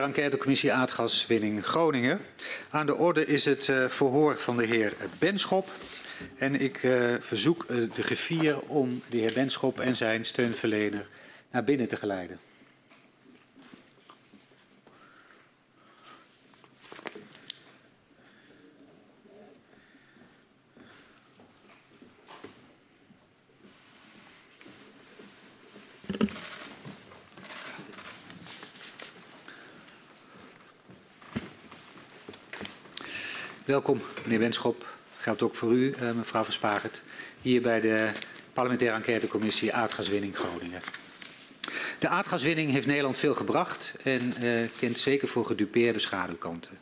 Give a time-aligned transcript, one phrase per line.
[0.00, 2.20] Enquêtecommissie Aardgaswinning Groningen.
[2.70, 5.70] Aan de orde is het uh, verhoor van de heer Benschop.
[6.36, 11.06] En ik uh, verzoek uh, de griffier om de heer Benschop en zijn steunverlener
[11.50, 12.38] naar binnen te geleiden.
[33.70, 34.86] Welkom, meneer Wenschop.
[35.18, 37.02] Geldt ook voor u, uh, mevrouw Verspagert.
[37.40, 38.10] Hier bij de
[38.52, 40.80] parlementaire enquêtecommissie Aardgaswinning Groningen.
[41.98, 46.78] De aardgaswinning heeft Nederland veel gebracht en uh, kent zeker voor gedupeerde schaduwkanten.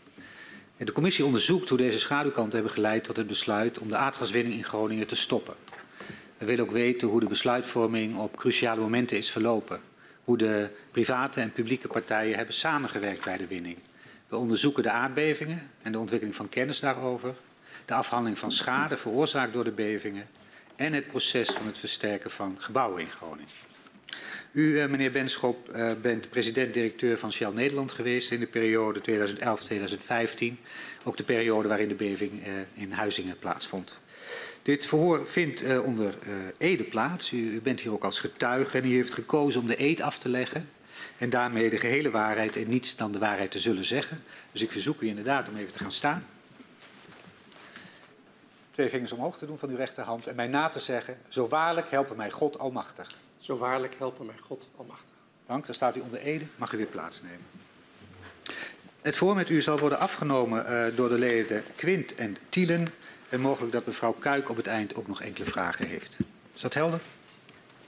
[0.76, 4.54] En de commissie onderzoekt hoe deze schaduwkanten hebben geleid tot het besluit om de aardgaswinning
[4.54, 5.54] in Groningen te stoppen.
[6.38, 9.80] We willen ook weten hoe de besluitvorming op cruciale momenten is verlopen.
[10.24, 13.78] Hoe de private en publieke partijen hebben samengewerkt bij de winning.
[14.28, 17.34] We onderzoeken de aardbevingen en de ontwikkeling van kennis daarover,
[17.84, 20.26] de afhandeling van schade veroorzaakt door de bevingen
[20.76, 23.52] en het proces van het versterken van gebouwen in Groningen.
[24.52, 30.58] U, eh, meneer Benschop, eh, bent president-directeur van Shell Nederland geweest in de periode 2011-2015,
[31.04, 33.98] ook de periode waarin de beving eh, in Huizingen plaatsvond.
[34.62, 36.14] Dit verhoor vindt onder
[36.58, 37.32] Ede plaats.
[37.32, 40.28] U, bent hier ook als getuige en u heeft gekozen om de eed af te
[40.28, 40.68] leggen
[41.18, 44.22] en daarmee de gehele waarheid en niets dan de waarheid te zullen zeggen.
[44.52, 46.26] Dus ik verzoek u inderdaad om even te gaan staan.
[48.70, 51.90] Twee vingers omhoog te doen van uw rechterhand en mij na te zeggen, zo waarlijk
[51.90, 53.14] helpen mij God Almachtig.
[53.38, 55.14] Zo waarlijk helpen mij God Almachtig.
[55.46, 57.46] Dank, dan staat u onder Ede, mag u weer plaatsnemen.
[59.02, 62.88] Het voor met u zal worden afgenomen uh, door de leden Quint en Tielen.
[63.28, 66.16] En mogelijk dat mevrouw Kuik op het eind ook nog enkele vragen heeft.
[66.54, 67.00] Is dat helder?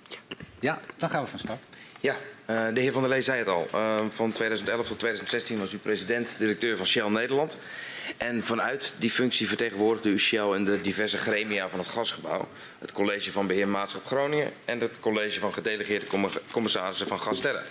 [0.08, 0.18] Ja.
[0.60, 1.60] Ja, dan gaan we van start.
[2.00, 2.16] Ja,
[2.50, 3.68] uh, de heer Van der Lee zei het al.
[3.74, 7.58] Uh, van 2011 tot 2016 was u president-directeur van Shell Nederland.
[8.16, 12.48] En vanuit die functie vertegenwoordigde u Shell in de diverse gremia van het gasgebouw.
[12.78, 16.06] Het college van beheer Maatschap Groningen en het college van gedelegeerde
[16.52, 17.62] commissarissen van Gasterra.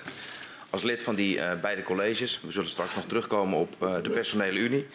[0.70, 4.60] Als lid van die uh, beide colleges, we zullen straks nog terugkomen op de personele
[4.60, 4.88] unie,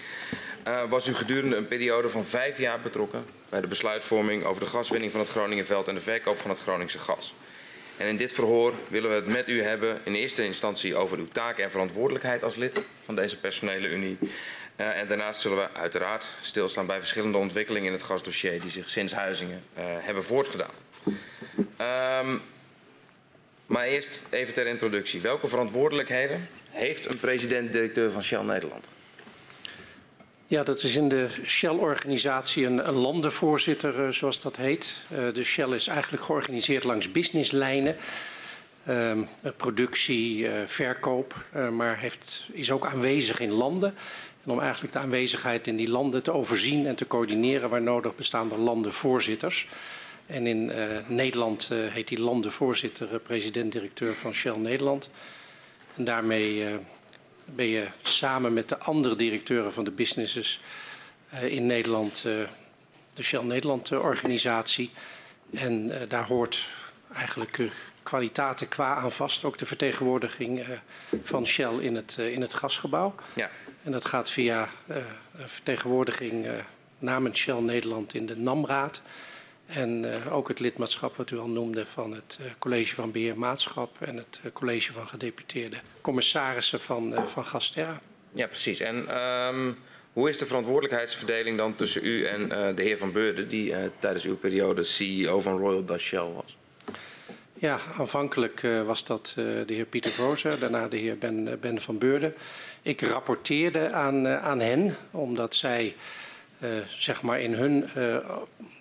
[0.89, 5.13] was u gedurende een periode van vijf jaar betrokken bij de besluitvorming over de gaswinning
[5.13, 7.35] van het Groningenveld en de verkoop van het Groningse gas.
[7.97, 11.29] En in dit verhoor willen we het met u hebben in eerste instantie over uw
[11.29, 14.19] taken en verantwoordelijkheid als lid van deze personele unie.
[14.77, 18.91] Uh, en daarnaast zullen we uiteraard stilstaan bij verschillende ontwikkelingen in het gasdossier die zich
[18.91, 20.75] sinds Huizingen uh, hebben voortgedaan.
[22.27, 22.43] Um,
[23.67, 25.21] maar eerst even ter introductie.
[25.21, 28.89] Welke verantwoordelijkheden heeft een president-directeur van Shell Nederland?
[30.47, 34.97] Ja, dat is in de Shell-organisatie een, een, landenvoorzitter, uh, zoals dat heet.
[35.13, 37.97] Uh, de Shell is eigenlijk georganiseerd langs businesslijnen.
[38.89, 39.13] Uh,
[39.57, 43.95] productie, uh, verkoop, maar heeft, is ook aanwezig in landen.
[44.45, 48.15] En om eigenlijk de aanwezigheid in die landen te overzien en te coördineren waar nodig
[48.15, 49.67] bestaan er landenvoorzitters.
[50.27, 50.73] En in
[51.07, 55.11] Nederland heet die landenvoorzitter president-directeur van Shell Nederland.
[55.97, 56.65] En daarmee
[57.47, 60.61] ben je samen met de andere directeuren van de businesses
[61.35, 62.33] uh, in Nederland, uh,
[63.15, 64.91] de Shell Nederland uh, organisatie.
[65.55, 66.69] En daar hoort
[67.15, 67.71] eigenlijk
[68.03, 70.65] kwaliteiten qua aan vast, ook de vertegenwoordiging
[71.23, 73.15] van Shell in het, in het gasgebouw.
[73.35, 73.51] Ja.
[73.83, 76.47] En dat gaat via een vertegenwoordiging
[76.99, 79.03] namens Shell Nederland in de NAMRaad.
[79.67, 83.39] En uh, ook het lidmaatschap wat u al noemde van het uh, College van Beheer
[83.39, 88.01] Maatschap en het uh, College van Gedeputeerde Commissarissen van, van Gasterra.
[88.33, 88.81] Ja, precies.
[88.81, 89.79] En um,
[90.13, 94.37] hoe is de verantwoordelijkheidsverdeling dan tussen u en de heer Van Beurden, die tijdens uw
[94.37, 96.57] periode CEO van Royal Dutch Shell was?
[97.55, 102.35] Ja, aanvankelijk was dat de heer Pieter Vozer, daarna de heer Ben, ben Van Beurden.
[102.83, 105.95] Ik rapporteerde aan, aan hen, omdat zij
[106.87, 107.89] zeg maar in hun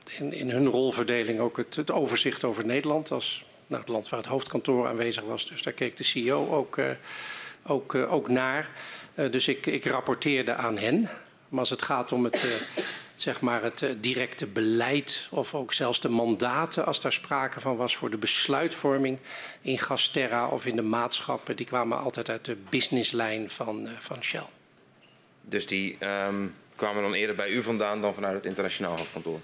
[0.09, 4.19] in, in hun rolverdeling ook het, het, overzicht over Nederland als nou, het land waar
[4.19, 5.47] het hoofdkantoor aanwezig was.
[5.47, 6.89] Dus daar keek de CEO ook, uh,
[7.65, 8.69] ook, uh, ook naar.
[9.15, 11.09] Uh, dus ik, ik, rapporteerde aan hen.
[11.49, 12.67] Maar als het gaat om het,
[13.15, 17.95] zeg maar het directe beleid of ook zelfs de mandaten, als daar sprake van was
[17.95, 19.17] voor de besluitvorming
[19.61, 24.45] in Gasterra of in de maatschappen, die kwamen altijd uit de businesslijn van, van Shell.
[25.41, 25.97] Dus die
[26.27, 29.39] um, kwamen dan eerder bij u vandaan dan vanuit het internationaal hoofdkantoor?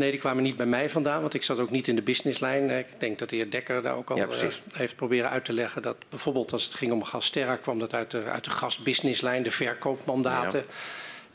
[0.00, 2.70] Nee, die kwamen niet bij mij vandaan, want ik zat ook niet in de businesslijn.
[2.70, 5.52] Ik denk dat de heer Dekker daar ook al ja, uh, heeft proberen uit te
[5.52, 9.42] leggen dat bijvoorbeeld als het ging om Gasterra kwam dat uit de, uit de gasbusinesslijn,
[9.42, 10.64] de verkoopmandaten.
[10.68, 10.74] Ja.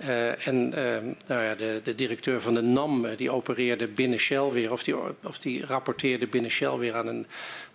[0.08, 0.98] Uh, en uh,
[1.28, 4.96] nou ja, de, de, directeur van de NAM die opereerde binnen Shell weer, of die,
[5.24, 7.26] of die rapporteerde binnen Shell weer aan een,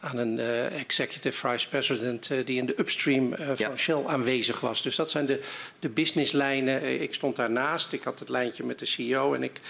[0.00, 3.76] aan een uh, executive vice president die in de upstream van ja.
[3.76, 4.82] Shell aanwezig was.
[4.82, 5.40] Dus dat zijn de,
[5.78, 7.00] de businesslijnen.
[7.00, 9.60] ik stond daarnaast, ik had het lijntje met de CEO en ik,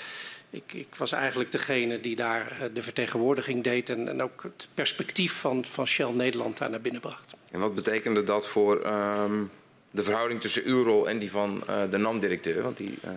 [0.51, 5.33] ik, ik was eigenlijk degene die daar de vertegenwoordiging deed en, en, ook het perspectief
[5.33, 7.35] van, van Shell Nederland daar naar binnen bracht.
[7.51, 9.51] En wat betekende dat voor um,
[9.91, 12.63] de verhouding tussen uw rol en die van uh, de NAM-directeur?
[12.63, 13.11] Want die uh,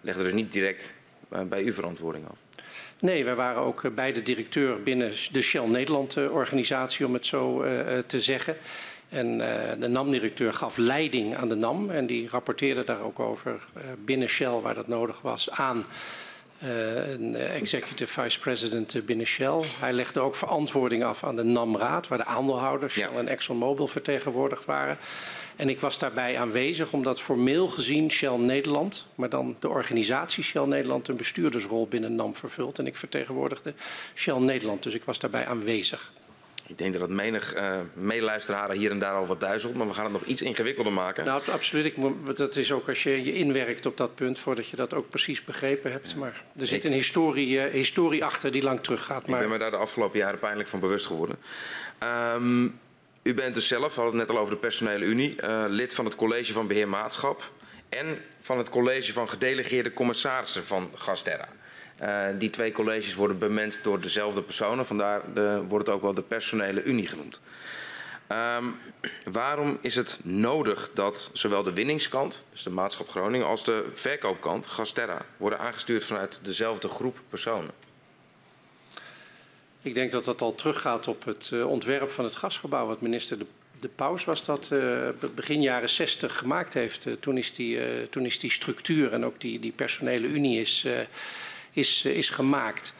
[0.00, 0.94] legde dus niet direct
[1.32, 2.36] uh, bij uw verantwoording af.
[2.98, 7.64] Nee, wij waren ook beide directeur binnen de Shell Nederland-organisatie, om het zo
[8.06, 8.56] te zeggen.
[9.08, 9.38] En
[9.80, 13.66] de NAM-directeur gaf leiding aan de NAM en die rapporteerde daar ook over
[14.04, 15.84] binnen Shell, waar dat nodig was, aan
[16.60, 19.62] een executive vice president binnen Shell.
[19.78, 23.18] Hij legde ook verantwoording af aan de NAM-raad, waar de aandeelhouders Shell ja.
[23.18, 24.98] en ExxonMobil vertegenwoordigd waren.
[25.56, 30.66] En ik was daarbij aanwezig omdat formeel gezien Shell Nederland, maar dan de organisatie Shell
[30.66, 32.78] Nederland, een bestuurdersrol binnen NAM vervult.
[32.78, 33.74] En ik vertegenwoordigde
[34.14, 36.12] Shell Nederland, dus ik was daarbij aanwezig.
[36.70, 39.94] Ik denk dat het menig uh, meeluisteraar hier en daar al wat duizelt, maar we
[39.94, 41.24] gaan het nog iets ingewikkelder maken.
[41.24, 41.84] Nou, absoluut.
[41.84, 41.94] Ik,
[42.36, 45.44] dat is ook als je je inwerkt op dat punt, voordat je dat ook precies
[45.44, 46.16] begrepen hebt.
[46.16, 49.26] Maar er zit een historie, uh, historie achter die lang teruggaat.
[49.26, 49.42] Maar...
[49.42, 51.36] Ik ben me daar de afgelopen jaren pijnlijk van bewust geworden.
[52.34, 52.78] Um,
[53.22, 55.94] u bent dus zelf, we hadden het net al over de personele unie, uh, lid
[55.94, 57.52] van het college van beheer maatschap
[57.88, 61.48] en van het college van gedelegeerde commissarissen van Gasterra.
[62.02, 66.14] Uh, die twee colleges worden bemenst door dezelfde personen, vandaar de, wordt het ook wel
[66.14, 67.40] de personele unie genoemd.
[68.56, 68.76] Um,
[69.24, 74.66] waarom is het nodig dat zowel de winningskant, dus de maatschap Groningen, als de verkoopkant,
[74.66, 77.70] Gasterra, worden aangestuurd vanuit dezelfde groep personen?
[79.82, 83.38] Ik denk dat dat al teruggaat op het uh, ontwerp van het gasgebouw, wat minister
[83.38, 83.46] De,
[83.80, 87.06] de Paus was dat uh, begin jaren 60 gemaakt heeft.
[87.20, 90.86] Toen, is die, toen is die structuur en ook die, die personele unie is
[91.72, 92.94] is, eh, is gemaakt.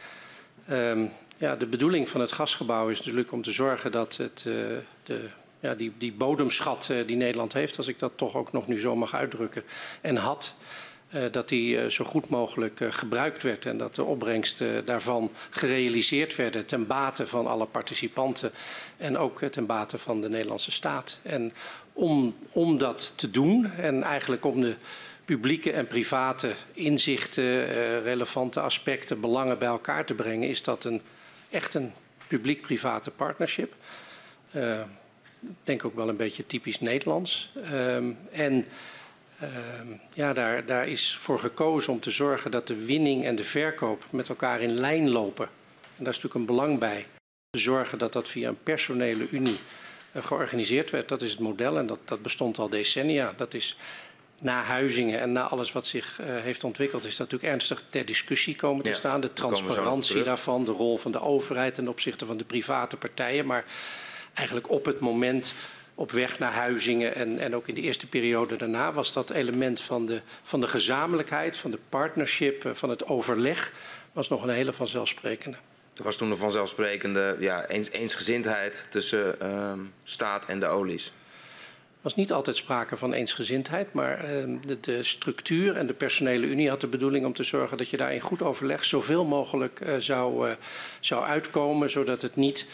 [0.71, 4.53] Um, ja, de bedoeling van het gasgebouw is natuurlijk om te zorgen dat het, uh,
[5.03, 5.25] de,
[5.59, 8.79] ja, die, die bodemschat uh, die Nederland heeft, als ik dat toch ook nog nu
[8.79, 9.63] zo mag uitdrukken,
[10.01, 10.55] en had,
[11.31, 16.87] dat die zo goed mogelijk gebruikt werd en dat de opbrengsten daarvan gerealiseerd werden ten
[16.87, 18.51] bate van alle participanten
[18.97, 21.19] en ook ten bate van de Nederlandse staat.
[21.21, 21.53] En
[21.93, 24.75] om, om dat te doen en eigenlijk om de
[25.31, 31.01] publieke en private inzichten, uh, relevante aspecten, belangen bij elkaar te brengen, is dat een,
[31.49, 31.91] echt een
[32.27, 33.75] publiek-private partnership.
[34.55, 34.81] Uh,
[35.63, 37.51] denk ook wel een beetje typisch Nederlands.
[37.73, 38.65] Um, en
[39.43, 43.43] um, ja, daar, daar is voor gekozen om te zorgen dat de winning en de
[43.43, 45.45] verkoop met elkaar in lijn lopen.
[45.97, 47.05] En daar is natuurlijk een belang bij.
[47.49, 49.59] Te zorgen dat dat via een personele unie
[50.13, 51.07] uh, georganiseerd werd.
[51.07, 53.33] Dat is het model en dat, dat bestond al decennia.
[53.37, 53.77] Dat is
[54.41, 58.05] na Huizingen en na alles wat zich uh, heeft ontwikkeld, is dat natuurlijk ernstig ter
[58.05, 59.21] discussie komen te ja, staan.
[59.21, 63.45] De transparantie daarvan, de rol van de overheid ten opzichte van de private partijen.
[63.45, 63.65] Maar
[64.33, 65.53] eigenlijk op het moment
[65.95, 69.81] op weg naar Huizingen en, en ook in de eerste periode daarna was dat element
[69.81, 73.71] van de, van de gezamenlijkheid, van de partnership, uh, van het overleg,
[74.11, 75.57] was nog een hele vanzelfsprekende.
[75.97, 79.71] Er was toen een vanzelfsprekende ja, eens, eensgezindheid tussen uh,
[80.03, 81.11] staat en de olies
[82.01, 86.69] was niet altijd sprake van eensgezindheid, maar uh, de, de, structuur en de personele unie
[86.69, 89.95] had de bedoeling om te zorgen dat je daar in goed overleg zoveel mogelijk uh,
[89.97, 90.53] zou, uh,
[90.99, 92.67] zou uitkomen, zodat het niet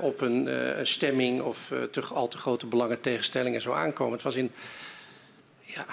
[0.00, 0.46] op een,
[0.78, 4.12] een, stemming of te, al te grote belangen tegenstellingen zou aankomen.
[4.12, 4.50] Het was in,
[5.60, 5.86] ja,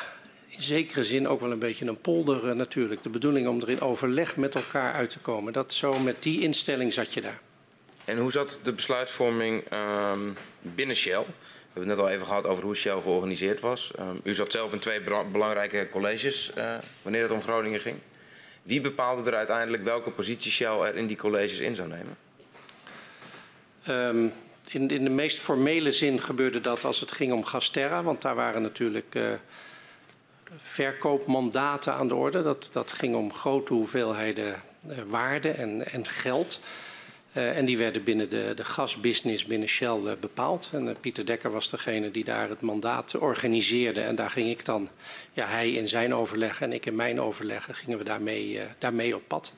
[0.47, 3.03] in zekere zin ook wel een beetje een polder natuurlijk.
[3.03, 5.53] De bedoeling om er in overleg met elkaar uit te komen.
[5.53, 7.39] Dat zo met die instelling zat je daar.
[8.05, 10.19] En hoe zat de besluitvorming ehm,
[10.61, 11.25] binnen Shell?
[11.75, 13.91] We hebben het net al even gehad over hoe Shell georganiseerd was.
[13.99, 15.01] Um, u zat zelf in twee
[15.31, 17.97] belangrijke colleges uh, wanneer het om Groningen ging.
[18.63, 22.17] Wie bepaalde er uiteindelijk welke positie Shell er in die colleges in zou nemen?
[23.87, 24.33] Um,
[24.69, 28.35] in, in, de meest formele zin gebeurde dat als het ging om Gasterra, want daar
[28.35, 29.27] waren natuurlijk uh,
[30.57, 32.43] verkoopmandaten aan de orde.
[32.43, 36.59] Dat, dat ging om grote hoeveelheden uh, waarde en, en geld.
[37.37, 40.69] Uh, en die werden binnen de, de gasbusiness binnen Shell uh, bepaald.
[40.71, 44.01] En uh, Pieter Dekker was degene die daar het mandaat organiseerde.
[44.01, 44.89] En daar ging ik dan,
[45.33, 49.27] ja, hij in zijn overleg en ik in mijn overleg, gingen we daarmee, daarmee op
[49.27, 49.53] pad.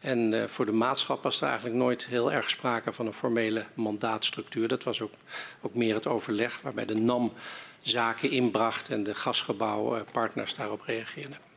[0.00, 4.68] En voor de maatschap was er eigenlijk nooit heel erg sprake van een formele mandaatstructuur.
[4.68, 5.12] Dat was ook,
[5.60, 7.32] ook meer het overleg waarbij de NAM
[7.80, 11.49] zaken inbracht en de gasgebouwpartners daarop reageerden.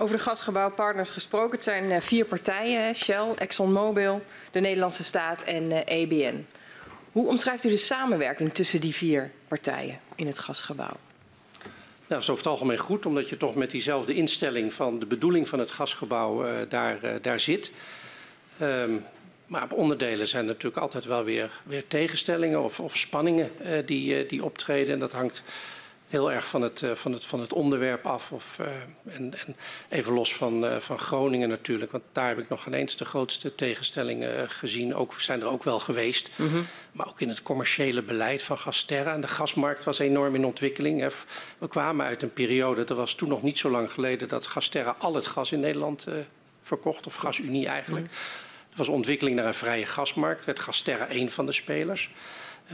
[0.00, 1.54] Over de gasgebouwpartners gesproken.
[1.54, 6.46] Het zijn uh, vier partijen, Shell, ExxonMobil, de Nederlandse staat en EBN.
[7.12, 10.96] Hoe omschrijft u de samenwerking tussen die vier partijen in het gasgebouw?
[12.06, 15.48] Nou, is over het algemeen goed, omdat je toch met diezelfde instelling van de bedoeling
[15.48, 17.72] van het gasgebouw uh, daar, daar zit.
[18.62, 19.04] Um,
[19.46, 23.50] maar op onderdelen zijn er natuurlijk altijd wel weer, weer tegenstellingen of, of spanningen
[23.84, 24.94] die, die optreden.
[24.94, 25.42] En dat hangt
[26.08, 28.32] heel erg van het, uh, van het, van het onderwerp af.
[28.32, 28.66] Of, uh,
[29.14, 29.56] en, en,
[29.88, 33.04] even los van, uh, van Groningen natuurlijk, want daar heb ik nog geen eens de
[33.04, 34.94] grootste tegenstellingen gezien.
[34.94, 36.30] Ook zijn er ook wel geweest.
[36.36, 36.66] Mm -hmm.
[36.92, 39.12] Maar ook in het commerciële beleid van Gasterra.
[39.12, 41.00] En de gasmarkt was enorm in ontwikkeling.
[41.00, 41.08] Hè.
[41.58, 44.96] We kwamen uit een periode, dat was toen nog niet zo lang geleden, dat Gasterra
[44.98, 46.06] al het gas in Nederland
[46.62, 48.04] verkocht, of Gasunie eigenlijk.
[48.04, 48.46] Mm -hmm.
[48.70, 52.10] Er was ontwikkeling naar een vrije gasmarkt, werd Gasterra een van de spelers.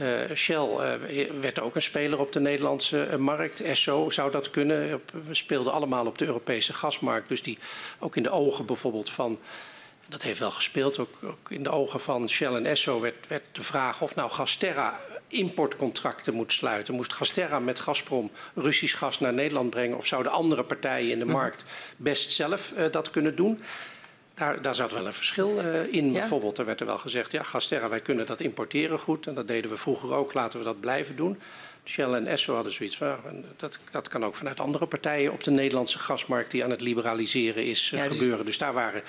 [0.01, 0.67] Uh, Shell
[1.09, 3.61] uh, werd ook een speler op de Nederlandse uh, markt.
[3.61, 5.01] Esso zou dat kunnen.
[5.27, 7.27] We speelden allemaal op de Europese gasmarkt.
[7.27, 7.57] Dus die
[7.99, 9.39] ook in de ogen bijvoorbeeld van.
[10.07, 10.99] Dat heeft wel gespeeld.
[10.99, 14.31] Ook, ook in de ogen van Shell en Esso werd, werd de vraag of nou
[14.31, 16.93] Gasterra importcontracten moet sluiten.
[16.93, 19.97] Moest Gasterra met Gazprom Russisch gas naar Nederland brengen?
[19.97, 21.65] Of zouden andere partijen in de markt
[21.97, 23.61] best zelf dat kunnen doen?
[24.35, 26.05] Daar, daar zat wel een verschil uh, in.
[26.11, 26.19] Ja.
[26.19, 29.27] Bijvoorbeeld, er werd er wel gezegd, ja, Gasterra, wij kunnen dat importeren goed.
[29.27, 31.39] En dat deden we vroeger ook, laten we dat blijven doen.
[31.85, 33.15] Shell en Esso hadden zoiets van,
[33.57, 37.65] dat, dat kan ook vanuit andere partijen op de Nederlandse gasmarkt die aan het liberaliseren
[37.65, 38.17] is ja, dus...
[38.17, 38.45] gebeuren.
[38.45, 39.01] Dus daar waren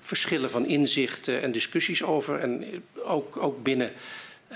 [0.00, 2.38] verschillen van inzicht uh, en discussies over.
[2.38, 3.92] En ook, ook binnen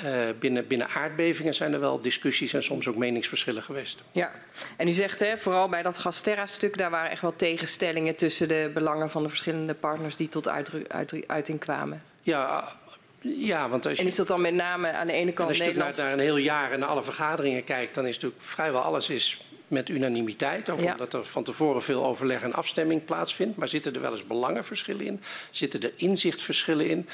[0.04, 4.02] uh, binnen, binnen aardbevingen zijn er wel discussies en soms ook meningsverschillen geweest.
[4.12, 4.30] Ja,
[4.76, 8.70] en u zegt hè, vooral bij dat Gasterra-stuk, daar waren echt wel tegenstellingen tussen de
[8.74, 12.02] belangen van de verschillende partners die tot uiting uit, uiting kwamen.
[12.22, 12.72] Ja,
[13.20, 15.58] ja, want als je, en is dat dan met name aan de ene kant Als
[15.58, 15.96] je Nederlands...
[15.96, 19.10] naar, naar een heel jaar en naar alle vergaderingen kijkt, dan is natuurlijk vrijwel alles
[19.10, 20.70] is met unanimiteit.
[20.70, 20.92] Ook ja.
[20.92, 23.56] omdat er van tevoren veel overleg en afstemming plaatsvindt.
[23.56, 25.22] Maar zitten er wel eens belangenverschillen in?
[25.50, 27.08] Zitten er inzichtverschillen in?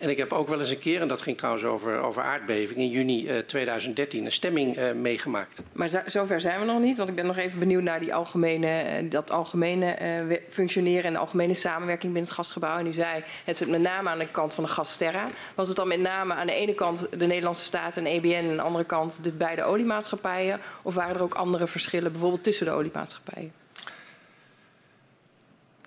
[0.00, 2.78] En ik heb ook wel eens een keer, en dat ging trouwens over, over aardbeving,
[2.78, 5.62] in juni uh, 2013 een stemming uh, meegemaakt.
[5.72, 8.14] Maar zo, zover zijn we nog niet, want ik ben nog even benieuwd naar die
[8.14, 9.96] algemene, uh, dat algemene
[10.28, 12.78] uh, functioneren en de algemene samenwerking binnen het gasgebouw.
[12.78, 15.26] En u zei, het zit met name aan de kant van de Gasterra.
[15.54, 18.50] Was het dan met name aan de ene kant de Nederlandse staat en EBN en
[18.50, 20.60] aan de andere kant de beide oliemaatschappijen?
[20.82, 23.52] Of waren er ook andere verschillen, bijvoorbeeld tussen de oliemaatschappijen?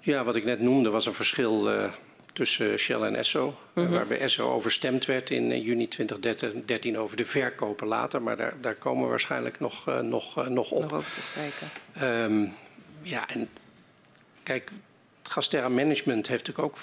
[0.01, 1.69] Ja, wat ik net noemde was een verschil
[2.33, 3.45] tussen Shell en Esso.
[3.73, 3.93] Mm -hmm.
[3.93, 8.21] Waarbij Esso overstemd werd in uh, juni 2013 over de verkopen later.
[8.21, 10.91] Maar daar, daar komen we waarschijnlijk nog, uh, nog, uh, nog op.
[10.91, 12.23] Nog te spreken.
[12.31, 12.53] Um,
[13.01, 13.49] ja, en
[14.43, 14.71] kijk,
[15.23, 16.81] het Gasterra Management heeft natuurlijk ook...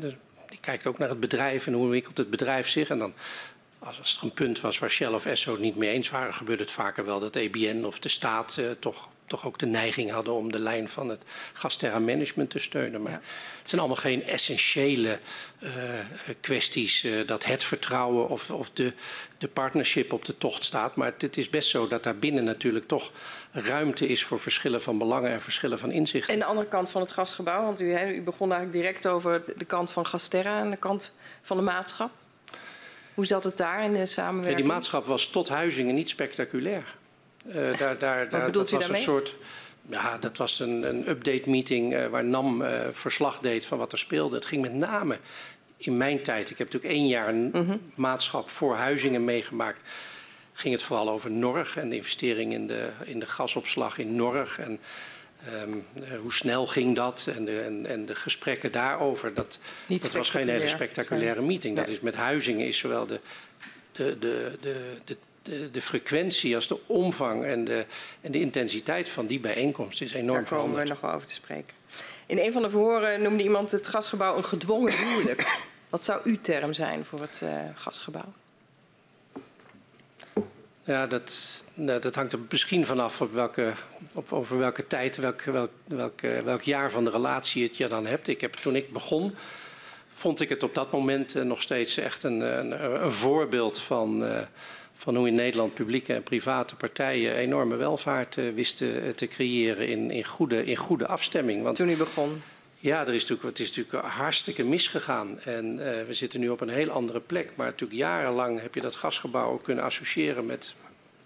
[0.00, 0.14] De,
[0.48, 2.88] die kijkt ook naar het bedrijf en hoe ontwikkelt het bedrijf zich.
[2.88, 3.12] En dan,
[3.78, 6.34] als, als er een punt was waar Shell of Esso het niet mee eens waren...
[6.34, 10.34] gebeurt het vaker wel dat EBN of de staat toch toch ook de neiging hadden
[10.34, 13.02] om de lijn van het Gasterra Management te steunen.
[13.02, 13.20] Maar ja.
[13.58, 15.18] het zijn allemaal geen essentiële
[15.60, 15.70] uh,
[16.40, 18.92] kwesties uh, dat het vertrouwen of, of de,
[19.38, 20.96] de partnership op de tocht staat.
[20.96, 23.10] Maar het is best zo dat daarbinnen natuurlijk toch
[23.52, 26.32] ruimte is voor verschillen van belangen en verschillen van inzichten.
[26.32, 29.42] En de andere kant van het gasgebouw, want u, he, u begon eigenlijk direct over
[29.56, 32.10] de kant van Gasterra en de kant van de maatschap.
[33.14, 34.58] Hoe zat het daar in de samenwerking?
[34.58, 36.94] Ja, die maatschap was tot Huizingen niet spectaculair.
[37.46, 39.36] Uh, daar, daar, daar, dat was een soort.
[39.90, 43.92] Ja, dat was een, een update meeting uh, waar NAM uh, verslag deed van wat
[43.92, 44.36] er speelde.
[44.36, 45.18] Het ging met name
[45.76, 47.80] in mijn tijd, ik heb natuurlijk één jaar een mm -hmm.
[47.94, 49.80] maatschap voor Huizingen meegemaakt.
[50.52, 54.58] Ging het vooral over Norg en de investering in de, in de gasopslag in Norg.
[54.58, 54.80] En
[55.62, 55.84] um,
[56.20, 59.34] hoe snel ging dat en de, en, en de gesprekken daarover.
[59.34, 59.58] Dat,
[59.88, 61.74] dat was geen hele spectaculaire meeting.
[61.74, 61.84] Nee.
[61.84, 63.20] Dat is met Huizingen is zowel de,
[63.92, 67.86] de, de, de, de de, de, frequentie als de omvang en de,
[68.20, 71.34] en de intensiteit van die bijeenkomst is enorm Daar komen we nog wel over te
[71.34, 71.74] spreken.
[72.26, 75.66] In een van de verhoren noemde iemand het gasgebouw een gedwongen huwelijk.
[75.88, 78.32] Wat zou uw term zijn voor het uh, gasgebouw?
[80.84, 83.72] Ja, dat, nou, dat hangt er misschien vanaf op welke,
[84.12, 88.06] op, over welke tijd, welk, welk, welk, welk jaar van de relatie het je dan
[88.06, 88.28] hebt.
[88.28, 89.36] Ik heb, toen ik begon,
[90.12, 94.24] vond ik het op dat moment uh, nog steeds echt een, een, een voorbeeld van...
[94.24, 94.40] Uh,
[94.94, 100.10] van hoe in Nederland publieke en private partijen enorme welvaart uh, wisten te creëren in,
[100.10, 101.62] in, goede, in goede afstemming.
[101.62, 102.42] Want, Toen u begon?
[102.76, 105.40] Ja, er is natuurlijk, het is natuurlijk hartstikke misgegaan.
[105.40, 107.50] En uh, we zitten nu op een heel andere plek.
[107.54, 110.74] Maar natuurlijk jarenlang heb je dat gasgebouw kunnen associëren met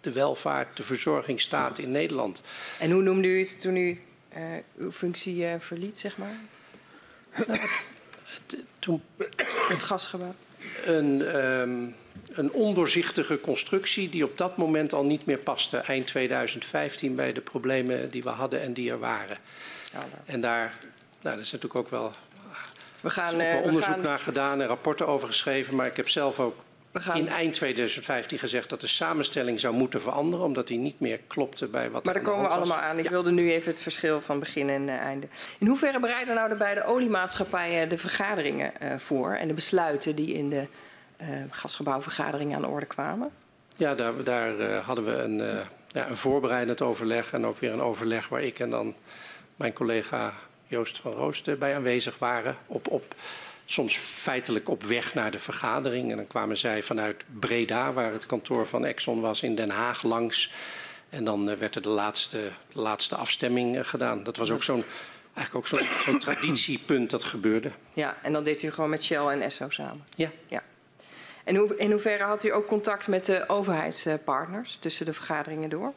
[0.00, 2.42] de welvaart, de verzorgingsstaat in Nederland.
[2.78, 4.00] En hoe noemde u het toen u
[4.36, 4.42] uh,
[4.78, 6.36] uw functie verliet, zeg maar?
[7.46, 7.60] Nou,
[8.24, 9.02] het, toen...
[9.68, 10.34] Het gasgebouw?
[10.84, 11.36] Een...
[11.36, 11.94] Um,
[12.32, 17.40] een ondoorzichtige constructie die op dat moment al niet meer paste, eind 2015, bij de
[17.40, 19.36] problemen die we hadden en die er waren.
[19.92, 22.10] Ja, en daar, nou, daar is natuurlijk ook wel,
[23.00, 24.02] we gaan, ook wel onderzoek gaan...
[24.02, 26.66] naar gedaan en rapporten over geschreven, maar ik heb zelf ook.
[27.14, 31.66] In eind 2015 gezegd dat de samenstelling zou moeten veranderen, omdat die niet meer klopte
[31.66, 32.98] bij wat Maar daar komen we allemaal aan.
[32.98, 33.10] Ik Ja.
[33.10, 35.26] wilde nu even het verschil van begin en eh, einde.
[35.58, 40.32] In hoeverre bereiden nou de beide oliemaatschappijen de vergaderingen eh, voor en de besluiten die
[40.34, 40.66] in de
[41.16, 43.30] eh, gasgebouwvergaderingen aan de orde kwamen?
[43.76, 45.36] Ja, daar, daar hadden we een,
[45.88, 48.94] ja, een voorbereidend overleg en ook weer een overleg waar ik en dan
[49.56, 50.32] mijn collega
[50.66, 52.56] Joost van Roosten bij aanwezig waren.
[52.66, 53.14] Op, op,
[53.70, 56.10] soms feitelijk op weg naar de vergadering.
[56.10, 60.02] En dan kwamen zij vanuit Breda, waar het kantoor van Exxon was, in Den Haag
[60.02, 60.52] langs.
[61.10, 64.22] En dan eh, werd er de laatste, laatste afstemming eh, gedaan.
[64.22, 64.84] Dat was ook zo'n
[65.34, 67.70] eigenlijk ook zo'n zo'n traditiepunt dat gebeurde.
[67.92, 70.04] Ja, en dan deed u gewoon met Shell en Esso samen.
[70.16, 70.30] Ja.
[70.46, 70.62] ja.
[71.44, 75.92] En hoe, in hoeverre had u ook contact met de overheidspartners tussen de vergaderingen door?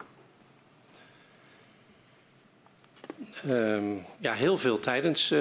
[3.47, 3.83] Ehm,
[4.17, 5.39] ja, heel veel tijdens eh,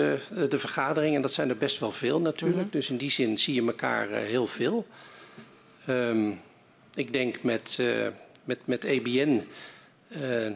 [0.49, 1.15] de vergadering.
[1.15, 2.61] En dat zijn er best wel veel natuurlijk.
[2.67, 2.71] Mhm.
[2.71, 4.87] Dus in die zin zie je elkaar eh, heel veel.
[5.87, 6.31] Ehm,
[6.95, 8.07] ik denk met, eh,
[8.45, 9.43] met, met EBN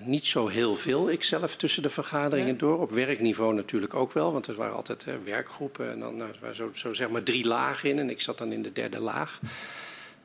[0.04, 1.10] niet zo heel veel.
[1.10, 2.58] Ik zelf tussen de vergaderingen Ja.
[2.58, 2.80] door.
[2.80, 4.32] Op werkniveau natuurlijk ook wel.
[4.32, 5.90] Want er waren altijd werkgroepen.
[5.90, 7.98] En dan nou, er waren zo, zo zeg maar drie lagen in.
[7.98, 9.40] En ik zat dan in de derde laag.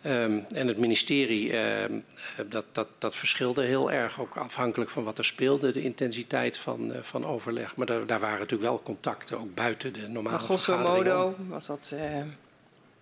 [0.01, 1.93] Ehm, en het ministerie, ehm,
[2.37, 6.57] eh, dat, dat, dat verschilde heel erg, ook afhankelijk van wat er speelde, de intensiteit
[6.57, 7.75] van, eh, van overleg.
[7.75, 11.65] Maar daar, daar waren natuurlijk wel contacten, ook buiten de normale Maar grosso modo was
[11.65, 11.95] dat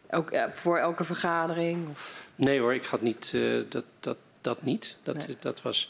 [0.09, 1.89] ook, eh, voor elke vergadering?
[1.89, 2.13] Of?
[2.35, 3.33] Nee hoor, ik had niet,
[3.69, 4.97] dat, dat, dat niet.
[5.03, 5.35] Dat, Nee.
[5.39, 5.89] dat was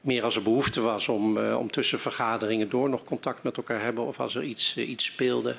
[0.00, 4.04] meer als er behoefte was om, om tussen vergaderingen door nog contact met elkaar hebben
[4.04, 5.56] of als er iets, iets speelde.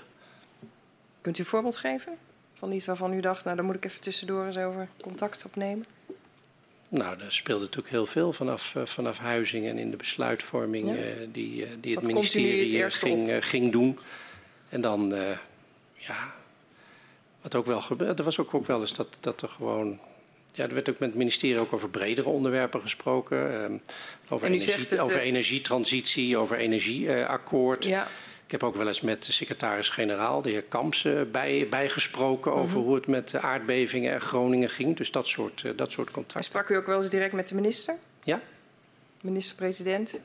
[1.22, 2.18] Kunt u een voorbeeld geven
[2.60, 5.86] van iets waarvan u dacht, nou daar moet ik even tussendoor eens over contact opnemen?
[6.90, 10.96] Nou, er speelde natuurlijk heel veel vanaf, eh, vanaf Huizingen en in de besluitvorming Ja.
[10.96, 14.00] eh, die, eh, die het Wat ministerie ging, ging doen.
[14.70, 15.14] En dan,
[15.94, 16.34] ja,
[17.42, 20.00] wat ook wel gebeurde, er was ook, ook wel eens dat, dat er gewoon.
[20.52, 23.64] Ja, er werd ook met het ministerie ook over bredere onderwerpen gesproken.
[23.64, 23.78] ehm,
[24.30, 27.86] over, energie, het, over energietransitie, over energieakkoord.
[27.86, 28.08] Ja,
[28.48, 32.60] Ik heb ook wel eens met de secretaris-generaal, de heer Kamps, eh, bij, bijgesproken Mhm.
[32.62, 34.98] over hoe het met de aardbevingen en Groningen ging.
[34.98, 36.44] Dus dat soort, eh, dat soort en contacten.
[36.44, 37.96] sprak u ook wel eens direct met de minister?
[38.24, 38.42] Ja.
[39.22, 40.20] Minister-president?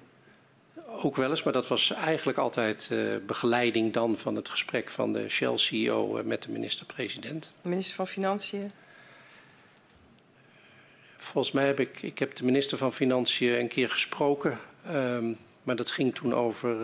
[0.87, 5.12] Ook wel eens, maar dat was eigenlijk altijd eh, begeleiding dan van het gesprek van
[5.12, 7.53] de Shell-CEO eh, met de minister-president.
[7.62, 8.70] Minister van Financiën?
[11.16, 15.77] Volgens mij heb ik, ik heb de minister van Financiën een keer gesproken, ehm, maar
[15.77, 16.77] dat ging toen over,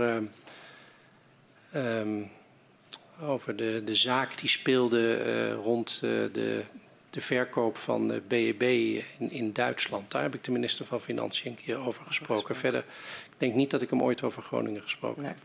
[1.73, 2.23] ehm,
[3.21, 6.63] over de, de zaak die speelde eh, rond eh, de,
[7.11, 10.11] de verkoop van eh, BEB in, in Duitsland.
[10.11, 12.57] Daar heb ik de minister van Financiën een keer over gesproken.
[12.57, 12.85] Verder,
[13.31, 15.31] ik denk niet dat ik hem ooit over Groningen gesproken Nee.
[15.31, 15.41] heb.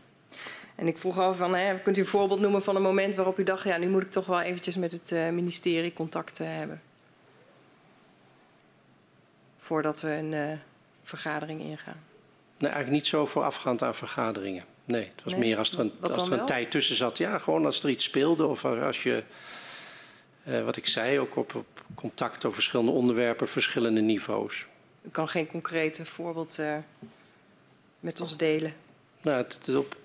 [0.74, 3.38] En ik vroeg al van, hè, kunt u een voorbeeld noemen van een moment waarop
[3.38, 6.82] u dacht, ja, nu moet ik toch wel eventjes met het ministerie contact hebben?
[9.58, 10.60] Voordat we een
[11.02, 12.02] vergadering ingaan.
[12.58, 14.64] Nee, eigenlijk niet zo voorafgaand aan vergaderingen.
[14.84, 15.42] Nee, het was Nee?
[15.42, 17.18] meer als er, een, als er een tijd tussen zat.
[17.18, 19.22] Ja, gewoon als er iets speelde of als je,
[20.44, 24.66] eh, wat ik zei, ook op, op contact over verschillende onderwerpen, verschillende niveaus.
[25.02, 26.76] U kan geen concrete voorbeeld eh,
[28.00, 28.74] met ons delen.
[29.22, 29.96] Nou, het, het op,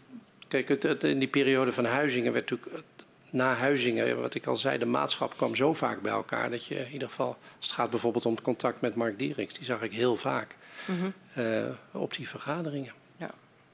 [0.47, 2.83] kijk, het, het- in die periode van Huizingen werd natuurlijk,
[3.29, 6.75] na Huizingen, wat ik al zei, de maatschap kwam zo vaak bij elkaar dat je
[6.75, 9.81] in ieder geval, als het gaat bijvoorbeeld om het contact met Mark Dieriks, die zag
[9.81, 10.55] ik heel vaak
[10.87, 11.09] Mhm.
[11.33, 12.91] eh, op die vergaderingen.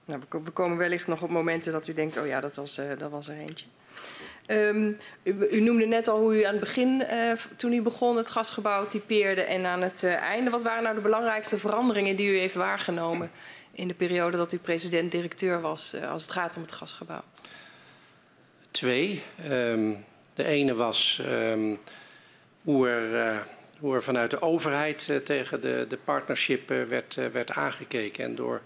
[0.05, 2.55] Nou, we ko- we komen wellicht nog op momenten dat u denkt, oh ja, dat
[2.55, 3.65] was, eh, dat was er eentje.
[4.45, 4.91] Ehm,
[5.23, 8.87] u, noemde net al hoe u aan het begin, eh, toen u begon, het gasgebouw
[8.87, 10.49] typeerde en aan het eh, einde.
[10.49, 13.31] Wat waren nou de belangrijkste veranderingen die u heeft waargenomen
[13.71, 17.23] in de periode dat u president-directeur was als het gaat om het gasgebouw?
[18.71, 19.23] Twee.
[19.49, 19.91] Ehm,
[20.33, 21.73] de ene was ehm,
[22.63, 23.43] hoe, er,
[23.79, 28.23] hoe er vanuit de overheid tegen de, de partnership werd, werd aangekeken.
[28.23, 28.61] En door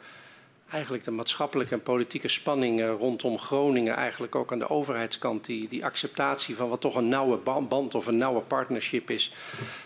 [0.71, 5.85] eigenlijk de maatschappelijke en politieke spanningen rondom Groningen, eigenlijk ook aan de overheidskant, die, die
[5.85, 9.31] acceptatie van wat toch een nauwe ba- band of een nauwe partnership is,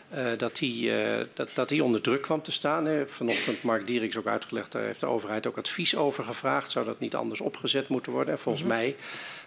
[0.10, 2.86] eh, dat, die, eh, dat, dat die onder druk kwam te staan.
[2.86, 3.08] hè.
[3.08, 6.72] Vanochtend Mark Dieriks ook uitgelegd, daar heeft de overheid ook advies over gevraagd.
[6.72, 8.34] Zou dat niet anders opgezet moeten worden?
[8.34, 8.96] En volgens mij,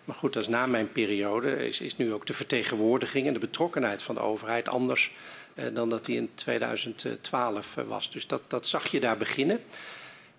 [0.05, 3.39] maar goed, dat is na mijn periode, is, is nu ook de vertegenwoordiging en de
[3.39, 5.13] betrokkenheid van de overheid anders
[5.55, 8.11] eh, dan dat die in 2012 eh, was.
[8.11, 9.61] Dus dat, dat zag je daar beginnen.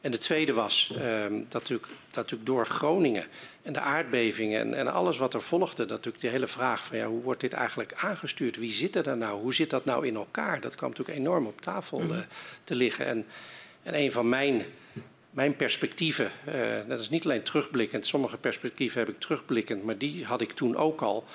[0.08, 3.26] En de tweede was ehm, dat, natuurlijk, dat natuurlijk door Groningen
[3.62, 6.98] en de aardbevingen en, en alles wat er volgde, dat natuurlijk de hele vraag van
[6.98, 8.58] ja, hoe wordt dit eigenlijk aangestuurd?
[8.58, 9.42] Wie zit er daar nou?
[9.42, 10.62] Hoe zit dat nou in elkaar?
[10.62, 12.18] Dat kwam natuurlijk enorm op tafel eh,
[12.64, 13.06] te liggen.
[13.06, 13.26] En,
[13.84, 14.66] en een van mijn,
[15.30, 16.54] mijn perspectieven, eh,
[16.88, 20.76] dat is niet alleen terugblikkend, sommige perspectieven heb ik terugblikkend, maar die had ik toen
[20.76, 21.26] ook al.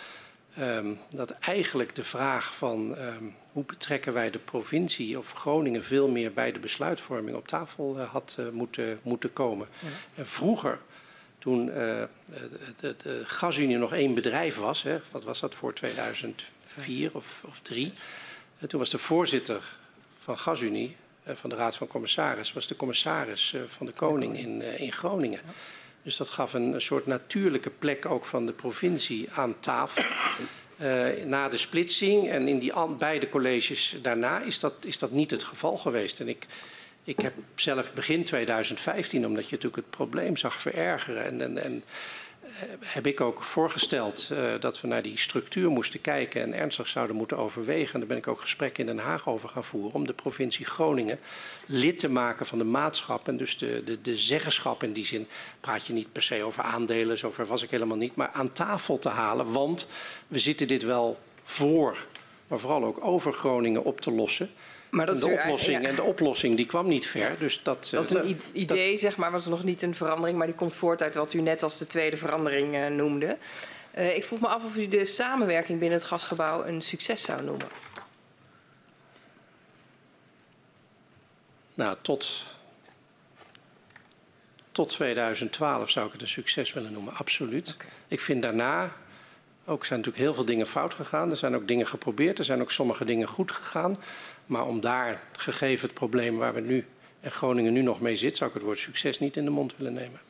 [0.58, 6.08] um, dat eigenlijk de vraag van um, hoe betrekken wij de provincie of Groningen veel
[6.08, 9.68] meer bij de besluitvorming op tafel uh, had uh, moeten, moeten komen.
[9.78, 9.88] Ja.
[10.14, 10.78] En vroeger,
[11.38, 17.10] toen uh, de, de, gasunie nog één bedrijf was, hè, wat was dat voor 2004
[17.12, 19.62] of, of toen was de voorzitter
[20.18, 24.92] van Gasunie, van de Raad van Commissaris, was de commissaris van de Koning in, in
[24.92, 25.40] Groningen.
[26.02, 30.02] Dus dat gaf een, een soort natuurlijke plek ook van de provincie aan tafel.
[30.82, 35.30] Uh, na de splitsing en in die beide colleges daarna is dat, is dat niet
[35.30, 36.20] het geval geweest.
[36.20, 36.46] En ik,
[37.04, 41.84] ik heb zelf begin 2015, omdat je natuurlijk het probleem zag verergeren en, en, en
[42.80, 47.16] heb ik ook voorgesteld uh, dat we naar die structuur moesten kijken en ernstig zouden
[47.16, 47.92] moeten overwegen.
[47.92, 50.66] En daar ben ik ook gesprekken in Den Haag over gaan voeren om de provincie
[50.66, 51.18] Groningen
[51.66, 53.28] lid te maken van de maatschap.
[53.28, 55.26] En dus de, de, de zeggenschap in die zin
[55.60, 58.98] praat je niet per se over aandelen, zover was ik helemaal niet, maar aan tafel
[58.98, 59.52] te halen.
[59.52, 59.88] Want
[60.28, 61.96] we zitten dit wel voor,
[62.46, 64.50] maar vooral ook over Groningen op te lossen.
[64.92, 65.88] Maar dat de oplossing, ja.
[65.88, 67.38] en de oplossing die kwam niet ver.
[67.38, 70.46] Dus dat, dat is een idee, dat, zeg maar, was nog niet een verandering, maar
[70.46, 73.36] die komt voort uit wat u net als de tweede verandering uh, noemde.
[73.98, 77.42] Uh, ik vroeg me af of u de samenwerking binnen het gasgebouw een succes zou
[77.42, 77.66] noemen.
[81.74, 82.44] Nou, tot,
[84.72, 87.74] tot 2012 zou ik het een succes willen noemen, absoluut.
[87.74, 87.90] Okay.
[88.08, 88.92] Ik vind daarna
[89.64, 91.30] ook zijn natuurlijk heel veel dingen fout gegaan.
[91.30, 93.94] Er zijn ook dingen geprobeerd, er zijn ook sommige dingen goed gegaan.
[94.46, 96.84] Maar om daar, gegeven het probleem waar we nu
[97.20, 99.74] en Groningen nu nog mee zit, zou ik het woord succes niet in de mond
[99.76, 100.20] willen nemen.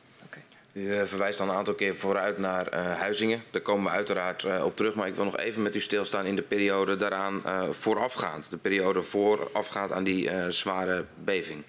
[0.73, 3.43] U uh, verwijst al een aantal keer vooruit naar uh, Huizingen.
[3.51, 4.93] Daar komen we uiteraard uh, op terug.
[4.93, 8.49] Maar ik wil nog even met u stilstaan in de periode daaraan voorafgaand.
[8.49, 11.63] De periode voorafgaand aan die zware beving.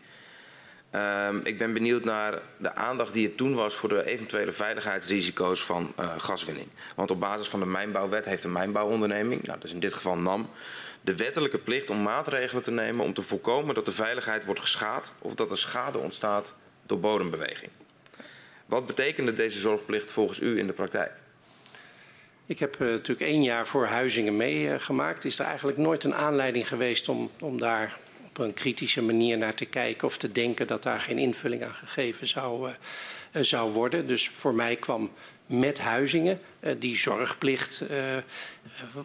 [1.29, 5.65] Um, ik ben benieuwd naar de aandacht die er toen was voor de eventuele veiligheidsrisico's
[5.65, 6.69] van gaswinning.
[6.95, 10.17] Want op basis van de mijnbouwwet heeft een mijnbouwonderneming, nou, dat is in dit geval
[10.17, 10.51] NAM,
[11.05, 15.15] de wettelijke plicht om maatregelen te nemen om te voorkomen dat de veiligheid wordt geschaad
[15.19, 16.55] of dat er schade ontstaat
[16.87, 17.71] door bodembeweging.
[18.67, 21.13] Wat betekende deze zorgplicht volgens u in de praktijk?
[22.47, 25.25] Ik heb uh, natuurlijk één jaar voor Huizingen meegemaakt.
[25.25, 29.39] Uh, is er eigenlijk nooit een aanleiding geweest om, om daar op een kritische manier
[29.39, 33.73] naar te kijken of te denken dat daar geen invulling aan gegeven zou, uh, zou
[33.73, 34.07] worden.
[34.07, 35.11] Dus voor mij kwam
[35.47, 37.83] met Huizingen uh, die zorgplicht.
[37.91, 37.99] Uh,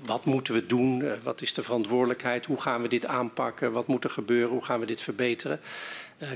[0.02, 1.00] wat moeten we doen?
[1.00, 2.46] Uh, wat is de verantwoordelijkheid?
[2.46, 3.72] Hoe gaan we dit aanpakken?
[3.72, 4.50] Wat moet er gebeuren?
[4.50, 5.60] Hoe gaan we dit verbeteren?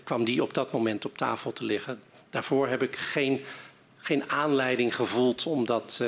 [0.03, 1.99] kwam die op dat moment op tafel te liggen.
[2.29, 3.41] Daarvoor heb ik geen,
[3.97, 6.03] geen aanleiding gevoeld om dat,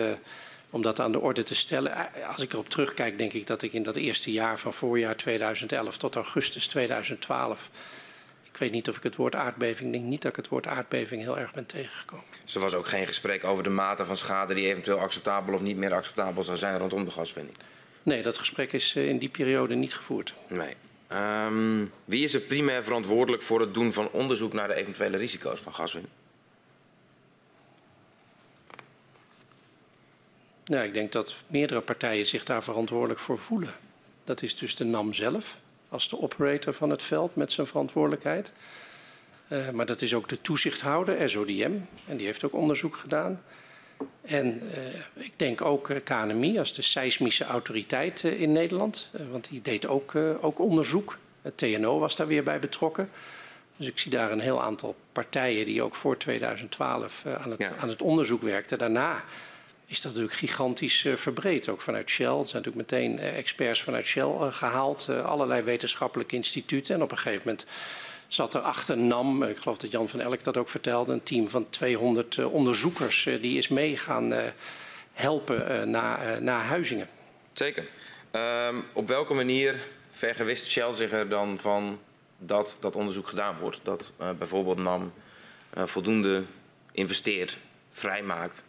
[0.69, 1.91] om dat aan de orde te stellen.
[2.27, 5.97] Als ik erop terugkijk, denk ik dat ik in dat eerste jaar van voorjaar 2011
[5.97, 7.69] tot augustus 2012
[8.56, 11.22] ik weet niet of ik het woord aardbeving, denk niet dat ik het woord aardbeving
[11.22, 12.26] heel erg ben tegengekomen.
[12.44, 15.62] Dus er was ook geen gesprek over de mate van schade die eventueel acceptabel of
[15.62, 17.58] niet meer acceptabel zou zijn rondom de gaswinning?
[18.04, 20.34] Nee, dat gesprek is eh, in die periode niet gevoerd.
[20.48, 20.76] Nee.
[21.48, 25.60] Um, wie is er primair verantwoordelijk voor het doen van onderzoek naar de eventuele risico's
[25.60, 26.13] van gaswinning?
[30.65, 33.74] Nou, ik denk dat meerdere partijen zich daar verantwoordelijk voor voelen.
[34.24, 35.60] Dat is dus de NAM zelf,
[35.95, 38.51] als de operator van het veld met zijn verantwoordelijkheid.
[39.47, 41.71] Uh, maar dat is ook de toezichthouder, SODM,
[42.08, 43.41] en die heeft ook onderzoek gedaan.
[44.21, 49.62] En uh, ik denk ook eh, KNMI als de seismische autoriteit in Nederland, want die
[49.62, 51.17] deed ook, ook onderzoek.
[51.41, 53.10] Het TNO was daar weer bij betrokken.
[53.77, 57.71] Dus ik zie daar een heel aantal partijen die ook voor 2012 aan het, ja.
[57.79, 58.77] aan het onderzoek werkten.
[58.77, 59.23] Daarna
[59.86, 61.69] is dat natuurlijk gigantisch uh, verbreed.
[61.69, 62.26] Ook vanuit Shell.
[62.26, 65.10] Er zijn natuurlijk meteen uh, experts vanuit Shell uh, gehaald.
[65.10, 66.95] allerlei wetenschappelijke instituten.
[66.95, 67.65] En op een gegeven moment
[68.28, 71.50] zat er achter NAM, ik geloof dat Jan van Elk dat ook vertelde, een team
[71.50, 74.34] van 200 onderzoekers die is mee gaan
[75.13, 77.10] helpen na, na Huizingen.
[77.54, 77.88] Zeker.
[78.32, 82.00] Um, op welke manier vergewist Shell zich er dan van
[82.38, 83.80] dat dat onderzoek gedaan wordt?
[83.84, 85.13] Dat bijvoorbeeld NAM
[85.74, 86.43] voldoende
[86.91, 87.58] investeert,
[87.89, 88.65] vrijmaakt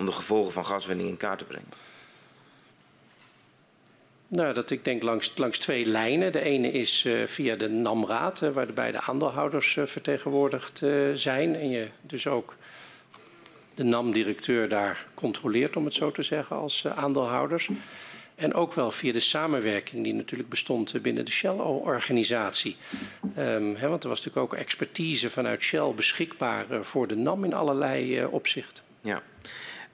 [0.00, 1.68] om de gevolgen van gaswinning in kaart te brengen?
[4.28, 6.32] Nou, dat ik denk langs, langs twee lijnen.
[6.32, 10.82] De ene is uh, via de NAMRAAD, uh, waar de beide aandeelhouders uh, vertegenwoordigd
[11.14, 11.56] zijn.
[11.56, 12.56] En je dus ook
[13.74, 17.68] de NAM-directeur daar controleert, om het zo te zeggen, als aandeelhouders.
[18.34, 22.76] En ook wel via de samenwerking die natuurlijk bestond binnen de Shell-organisatie.
[23.38, 28.24] Um, want er was natuurlijk ook expertise vanuit Shell beschikbaar voor de NAM in allerlei
[28.24, 28.82] opzichten.
[29.00, 29.22] Ja.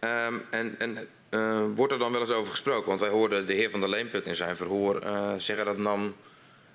[0.07, 2.89] Um, en, en uh, wordt er dan wel eens over gesproken?
[2.89, 6.15] Want wij hoorden de heer Van der Leenput in zijn verhoor uh, zeggen dat NAM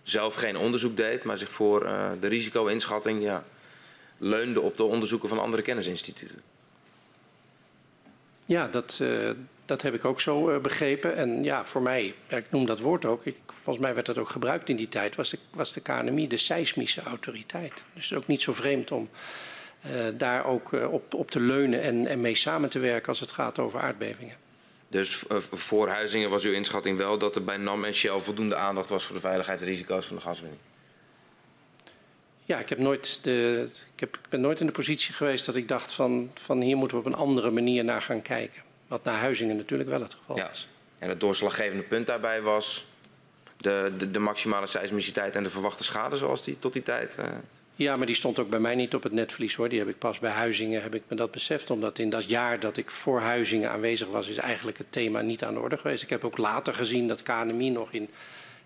[0.04, 3.44] zelf geen onderzoek deed, maar zich voor uh, de risico-inschatting ja,
[4.18, 6.42] leunde op de onderzoeken van andere kennisinstituten.
[8.46, 9.02] Ja, dat,
[9.66, 11.16] dat heb ik ook zo begrepen.
[11.16, 14.30] En ja, voor mij, ik noem dat woord ook, ik, volgens mij werd dat ook
[14.30, 17.74] gebruikt in die tijd, was de, was de KNMI de seismische autoriteit.
[17.94, 19.10] Dus ook niet zo vreemd om
[20.18, 23.60] daar ook op, op te leunen en, en mee samen te werken als het gaat
[23.60, 24.36] over aardbevingen.
[24.92, 28.90] Dus voor Huizingen was uw inschatting wel dat er bij NAM en Shell voldoende aandacht
[28.90, 30.62] was voor de veiligheidsrisico's van de gaswinning?
[32.46, 35.56] Ja, ik, heb nooit de, ik, heb, ik ben nooit in de positie geweest dat
[35.56, 38.62] ik dacht van, van hier moeten we op een andere manier naar gaan kijken.
[38.88, 40.50] Wat naar Huizingen natuurlijk wel het geval ja.
[40.50, 40.68] is.
[41.00, 42.86] En het doorslaggevende punt daarbij was
[43.58, 47.18] de, de, de maximale seismiciteit en de verwachte schade zoals die tot die tijd...
[47.20, 47.26] Uh...
[47.82, 49.70] Ja, maar die stond ook bij mij niet op het netvlies hoor.
[49.70, 51.70] Die heb ik pas bij Huizingen, heb ik me dat beseft.
[51.70, 55.44] Omdat in dat jaar dat ik voor Huizingen aanwezig was, is eigenlijk het thema niet
[55.44, 56.04] aan de orde geweest.
[56.04, 58.10] Ik heb ook later gezien dat KNMI nog in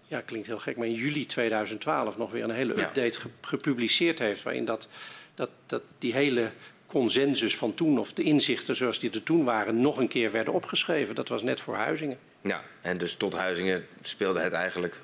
[0.08, 4.20] ja, klinkt heel gek, maar in juli 2012 nog weer een hele update ge gepubliceerd
[4.20, 4.44] heeft.
[4.44, 4.88] Waarin dat,
[5.36, 6.52] dat, dat die hele
[6.86, 10.54] consensus van toen, of de inzichten zoals die er toen waren, nog een keer werden
[10.54, 11.16] opgeschreven.
[11.16, 12.18] Dat was net voor Huizingen.
[12.42, 15.02] Ja, en dus tot Huizingen speelde het eigenlijk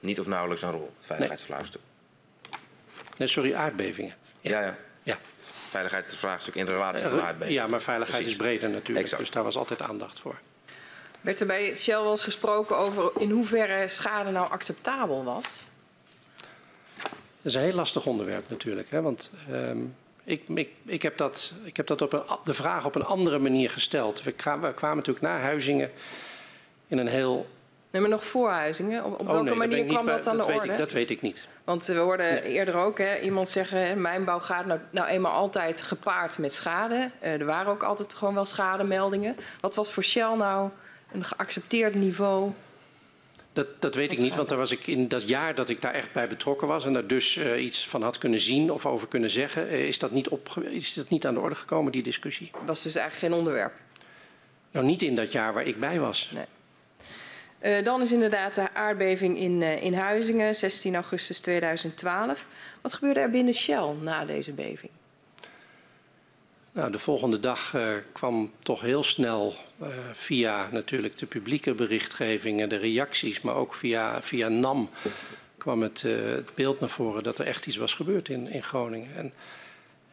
[0.00, 1.80] niet of nauwelijks een rol, veiligheidsvraagstuk.
[1.84, 1.91] Nee.
[3.22, 4.14] Nee, sorry, aardbevingen.
[4.40, 4.66] Ja, ja.
[4.66, 4.76] ja.
[5.02, 5.18] ja.
[5.68, 7.62] Veiligheidsvraagstuk in relatie tot aardbevingen.
[7.62, 8.38] Ja, maar veiligheid Precies.
[8.38, 9.22] is breder natuurlijk, exact.
[9.22, 10.38] dus daar was altijd aandacht voor.
[11.20, 15.62] Werd er bij Shell wel eens gesproken over in hoeverre schade nou acceptabel was?
[17.02, 18.90] Dat is een heel lastig onderwerp natuurlijk.
[18.90, 19.02] Hè?
[19.02, 22.94] Want um, ik, ik, ik, heb dat, ik heb dat op een, de vraag op
[22.94, 24.22] een andere manier gesteld.
[24.22, 25.90] We kwamen, we kwamen natuurlijk naar Huizingen
[26.86, 27.46] in een heel
[27.90, 29.04] Nee, maar nog voor Huizingen.
[29.04, 30.72] Op, op oh, welke nee, manier kwam dat aan dat de weet orde?
[30.72, 31.48] Ik, dat weet ik niet.
[31.64, 34.00] Want we hoorden eerder ook hè, iemand zeggen...
[34.00, 37.10] mijnbouw gaat nou, nou, eenmaal altijd gepaard met schade.
[37.22, 39.36] Uh, er waren ook altijd gewoon wel schademeldingen.
[39.60, 40.70] Wat was voor Shell nou
[41.12, 42.52] een geaccepteerd niveau?
[43.52, 45.94] Dat, dat weet ik niet, want daar was ik in dat jaar dat ik daar
[45.94, 49.08] echt bij betrokken was en daar dus uh, iets van had kunnen zien of over
[49.08, 52.02] kunnen zeggen, uh, is, dat niet op, is dat niet aan de orde gekomen, die
[52.02, 52.50] discussie.
[52.64, 53.72] Was dus eigenlijk geen onderwerp?
[54.70, 56.30] Nou, niet in dat jaar waar ik bij was.
[56.34, 56.44] Nee.
[57.62, 62.46] Uh, dan is inderdaad de aardbeving in, in Huizingen, 16 augustus 2012.
[62.80, 64.90] Wat gebeurde er binnen Shell na deze beving?
[66.72, 69.54] Nou, de volgende dag uh, kwam toch heel snel
[70.12, 74.90] via natuurlijk de publieke berichtgeving en de reacties, maar ook via, via NAM
[75.58, 79.16] kwam het, het, beeld naar voren dat er echt iets was gebeurd in, in Groningen.
[79.16, 79.32] En,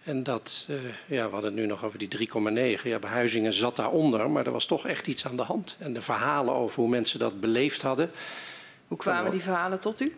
[0.03, 0.67] en dat,
[1.05, 2.29] ja, we hadden het nu nog over die
[2.77, 2.81] 3,9.
[2.83, 5.75] Ja, Behuizingen zat daaronder, maar er was toch echt iets aan de hand.
[5.79, 8.11] En de verhalen over hoe mensen dat beleefd hadden.
[8.87, 10.15] Hoe kwamen die verhalen tot u?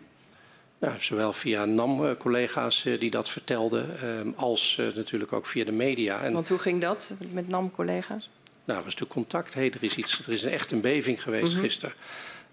[0.78, 3.86] Nou, zowel via NAM-collega's die dat vertelden,
[4.36, 6.22] als natuurlijk ook via de media.
[6.22, 8.30] En Want hoe ging dat met NAM-collega's?
[8.64, 9.54] Nou, er was natuurlijk contact.
[9.54, 11.68] Hey, er is iets, er is echt een beving geweest mm -hmm.
[11.68, 11.94] gisteren.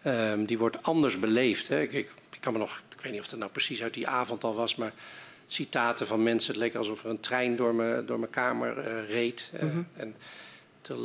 [0.05, 1.67] Um, die wordt anders beleefd.
[1.67, 1.81] Hè.
[1.81, 4.07] Ik, ik, ik, kan me nog, ik weet niet of het nou precies uit die
[4.07, 4.93] avond al was, maar
[5.51, 6.53] citaten van mensen.
[6.53, 9.51] Het leek alsof er een trein door mijn, door mijn kamer uh, reed.
[9.55, 9.87] Uh, mm -hmm.
[9.93, 10.15] en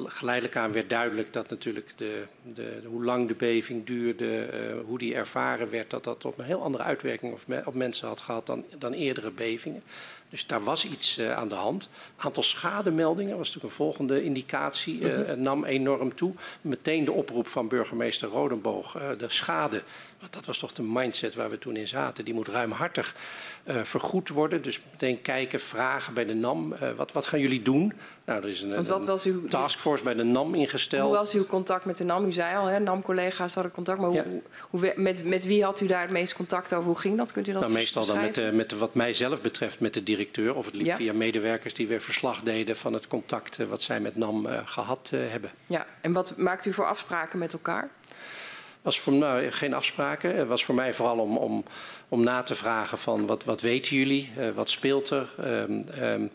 [0.07, 4.85] geleidelijk aan werd duidelijk dat natuurlijk de, de, de, hoe lang de beving duurde, uh,
[4.87, 8.09] hoe die ervaren werd, dat dat op een heel andere uitwerking op, me, op mensen
[8.09, 9.83] had gehad dan, dan eerdere bevingen.
[10.29, 11.89] Dus daar was iets uh, aan de hand.
[12.17, 14.99] Aantal schademeldingen was natuurlijk een volgende indicatie.
[14.99, 15.43] Uh, -hmm.
[15.43, 16.33] nam enorm toe.
[16.61, 18.93] Meteen de oproep van burgemeester Rodenboog.
[19.19, 19.83] De schade,
[20.25, 22.25] want dat was toch de mindset waar we toen in zaten.
[22.25, 23.15] Die moet ruimhartig
[23.65, 24.63] vergoed worden.
[24.63, 26.75] Dus meteen kijken, vragen bij de NAM.
[26.97, 27.93] wat, wat gaan jullie doen?
[28.25, 31.09] Nou, er is een, Want wat was uw, taskforce bij de NAM ingesteld.
[31.09, 32.27] Hoe was uw contact met de NAM?
[32.27, 34.01] U zei al, NAM-collega's hadden contact.
[34.01, 34.25] Maar ja.
[34.25, 36.87] hoe, hoe, met, met wie had u daar het meest contact over?
[36.87, 37.33] Hoe ging dat?
[37.33, 39.95] Kunt u dat nou, Meestal dan met, de, met de, wat mij zelf betreft met
[39.95, 40.55] de directeur.
[40.55, 40.97] Of het liep ja.
[40.97, 45.11] via medewerkers die weer verslag deden van het contact wat zij met NAM uh, gehad
[45.15, 45.51] uh, hebben.
[45.67, 47.91] Ja, en wat maakt u voor afspraken met elkaar?
[48.85, 50.37] Was voor nou, geen afspraken.
[50.37, 51.65] Het was voor mij vooral om, om,
[52.09, 54.31] om na te vragen van wat, wat weten jullie?
[54.39, 55.29] Uh, wat speelt er?
[55.41, 56.31] Um, um,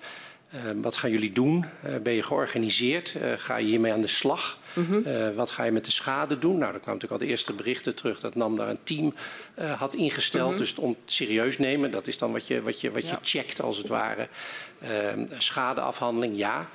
[0.54, 1.66] uh, wat gaan jullie doen?
[1.86, 3.16] Uh, ben je georganiseerd?
[3.16, 4.58] Uh, ga je hiermee aan de slag?
[4.74, 5.36] Mm -hmm.
[5.36, 6.58] wat ga je met de schade doen?
[6.58, 9.14] Nou, er kwamen natuurlijk al de eerste berichten terug dat NAM daar een team
[9.78, 10.44] had ingesteld.
[10.44, 10.64] Mm -hmm.
[10.64, 13.10] Dus om het serieus nemen, dat is dan wat je, wat je, wat ja.
[13.10, 14.28] je checkt als het ware.
[14.82, 16.68] Ehm, schadeafhandeling, ja.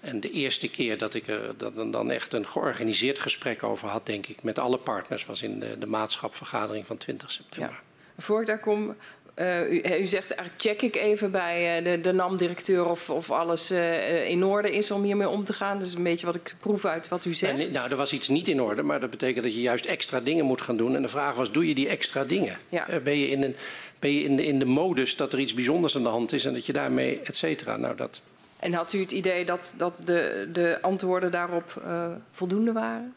[0.00, 4.06] En de eerste keer dat ik er dat dan echt een georganiseerd gesprek over had,
[4.06, 7.70] denk ik, met alle partners, was in de, de maatschapvergadering van 20 september.
[7.70, 8.22] Ja.
[8.22, 8.96] Voor ik daar kom,
[9.38, 13.30] uh, u, u, zegt eigenlijk check ik even bij uh, de, de NAM-directeur of, of
[13.30, 15.78] alles uh, in orde is om hiermee om te gaan.
[15.78, 17.72] Dat is een beetje wat ik proef uit wat u zegt.
[17.72, 20.44] Nou, er was iets niet in orde, maar dat betekent dat je juist extra dingen
[20.44, 20.96] moet gaan doen.
[20.96, 22.56] En de vraag was, doe je die extra dingen?
[22.68, 22.86] Ja.
[23.04, 23.56] ben je, in, een,
[23.98, 26.44] ben je in, de, in de modus dat er iets bijzonders aan de hand is
[26.44, 27.76] en dat je daarmee, et cetera?
[27.76, 28.20] Nou, dat...
[28.58, 31.82] En had u het idee dat, dat de, de antwoorden daarop
[32.30, 33.14] voldoende waren?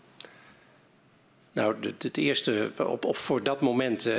[1.53, 4.15] Nou, het, eerste, op, op, voor dat moment uh,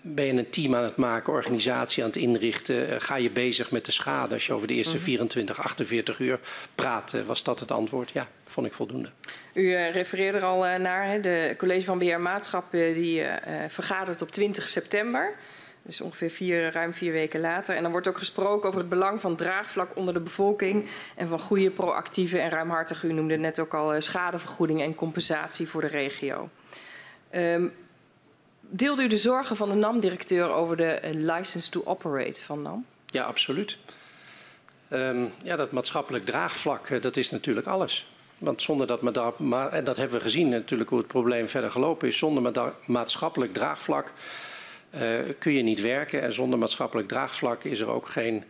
[0.00, 2.88] ben je een team aan het maken, organisatie aan het inrichten.
[2.88, 4.34] Uh, ga je bezig met de schade?
[4.34, 5.66] Als je over de eerste 24, mhm.
[5.66, 6.40] 48 uur
[6.74, 8.10] praat, uh, was dat het antwoord?
[8.10, 9.08] Ja, vond ik voldoende.
[9.54, 11.06] U refereerde er al naar.
[11.06, 11.20] Hè?
[11.20, 13.24] De college van beheer maatschap die
[13.68, 15.34] vergadert op 20 september.
[15.84, 17.76] Dus ongeveer ruim vier weken later.
[17.76, 20.88] En dan wordt ook gesproken over het belang van draagvlak onder de bevolking.
[21.16, 25.80] En van goede, proactieve en ruimhartige, u noemde net ook al, schadevergoeding en compensatie voor
[25.80, 26.48] de regio.
[27.34, 27.72] Um,
[28.60, 32.86] deelde u de zorgen van de NAM-directeur over de license to operate van NAM?
[33.06, 33.78] Ja, absoluut.
[34.88, 38.10] Um, ja, dat maatschappelijk draagvlak, dat is natuurlijk alles.
[38.38, 39.00] Want zonder dat,
[39.70, 44.12] en dat hebben we gezien natuurlijk hoe het probleem verder gelopen is, zonder maatschappelijk draagvlak
[45.38, 46.22] kun je niet werken.
[46.22, 48.44] En zonder maatschappelijk draagvlak is er ook geen,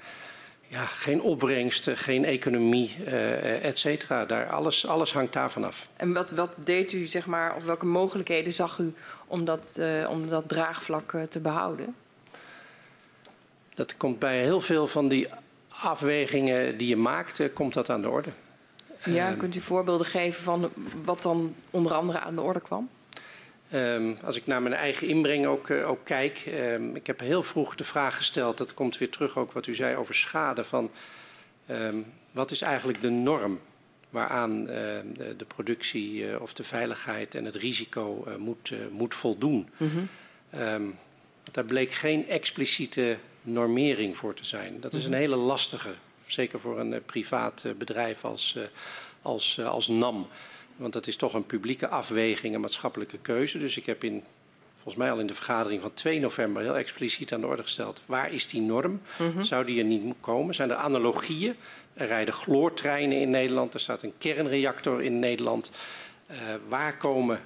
[0.66, 4.24] ja, geen opbrengst, geen economie, uh, et cetera.
[4.24, 5.88] Daar, alles, alles hangt daarvan af.
[5.96, 8.94] En wat, wat deed u, zeg maar, of welke mogelijkheden zag u
[9.26, 11.94] om dat, om dat draagvlak te behouden?
[13.74, 15.28] Dat komt bij heel veel van die
[15.68, 18.30] afwegingen die je maakt, komt dat aan de orde.
[19.04, 20.70] Ja, kunt u voorbeelden geven van
[21.04, 22.88] wat dan onder andere aan de orde kwam?
[23.74, 26.44] Um, als ik naar mijn eigen inbreng ook, uh, ook kijk.
[26.58, 29.74] Um, ik heb heel vroeg de vraag gesteld, dat komt weer terug ook wat u
[29.74, 30.64] zei over schade.
[30.64, 30.90] Van,
[31.70, 33.60] um, wat is eigenlijk de norm
[34.10, 39.68] waaraan uh, de, de, productie uh, of de veiligheid en het risico moet, moet voldoen?
[39.76, 39.90] Mm
[40.50, 40.94] -hmm.
[41.50, 44.80] daar bleek geen expliciete normering voor te zijn.
[44.80, 45.20] Dat is een mhm.
[45.20, 45.94] hele lastige,
[46.26, 48.56] zeker voor een privaat bedrijf als,
[49.22, 50.26] als, als NAM.
[50.76, 53.58] Want dat is toch een publieke afweging, een maatschappelijke keuze.
[53.58, 54.22] Dus ik heb in,
[54.74, 58.02] volgens mij al in de vergadering van 2 november heel expliciet aan de orde gesteld.
[58.06, 59.00] Waar is die norm?
[59.18, 59.42] Mhm.
[59.42, 60.54] Zou die er niet komen?
[60.54, 61.54] Zijn er analogieën?
[61.94, 63.74] Er rijden chloortreinen in Nederland.
[63.74, 65.70] Er staat een kernreactor in Nederland.
[66.32, 67.40] Uh, waar komen,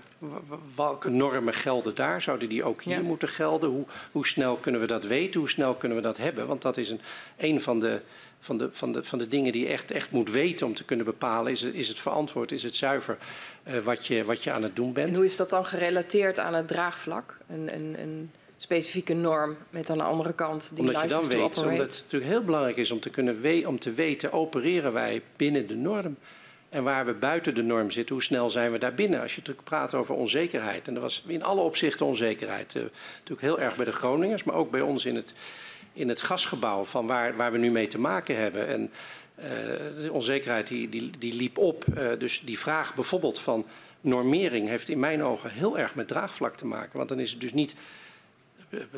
[0.74, 2.22] welke normen gelden daar?
[2.22, 3.02] Zouden die ook hier ja.
[3.02, 3.70] moeten gelden?
[3.70, 5.40] Hoe, hoe, snel kunnen we dat weten?
[5.40, 6.46] Hoe snel kunnen we dat hebben?
[6.46, 7.00] Want dat is een,
[7.36, 8.00] een van de
[8.40, 10.84] van de, van de, van de dingen die je echt, echt moet weten om te
[10.84, 11.52] kunnen bepalen.
[11.52, 13.16] Is het, is het verantwoord, is het zuiver
[13.68, 15.08] uh, wat, je, wat je aan het doen bent.
[15.08, 17.38] En hoe is dat dan gerelateerd aan het draagvlak?
[17.48, 21.58] Een, een, een specifieke norm met aan de andere kant die Omdat je dan weet,
[21.58, 25.22] omdat het natuurlijk heel belangrijk is om te, kunnen we om te weten, opereren wij
[25.36, 26.16] binnen de norm?
[26.76, 29.20] En waar we buiten de norm zitten, hoe snel zijn we daar binnen?
[29.20, 30.88] Als je natuurlijk praat over onzekerheid.
[30.88, 32.74] En er was in alle opzichten onzekerheid.
[32.74, 35.34] Uh, natuurlijk heel erg bij de Groningers, maar ook bij ons in het,
[35.92, 38.68] in het gasgebouw van waar, waar we nu mee te maken hebben.
[38.68, 38.90] En
[39.38, 39.44] uh,
[40.02, 41.84] de onzekerheid die, die, die liep op.
[41.98, 43.66] Uh, dus die vraag bijvoorbeeld van
[44.00, 46.96] normering heeft in mijn ogen heel erg met draagvlak te maken.
[46.96, 47.74] Want dan is het dus niet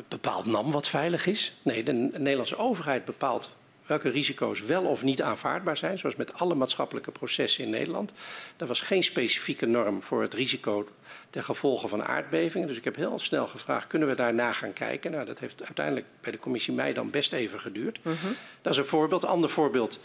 [0.07, 1.55] bepaald NAM wat veilig is.
[1.61, 3.49] Nee, de Nederlandse overheid bepaalt
[3.89, 8.13] welke risico's wel of niet aanvaardbaar zijn, zoals met alle maatschappelijke processen in Nederland.
[8.57, 10.89] Er was geen specifieke norm voor het risico
[11.29, 12.67] ten gevolge van aardbevingen.
[12.67, 15.11] Dus ik heb heel snel gevraagd, kunnen we daarna gaan kijken?
[15.11, 17.99] Nou, dat heeft uiteindelijk bij de commissie mei dan best even geduurd.
[18.03, 18.25] Uh mhm.
[18.25, 18.31] -huh.
[18.61, 19.23] Dat is een voorbeeld.
[19.23, 19.99] Een ander voorbeeld.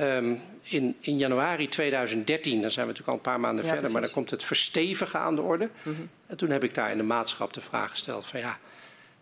[0.00, 3.90] Um, in, in, januari 2013, dan zijn we natuurlijk al een paar maanden ja, verder,
[3.90, 3.92] precies.
[3.92, 5.64] maar dan komt het verstevigen aan de orde.
[5.64, 5.96] Uh mhm.
[5.96, 6.06] -huh.
[6.26, 8.58] En toen heb ik daar in de maatschap de vraag gesteld van ja,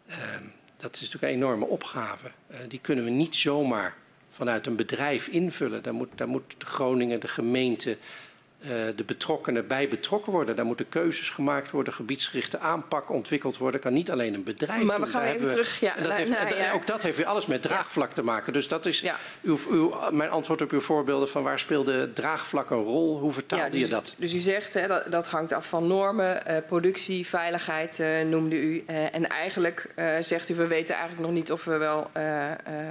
[0.08, 0.52] um,
[0.84, 2.30] dat is natuurlijk een enorme opgave.
[2.50, 3.94] Uh, die kunnen we niet zomaar
[4.30, 5.82] vanuit een bedrijf invullen.
[5.82, 7.96] Daar moet, daar moet Groningen, de gemeente,
[8.96, 10.56] de betrokkenen bij betrokken worden.
[10.56, 13.80] Daar moeten keuzes gemaakt worden, gebiedsgerichte aanpak ontwikkeld worden.
[13.80, 15.80] Kan niet alleen een bedrijf maar we gaan even terug.
[15.80, 16.72] Ja, dat heeft, nou, ja.
[16.72, 18.52] Ook dat heeft weer alles met draagvlak te maken.
[18.52, 19.16] Dus dat is ja.
[19.42, 23.18] uw, uw, mijn antwoord op uw voorbeelden van waar speelde draagvlak een rol?
[23.18, 24.14] Hoe vertaalde dus, je dat?
[24.18, 28.56] Dus u zegt hè, dat, dat hangt af van normen, uh, productie, veiligheid uh, noemde
[28.56, 28.84] u.
[28.90, 29.86] Uh, en eigenlijk
[30.20, 32.10] zegt u we weten eigenlijk nog niet of we wel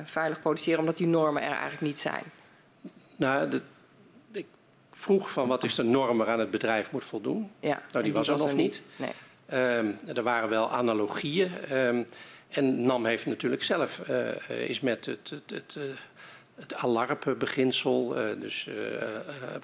[0.04, 2.24] veilig produceren omdat die normen er eigenlijk niet zijn.
[3.16, 3.62] Nou, de,
[4.94, 7.52] vroeg van wat is de norm waaraan het bedrijf moet voldoen.
[7.60, 8.82] Ja, nou, die was er nog niet.
[8.96, 9.12] Nee.
[9.78, 11.52] Um, er waren wel analogieën.
[11.72, 12.08] Um,
[12.50, 15.84] en NAM heeft natuurlijk zelf uh, is met het, het, het, uh,
[16.56, 18.70] het alarmbeginsel, uh, dus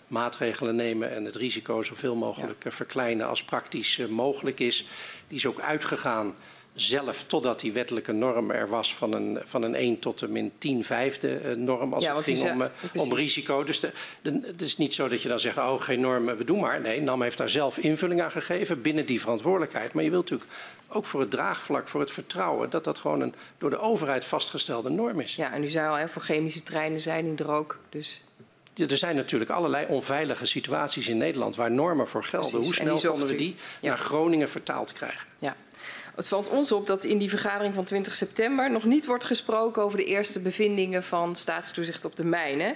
[0.07, 2.71] maatregelen nemen en het risico zoveel mogelijk ja.
[2.71, 4.87] verkleinen als praktisch mogelijk is.
[5.27, 6.35] Die is ook uitgegaan
[6.81, 10.51] zelf totdat die wettelijke norm er was van een, van een 1 tot een min
[10.57, 13.63] 10 vijfde eh, norm als ja, het ging om, uh, om risico.
[13.63, 16.43] Dus de, de, het is niet zo dat je dan zegt, oh geen norm, we
[16.43, 16.81] doen maar.
[16.81, 19.93] Nee, NAM heeft daar zelf invulling aan gegeven binnen die verantwoordelijkheid.
[19.93, 20.51] Maar je wilt natuurlijk
[20.87, 24.89] ook voor het draagvlak, voor het vertrouwen, dat dat gewoon een door de overheid vastgestelde
[24.89, 25.35] norm is.
[25.35, 27.79] Ja, en u zei al, hè, voor chemische treinen zijn die er ook.
[27.89, 28.21] Dus
[28.87, 32.49] er zijn natuurlijk allerlei onveilige situaties in Nederland waar normen voor gelden.
[32.49, 32.65] Precies.
[32.65, 33.89] Hoe snel konden we die ja.
[33.89, 35.27] naar Groningen vertaald krijgen?
[35.39, 35.55] Ja.
[36.19, 39.81] Het valt ons op dat in die vergadering van 20 september nog niet wordt gesproken
[39.81, 42.75] over de eerste bevindingen van staatstoezicht op de mijnen.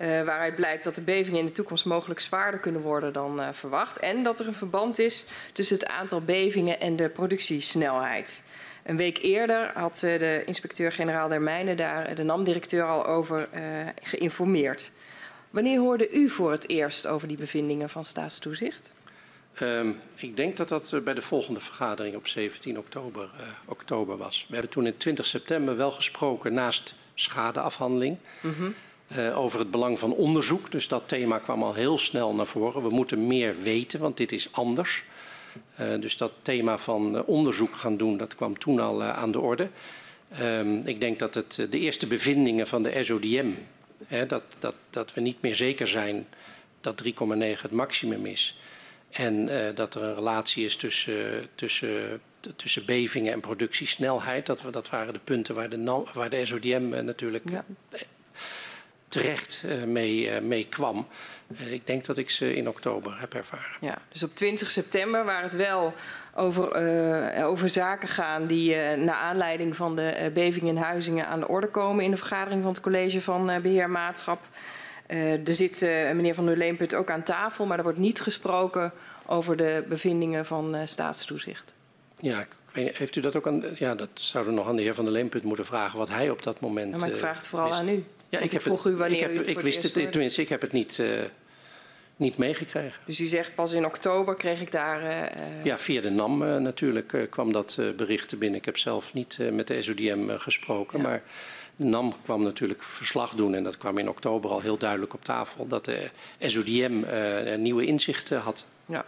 [0.00, 3.48] Uh, waaruit blijkt dat de bevingen in de toekomst mogelijk zwaarder kunnen worden dan uh,
[3.52, 3.98] verwacht.
[3.98, 8.42] En dat er een verband is tussen het aantal bevingen en de productiesnelheid.
[8.84, 13.48] Een week eerder had uh, de inspecteur-generaal der Mijnen daar de NAM-directeur al over
[14.02, 14.90] geïnformeerd.
[15.50, 18.90] Wanneer hoorde u voor het eerst over die bevindingen van staatstoezicht?
[19.62, 23.30] Um, ik denk dat dat bij de volgende vergadering op 17 oktober,
[23.64, 24.44] oktober was.
[24.48, 28.16] We hebben toen in 20 september wel gesproken naast schadeafhandeling.
[28.40, 28.74] Mm -hmm.
[29.16, 30.70] Uh, over het belang van onderzoek.
[30.70, 32.82] Dus dat thema kwam al heel snel naar voren.
[32.82, 35.04] We moeten meer weten, want dit is anders.
[35.80, 39.68] Uh, dus dat thema van onderzoek gaan doen, dat kwam toen al aan de orde.
[40.32, 43.50] Ehm, ik denk dat het, de eerste bevindingen van de SODM,
[44.06, 46.26] hè, dat, dat, dat we niet meer zeker zijn
[46.80, 47.10] dat 3,9
[47.60, 48.58] het maximum is.
[49.18, 52.20] En dat er een relatie is tussen, tussen,
[52.56, 54.46] tussen bevingen en productiesnelheid.
[54.46, 57.64] Dat, we, dat waren de punten waar de, waar de SODM natuurlijk ja
[59.08, 61.06] terecht uh, mee, uh, mee kwam.
[61.60, 63.76] Uh, ik denk dat ik ze in oktober heb ervaren.
[63.80, 65.94] Ja, dus op 20 september, waar het wel
[66.34, 66.72] over,
[67.44, 72.04] over zaken gaan die naar aanleiding van de beving in Huizingen aan de orde komen
[72.04, 74.40] in de vergadering van het college van beheer maatschap.
[75.06, 75.80] er zit
[76.14, 78.92] meneer Van der Leemput ook aan tafel, maar er wordt niet gesproken
[79.28, 81.74] over de bevindingen van staatstoezicht.
[82.20, 83.64] Ja, ik weet, heeft u dat ook aan.
[83.74, 86.30] Ja, dat zouden we nog aan de heer Van der Leemput moeten vragen wat hij
[86.30, 86.90] op dat moment.
[86.92, 88.04] Ja, maar ik vraag het vooral aan u.
[88.28, 90.48] Ja, ik, heb vroeg het, u wanneer ik, heb, u ik wist het, tenminste, ik
[90.48, 91.20] heb het niet, uh,
[92.16, 93.00] niet meegekregen.
[93.04, 95.02] Dus u zegt pas in oktober kreeg ik daar.
[95.02, 98.58] Uh, ja, via de NAM uh, natuurlijk kwam dat bericht binnen.
[98.58, 101.04] Ik heb zelf niet met de SODM gesproken, ja.
[101.04, 101.22] maar
[101.76, 105.24] de NAM kwam natuurlijk verslag doen en dat kwam in oktober al heel duidelijk op
[105.24, 106.10] tafel dat de
[106.40, 107.04] SODM
[107.60, 108.64] nieuwe inzichten had.
[108.88, 109.04] Ja,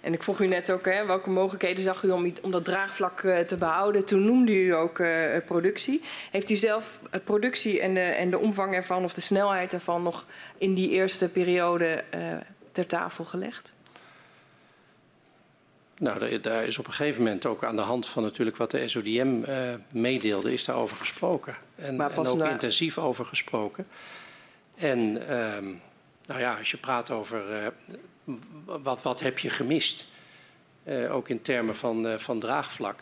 [0.00, 3.22] en ik vroeg u net ook hè, welke mogelijkheden zag u om, om dat draagvlak
[3.22, 4.04] uh, te behouden.
[4.04, 6.02] Toen noemde u ook uh, productie.
[6.30, 10.02] Heeft u zelf uh, productie en de, en de omvang ervan of de snelheid ervan
[10.02, 10.26] nog
[10.58, 12.04] in die eerste periode
[12.72, 13.74] ter tafel gelegd?
[15.98, 18.88] Nou, daar is op een gegeven moment ook aan de hand van natuurlijk wat de
[18.88, 19.42] SODM
[19.90, 21.56] meedeelde, is daarover gesproken.
[21.76, 22.50] En, en ook na...
[22.50, 23.86] intensief over gesproken.
[24.76, 25.64] En ehm,
[26.26, 27.72] nou ja, als je praat over
[28.64, 30.06] wat, wat heb je gemist?
[30.84, 33.00] Uh, ook in termen van, uh, van draagvlak.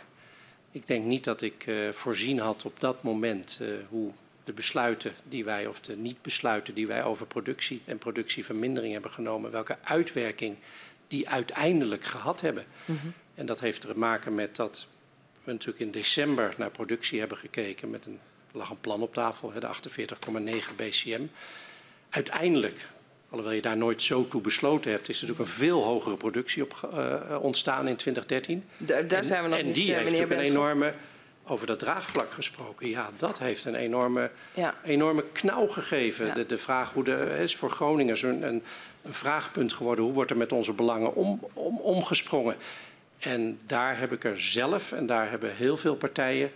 [0.71, 4.13] Ik denk niet dat ik uh, voorzien had op dat moment hoe
[4.45, 9.51] de besluiten die wij, of de niet-besluiten die wij over productie en productievermindering hebben genomen,
[9.51, 10.57] welke uitwerking
[11.09, 12.65] die uiteindelijk gehad hebben.
[12.85, 13.13] Mm -hmm.
[13.35, 14.87] En dat heeft te maken met dat
[15.45, 18.19] we natuurlijk in december naar productie hebben gekeken met een,
[18.53, 19.71] lag een plan op tafel, de
[20.71, 21.23] 48,9 BCM.
[22.09, 22.87] Uiteindelijk
[23.35, 26.63] alhoewel je daar nooit zo toe besloten hebt, is er natuurlijk een veel hogere productie
[26.63, 28.65] op uh, ontstaan in 2013.
[28.77, 30.93] Daar, daar en, zijn we nog en niet, die uh, heeft natuurlijk een enorme,
[31.47, 34.75] over dat draagvlak gesproken, ja, dat heeft een enorme, ja.
[34.85, 36.27] enorme knauw gegeven.
[36.27, 36.35] Ja.
[36.35, 38.63] De, de, vraag hoe de, is voor Groningen een, een,
[39.03, 42.57] een, vraagpunt geworden, hoe wordt er met onze belangen om, om, omgesprongen?
[43.19, 46.51] En daar heb ik er zelf, en daar hebben heel veel partijen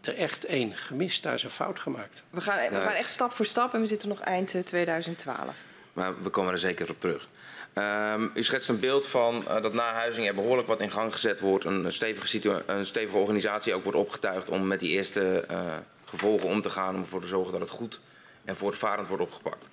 [0.00, 1.22] er echt één gemist.
[1.22, 2.22] Daar is een fout gemaakt.
[2.30, 5.54] We gaan, we gaan echt stap voor stap en we zitten nog eind 2012.
[5.98, 7.28] Maar we komen er zeker op terug.
[7.74, 11.12] Um, u schetst een beeld van uh, dat na Huizing er behoorlijk wat in gang
[11.12, 11.64] gezet wordt.
[11.64, 15.60] Een stevige, een stevige organisatie ook wordt opgetuigd om met die eerste uh,
[16.04, 16.94] gevolgen om te gaan.
[16.94, 18.00] Om ervoor te zorgen dat het goed
[18.44, 19.68] en voortvarend wordt opgepakt.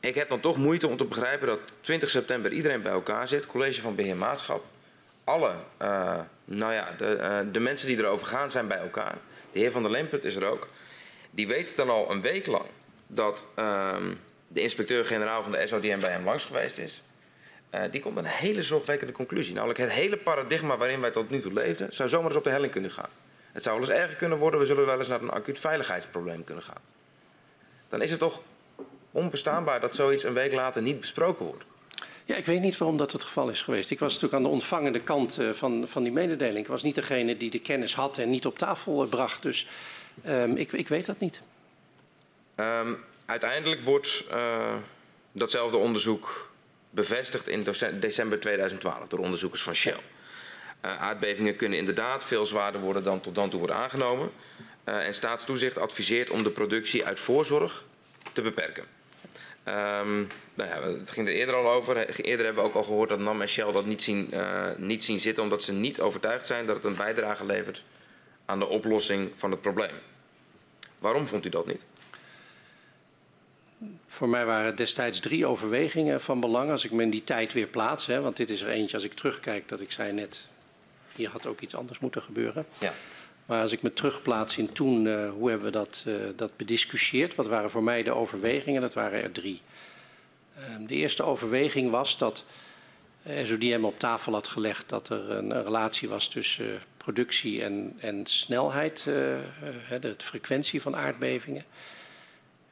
[0.00, 3.46] Ik heb dan toch moeite om te begrijpen dat 20 september iedereen bij elkaar zit.
[3.46, 4.64] College van Beheer Maatschap.
[5.24, 5.52] Alle,
[6.44, 9.16] nou ja, de, de, mensen die erover gaan zijn bij elkaar.
[9.52, 10.66] De heer Van der Lempert is er ook.
[11.30, 12.66] Die weet dan al een week lang
[13.06, 13.46] dat...
[13.54, 14.12] Ehm,
[14.52, 17.02] de inspecteur-generaal van de SODM bij hem langs geweest is.
[17.74, 19.54] Uh, die komt met een hele zorgwekkende conclusie.
[19.54, 22.50] Namelijk het hele paradigma waarin wij tot nu toe leefden, zou zomaar eens op de
[22.50, 23.08] helling kunnen gaan.
[23.52, 26.44] Het zou wel eens erger kunnen worden, we zullen wel eens naar een acuut veiligheidsprobleem
[26.44, 26.82] kunnen gaan.
[27.88, 28.42] Dan is het toch
[29.10, 31.64] onbestaanbaar dat zoiets een week later niet besproken wordt.
[32.24, 33.90] Ja, ik weet niet waarom dat het geval is geweest.
[33.90, 36.58] Ik was natuurlijk aan de ontvangende kant uh, van, van die mededeling.
[36.58, 39.42] Ik was niet degene die de kennis had en niet op tafel uh, bracht.
[39.42, 39.66] Dus
[40.26, 41.40] um, ik, ik weet dat niet.
[42.56, 42.98] Um,
[43.30, 44.74] uiteindelijk wordt uh,
[45.32, 46.50] datzelfde onderzoek
[46.90, 47.66] bevestigd in
[48.00, 49.96] december 2012 door onderzoekers van Shell.
[50.84, 54.30] Uh, aardbevingen kunnen inderdaad veel zwaarder worden dan tot dan toe wordt aangenomen.
[54.84, 57.84] Uh, en staatstoezicht adviseert om de productie uit voorzorg
[58.32, 58.84] te beperken.
[59.64, 61.96] Um, nou ja, het ging er eerder al over.
[61.96, 64.34] Eerder hebben we ook al gehoord dat NAM en Shell dat niet zien,
[64.76, 65.42] niet zien zitten...
[65.42, 67.84] omdat ze niet overtuigd zijn dat het een bijdrage levert
[68.44, 69.94] aan de oplossing van het probleem.
[70.98, 71.86] Waarom vond u dat niet?
[74.06, 77.66] Voor mij waren destijds drie overwegingen van belang als ik me in die tijd weer
[77.66, 78.06] plaats.
[78.06, 80.48] Hè, want dit is er eentje als ik terugkijk dat ik zei net,
[81.14, 82.66] hier had ook iets anders moeten gebeuren.
[82.78, 82.92] Ja.
[83.46, 87.34] Maar als ik me terugplaats in toen, uh, hoe hebben we dat, uh, dat bediscussieerd?
[87.34, 88.80] Wat waren voor mij de overwegingen?
[88.80, 89.60] Dat waren er drie.
[90.58, 92.44] Uh, de eerste overweging was dat
[93.42, 98.26] SODM op tafel had gelegd dat er een, een relatie was tussen productie en, en
[98.26, 101.64] snelheid, de frequentie van aardbevingen.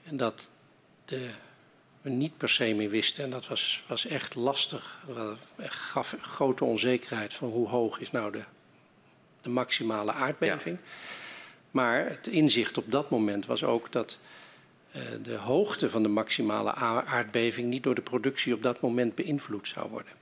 [0.05, 0.51] En dat
[1.09, 1.29] de,
[2.01, 5.05] we niet per se meer wisten, en dat was, was echt lastig,
[5.57, 8.43] Het gaf grote onzekerheid van hoe hoog is nou de
[9.49, 10.79] de maximale aardbeving.
[10.83, 10.91] Ja.
[11.71, 14.19] Maar het inzicht op dat moment was ook dat
[14.97, 19.69] uh, de hoogte van de maximale aardbeving niet door de productie op dat moment beïnvloed
[19.69, 20.13] zou worden.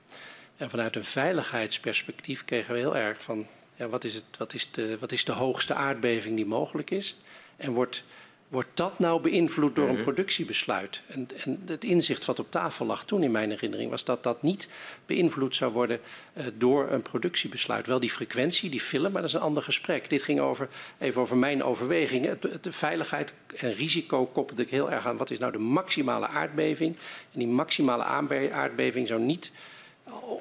[0.57, 4.71] En vanuit een veiligheidsperspectief kregen we heel erg van ja, wat, is het, wat, is
[4.71, 7.15] de, wat is de hoogste aardbeving die mogelijk is?
[7.57, 8.03] En wordt
[8.47, 10.03] Wordt dat nou beïnvloed door een mhm.
[10.03, 11.01] productiebesluit?
[11.07, 14.41] En, en, het inzicht wat op tafel lag toen in mijn herinnering was dat dat
[14.41, 14.69] niet
[15.05, 15.99] beïnvloed zou worden
[16.33, 17.87] uh, door een productiebesluit.
[17.87, 20.09] Wel die frequentie, die film, maar dat is een ander gesprek.
[20.09, 22.39] Dit ging over, even over mijn overwegingen.
[22.61, 26.95] De veiligheid en risico koppelde ik heel erg aan wat is nou de maximale aardbeving.
[27.33, 28.03] En die maximale
[28.51, 29.51] aardbeving zou niet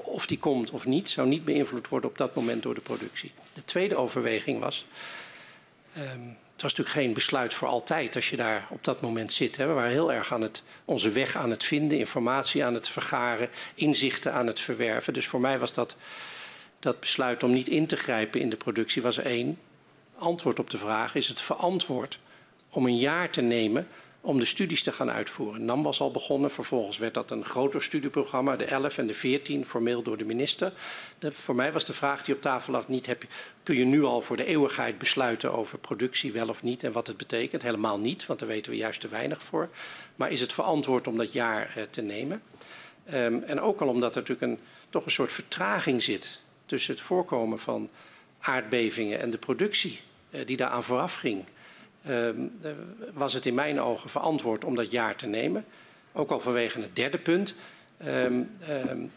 [0.02, 3.32] of die komt of niet, zou niet beïnvloed worden op dat moment door de productie.
[3.52, 4.86] De tweede overweging was.
[5.98, 9.56] Um, het was natuurlijk geen besluit voor altijd als je daar op dat moment zit.
[9.56, 9.66] Hè.
[9.66, 13.48] We waren heel erg aan het, onze weg aan het vinden, informatie aan het vergaren,
[13.74, 15.12] inzichten aan het verwerven.
[15.12, 15.96] Dus voor mij was dat,
[16.80, 19.58] dat besluit om niet in te grijpen in de productie was één.
[20.18, 22.18] Antwoord op de vraag, is het verantwoord
[22.70, 23.88] om een jaar te nemen
[24.26, 25.64] om de studies te gaan uitvoeren.
[25.64, 29.64] NAM was al begonnen, vervolgens werd dat een groter studieprogramma, de 11 en de 14,
[29.64, 30.72] formeel door de minister.
[31.20, 33.24] Voor mij was de vraag die op tafel lag niet, heb
[33.62, 37.06] kun je nu al voor de eeuwigheid besluiten over productie wel of niet en wat
[37.06, 37.62] het betekent?
[37.62, 39.68] Helemaal niet, want daar weten we juist te weinig voor.
[40.16, 42.42] Maar is het verantwoord om dat jaar eh, te nemen?
[43.14, 44.58] Um, en ook al omdat er natuurlijk een,
[44.90, 47.88] toch een soort vertraging zit tussen het voorkomen van
[48.40, 50.00] aardbevingen en de productie
[50.30, 51.44] uh, die daaraan vooraf ging.
[52.06, 52.70] Ehm, eh,
[53.12, 55.64] was het in mijn ogen verantwoord om dat jaar te nemen.
[56.12, 57.54] Ook al vanwege het derde punt.
[58.06, 59.12] Um, um,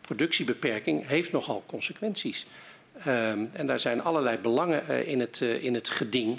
[0.00, 2.46] productiebeperking heeft nogal consequenties.
[3.52, 6.38] en daar zijn allerlei belangen uh, in, het, uh, in het geding.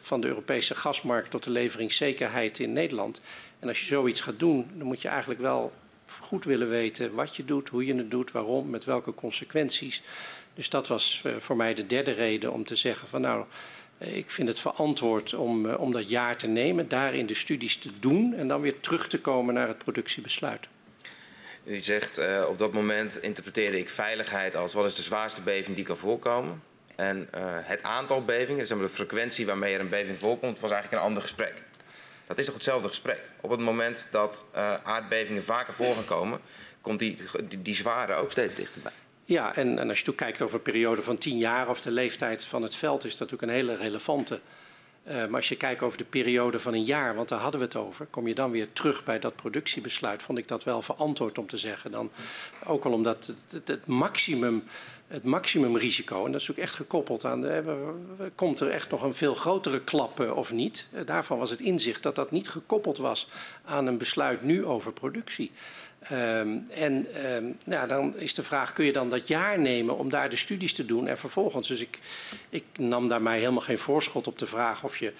[0.00, 3.20] van de Europese gasmarkt tot de leveringszekerheid in Nederland.
[3.58, 5.72] En als je zoiets gaat doen, dan moet je eigenlijk wel
[6.20, 10.02] goed willen weten wat je doet, hoe je het doet, waarom, met welke consequenties.
[10.54, 13.44] Dus dat was voor mij de derde reden om te zeggen van nou,
[13.98, 17.90] ik vind het verantwoord om, uh, om dat jaar te nemen, daarin de studies te
[18.00, 20.66] doen en dan weer terug te komen naar het productiebesluit.
[21.64, 25.76] U zegt uh, op dat moment interpreteerde ik veiligheid als wat is de zwaarste beving
[25.76, 26.62] die kan voorkomen.
[26.96, 27.28] En
[27.62, 31.08] het aantal bevingen, zeg maar de frequentie waarmee er een beving voorkomt, was eigenlijk een
[31.08, 31.62] ander gesprek.
[32.26, 33.20] Dat is toch hetzelfde gesprek?
[33.40, 34.44] Op het moment dat
[34.84, 36.40] aardbevingen vaker voor gaan komen,
[36.80, 37.18] komt die,
[37.48, 38.92] die, die zware ook steeds dichterbij.
[39.24, 42.62] Ja, en, als je kijkt over een periode van tien jaar of de leeftijd van
[42.62, 44.40] het veld, is dat natuurlijk een hele relevante.
[45.08, 47.66] Uh, maar als je kijkt over de periode van een jaar, want daar hadden we
[47.66, 51.38] het over, kom je dan weer terug bij dat productiebesluit, vond ik dat wel verantwoord
[51.38, 51.90] om te zeggen.
[51.90, 52.10] Dan,
[52.66, 54.64] ook al omdat het, het, het maximum,
[55.08, 59.14] het maximumrisico, en dat is ook echt gekoppeld aan, de, komt er echt nog een
[59.14, 60.88] veel grotere klap of niet?
[61.04, 63.28] Daarvan was het inzicht dat dat niet gekoppeld was
[63.64, 65.50] aan een besluit nu over productie.
[66.12, 70.10] Um, en um, nou, dan is de vraag, kun je dan dat jaar nemen om
[70.10, 71.98] daar de studies te doen en vervolgens, dus ik,
[72.48, 75.12] ik nam daar mij helemaal geen voorschot op de vraag of je,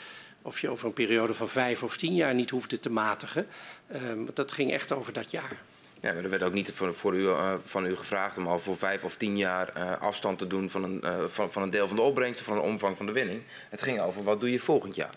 [0.43, 3.47] of je over een periode van vijf of tien jaar niet hoefde te matigen.
[3.95, 5.57] Um, dat ging echt over dat jaar.
[6.01, 8.59] Ja, maar er werd ook niet voor, voor u, uh, van u gevraagd om al
[8.59, 11.71] voor vijf of tien jaar uh, afstand te doen van een, uh, van, van een
[11.71, 13.43] deel van de opbrengst of van een omvang van de winning.
[13.71, 15.15] Het ging over wat doe je volgend jaar.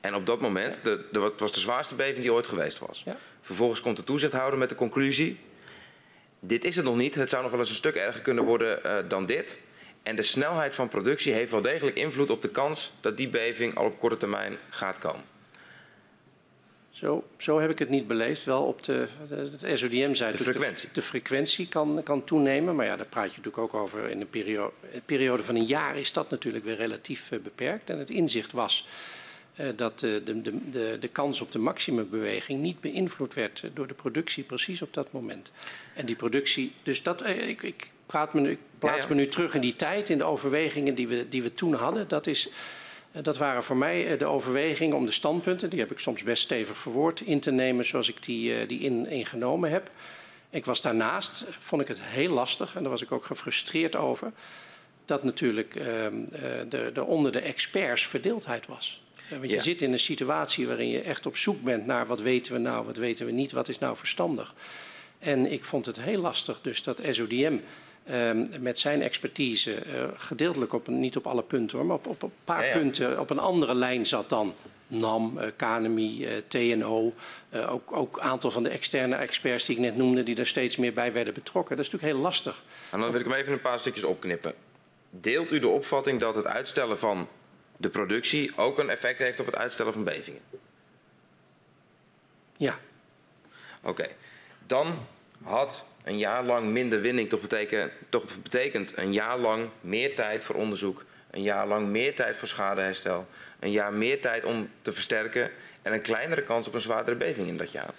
[0.00, 3.02] En op dat moment, de, de, het was de zwaarste beving die ooit geweest was.
[3.04, 3.16] Ja.
[3.40, 5.38] Vervolgens komt de toezichthouder met de conclusie...
[6.40, 8.80] dit is het nog niet, het zou nog wel eens een stuk erger kunnen worden
[8.86, 9.58] uh, dan dit.
[10.02, 12.92] En de snelheid van productie heeft wel degelijk invloed op de kans...
[13.00, 15.24] dat die beving al op korte termijn gaat komen.
[17.00, 18.44] Zo, zo heb ik het niet beleefd.
[18.44, 20.88] Wel op de, het SODM zei de frequentie.
[20.88, 22.76] De, de, frequentie kan, kan toenemen.
[22.76, 25.64] Maar ja, daar praat je natuurlijk ook over in een periode, een periode van een
[25.64, 27.90] jaar is dat natuurlijk weer relatief uh, beperkt.
[27.90, 28.86] En het inzicht was
[29.76, 34.44] dat de, de, de, de kans op de maximumbeweging niet beïnvloed werd door de productie
[34.44, 35.52] precies op dat moment.
[35.94, 39.08] En die productie, dus dat, ik, ik, praat me, ik plaats ja, ja.
[39.08, 42.08] me nu terug in die tijd, in de overwegingen die we, die we toen hadden.
[42.08, 42.48] Dat, is,
[43.12, 46.78] dat waren voor mij de overwegingen om de standpunten, die heb ik soms best stevig
[46.78, 49.90] verwoord, in te nemen zoals ik die, die in, ingenomen heb.
[50.50, 54.32] Ik was daarnaast, vond ik het heel lastig en daar was ik ook gefrustreerd over,
[55.04, 56.14] dat natuurlijk ehm,
[56.68, 58.99] de, de onder de experts verdeeldheid was.
[59.30, 59.62] Want je ja.
[59.62, 62.86] zit in een situatie waarin je echt op zoek bent naar wat weten we nou,
[62.86, 64.54] wat weten we niet, wat is nou verstandig.
[65.18, 67.56] En ik vond het heel lastig dus dat SODM
[68.10, 72.06] Ehm, met zijn expertise, uh, gedeeltelijk op een, niet op alle punten hoor, maar op,
[72.06, 72.78] op een paar Ja, ja.
[72.78, 74.54] punten op een andere lijn zat dan
[74.86, 77.12] NAM, uh, KNMI, uh, TNO.
[77.68, 80.76] Ook, ook een aantal van de externe experts die ik net noemde, die er steeds
[80.76, 81.76] meer bij werden betrokken.
[81.76, 82.62] Dat is natuurlijk heel lastig.
[82.90, 84.54] En dan wil ik hem even een paar stukjes opknippen.
[85.10, 87.28] Deelt u de opvatting dat het uitstellen van
[87.80, 90.40] de productie ook een effect heeft op het uitstellen van bevingen?
[92.56, 92.78] Ja.
[93.80, 93.90] Oké.
[93.90, 94.14] Okay.
[94.66, 95.06] Dan
[95.42, 100.44] had een jaar lang minder winning toch, beteken, toch betekent een jaar lang meer tijd
[100.44, 103.26] voor onderzoek, een jaar lang meer tijd voor schadeherstel,
[103.58, 105.50] een jaar meer tijd om te versterken
[105.82, 107.94] en een kleinere kans op een zwaardere beving in dat jaar.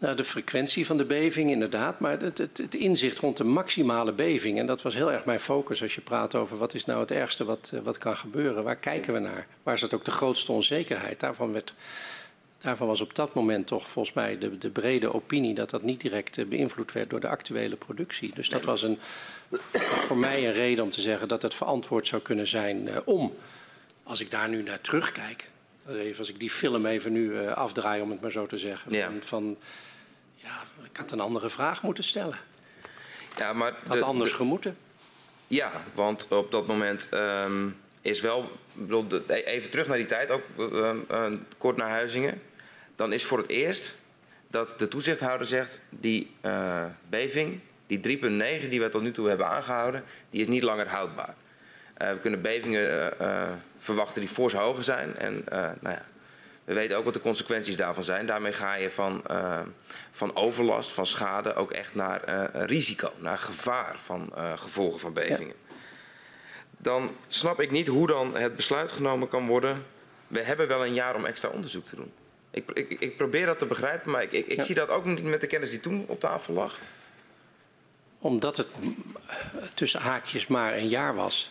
[0.00, 4.12] Nou, de frequentie van de beving inderdaad, maar het, het, het, inzicht rond de maximale
[4.12, 4.58] beving.
[4.58, 7.10] En dat was heel erg mijn focus als je praat over wat is nou het
[7.10, 8.64] ergste wat, wat kan gebeuren.
[8.64, 9.46] Waar kijken we naar?
[9.62, 11.20] Waar zit ook de grootste onzekerheid?
[11.20, 11.74] Daarvan, werd,
[12.60, 16.00] daarvan was op dat moment toch volgens mij de, de brede opinie dat dat niet
[16.00, 18.32] direct beïnvloed werd door de actuele productie.
[18.34, 18.98] Dus dat was een,
[19.72, 23.34] voor mij een reden om te zeggen dat het verantwoord zou kunnen zijn uh, om,
[24.02, 25.50] als ik daar nu naar terugkijk,
[25.88, 29.04] even als ik die film even nu afdraai om het maar zo te zeggen, Ja.
[29.06, 29.56] van, van
[30.42, 32.38] ja, ik had een andere vraag moeten stellen.
[33.36, 34.76] Ja, maar Had de- anders de- gemoeten.
[35.46, 37.68] Ja, want op dat moment ehm,
[38.00, 38.50] is wel.
[38.72, 41.26] bedoel, e- even terug naar die tijd, ook ehm, eh,
[41.58, 42.42] kort naar Huizingen.
[42.96, 43.98] Dan is voor het eerst
[44.48, 49.46] dat de toezichthouder zegt: die eh, beving, die 3,9 die we tot nu toe hebben
[49.48, 51.34] aangehouden, die is niet langer houdbaar.
[51.94, 55.16] Eh, we kunnen bevingen eh, verwachten die fors hoger zijn.
[55.16, 55.44] En
[55.80, 56.04] nou ja,
[56.68, 58.26] we weten ook wat de consequenties daarvan zijn.
[58.26, 59.60] Daarmee ga je van, eh,
[60.10, 65.12] van overlast, van schade, ook echt naar eh, risico, naar gevaar van eh, gevolgen van
[65.12, 65.54] bevingen.
[66.78, 69.84] Dan snap ik niet hoe dan het besluit genomen kan worden.
[70.26, 72.12] We hebben wel een jaar om extra onderzoek te doen.
[72.50, 74.62] Ik, ik, ik probeer dat te begrijpen, maar ik, ik, Ja.
[74.62, 76.80] zie dat ook niet met de kennis die toen op tafel lag.
[78.18, 78.66] Omdat het
[79.74, 81.50] tussen haakjes maar een jaar was.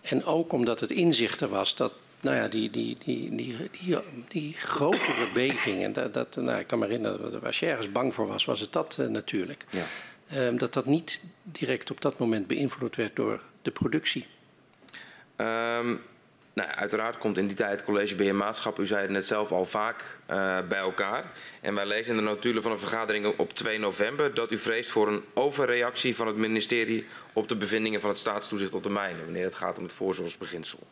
[0.00, 3.98] En ook omdat het inzicht er was dat nou ja, die, die, die, die, die,
[4.28, 8.14] die grotere bevingen, dat, dat, nou, ik kan me herinneren, dat als je ergens bang
[8.14, 9.64] voor was, was het dat eh, natuurlijk.
[9.70, 9.84] Ja.
[10.30, 14.26] Ehm, dat dat niet direct op dat moment beïnvloed werd door de productie.
[15.36, 15.94] Ehm,
[16.52, 19.52] nou, uiteraard komt in die tijd het college beheer maatschap, u zei het net zelf
[19.52, 21.24] al vaak, eh, bij elkaar.
[21.60, 24.90] En wij lezen in de notulen van een vergadering op 2 november dat u vreest
[24.90, 29.24] voor een overreactie van het ministerie op de bevindingen van het staatstoezicht op de mijnen,
[29.24, 30.86] wanneer het gaat om het voorzorgsbeginsel.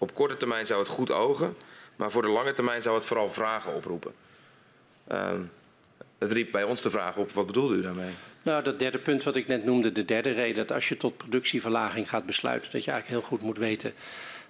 [0.00, 1.56] Op korte termijn zou het goed ogen,
[1.96, 4.12] maar voor de lange termijn zou het vooral vragen oproepen.
[5.06, 5.40] Ehm,
[6.18, 8.10] het riep bij ons de vraag op, wat bedoelde u daarmee?
[8.42, 11.16] Nou, dat derde punt wat ik net noemde, de derde reden, dat als je tot
[11.16, 13.92] productieverlaging gaat besluiten, dat je eigenlijk heel goed moet weten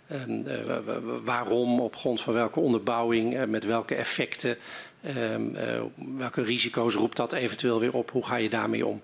[0.09, 4.57] ehm, eh, wa- wa- wa- waarom, op grond van welke onderbouwing, eh, met welke effecten,
[5.03, 5.81] ehm, eh,
[6.17, 9.03] welke risico's roept dat eventueel weer op, hoe ga je daarmee om?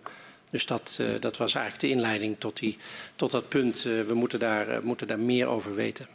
[0.51, 2.79] Dus dat, dat was eigenlijk de inleiding tot, die,
[3.17, 3.83] tot dat punt.
[3.83, 6.07] we moeten daar, moeten daar meer over weten.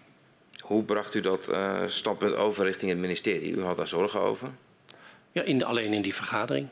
[0.71, 3.51] Hoe bracht u dat eh, standpunt over richting het ministerie?
[3.51, 4.47] U had daar zorgen over?
[5.31, 6.67] Ja, in, alleen in die vergadering.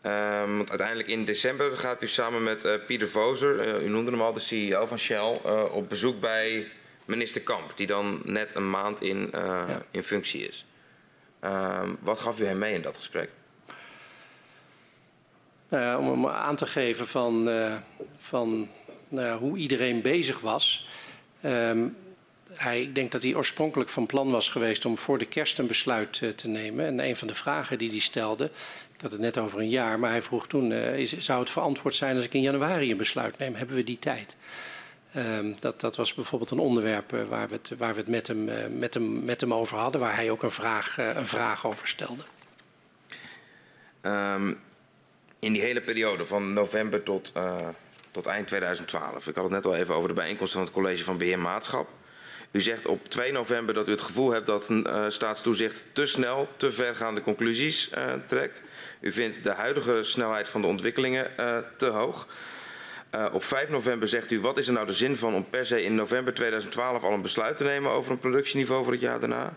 [0.00, 4.10] Ehm, want uiteindelijk in december gaat u samen met eh, Pieter Vozer, eh, u noemde
[4.10, 5.32] hem al, de CEO van Shell,
[5.72, 6.68] op bezoek bij
[7.04, 9.82] minister Kamp, die dan net een maand in, Ja.
[9.90, 10.66] in functie is.
[11.40, 13.30] Ehm, wat gaf u hem mee in dat gesprek?
[15.68, 17.50] Nou ja, om hem aan te geven van,
[18.18, 18.68] van
[19.08, 20.88] nou ja, hoe iedereen bezig was.
[21.40, 21.88] Ehm,
[22.54, 25.66] hij, ik denk dat hij oorspronkelijk van plan was geweest om voor de kerst een
[25.66, 26.86] besluit eh, te nemen.
[26.86, 28.44] En een van de vragen die hij stelde,
[28.94, 31.94] ik had het net over een jaar, maar hij vroeg toen: eh, zou het verantwoord
[31.94, 33.54] zijn als ik in januari een besluit neem?
[33.54, 34.36] Hebben we die tijd?
[35.12, 38.26] Ehm, dat, dat was bijvoorbeeld een onderwerp eh, waar we het, waar we het met,
[38.26, 38.44] hem,
[38.78, 42.22] met, hem, met hem over hadden, waar hij ook een vraag, een vraag over stelde.
[44.00, 44.54] Ehm,
[45.38, 47.32] in die hele periode van november tot,
[48.10, 49.26] tot eind 2012.
[49.26, 51.88] Ik had het net al even over de bijeenkomst van het college van beheer maatschap.
[52.52, 56.48] U zegt op 2 november dat u het gevoel hebt dat eh, staatstoezicht te snel,
[56.56, 58.62] te vergaande conclusies eh, trekt.
[59.00, 62.26] U vindt de huidige snelheid van de ontwikkelingen eh, te hoog.
[63.32, 65.84] Op 5 november zegt u, wat is er nou de zin van om per se
[65.84, 69.54] in november 2012 al een besluit te nemen over een productieniveau voor het jaar daarna?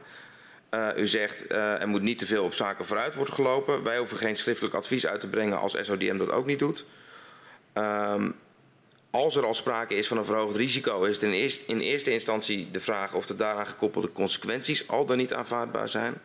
[0.98, 3.84] U zegt er moet niet te veel op zaken vooruit worden gelopen.
[3.84, 6.86] Wij hoeven geen schriftelijk advies uit te brengen als SODM dat ook niet doet.
[7.74, 8.36] Um,
[9.16, 12.12] als er al sprake is van een verhoogd risico, is het in eerste, in eerste
[12.12, 16.22] instantie de vraag of de daaraan gekoppelde consequenties al dan niet aanvaardbaar zijn.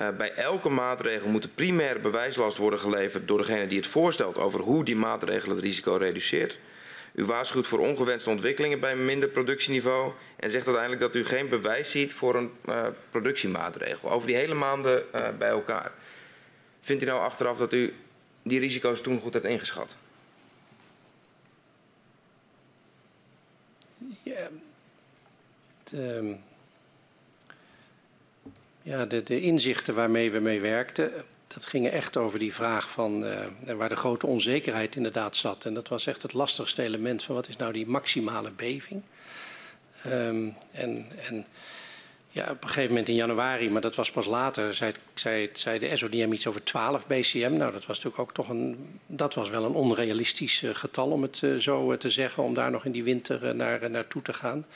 [0.00, 4.38] Uh, bij elke maatregel moet de primaire bewijslast worden geleverd door degene die het voorstelt
[4.38, 6.58] over hoe die maatregel het risico reduceert.
[7.14, 11.90] U waarschuwt voor ongewenste ontwikkelingen bij minder productieniveau en zegt uiteindelijk dat u geen bewijs
[11.90, 14.10] ziet voor een uh, productiemaatregel.
[14.10, 15.92] Over die hele maanden uh, bij elkaar.
[16.80, 17.94] Vindt u nou achteraf dat u
[18.42, 19.96] die risico's toen goed hebt ingeschat?
[25.90, 26.34] De,
[28.82, 31.12] ja, de, de inzichten waarmee we mee werkten,
[31.46, 35.64] dat gingen echt over die vraag van uh, waar de grote onzekerheid inderdaad zat.
[35.64, 39.02] En dat was echt het lastigste element van wat is nou die maximale beving.
[40.06, 41.46] Um, en, en
[42.30, 45.78] ja, op een gegeven moment in januari, maar dat was pas later, zei, zei, zei
[45.78, 47.56] de SODM iets over 12 BCM.
[47.56, 51.22] Nou, dat was natuurlijk ook toch een, dat was wel een onrealistisch uh, getal om
[51.22, 54.66] het uh, zo te zeggen, om daar nog in die winter naar, naartoe te gaan.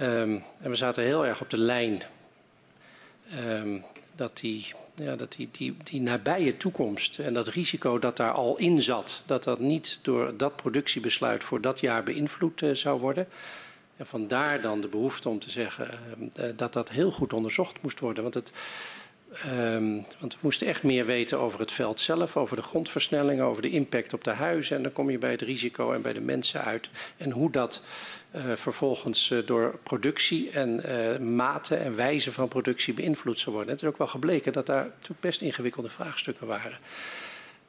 [0.00, 2.02] Um, en we zaten heel erg op de lijn
[3.38, 3.84] um,
[4.14, 8.56] dat die ja, dat die, die, die nabije toekomst en dat risico dat daar al
[8.56, 13.28] in zat, dat dat niet door dat productiebesluit voor dat jaar beïnvloed uh, zou worden.
[13.96, 15.90] En vandaar dan de behoefte om te zeggen
[16.38, 18.22] uh, dat dat heel goed onderzocht moest worden.
[18.22, 18.52] Want, het,
[20.18, 23.70] want we moesten echt meer weten over het veld zelf, over de grondversnelling, over de
[23.70, 24.76] impact op de huizen.
[24.76, 26.88] En dan kom je bij het risico en bij de mensen uit.
[27.16, 27.82] En hoe dat
[28.54, 33.74] vervolgens uh, door productie en uh, maten en wijze van productie beïnvloed zou worden.
[33.74, 36.78] Het is ook wel gebleken dat daar natuurlijk best ingewikkelde vraagstukken waren.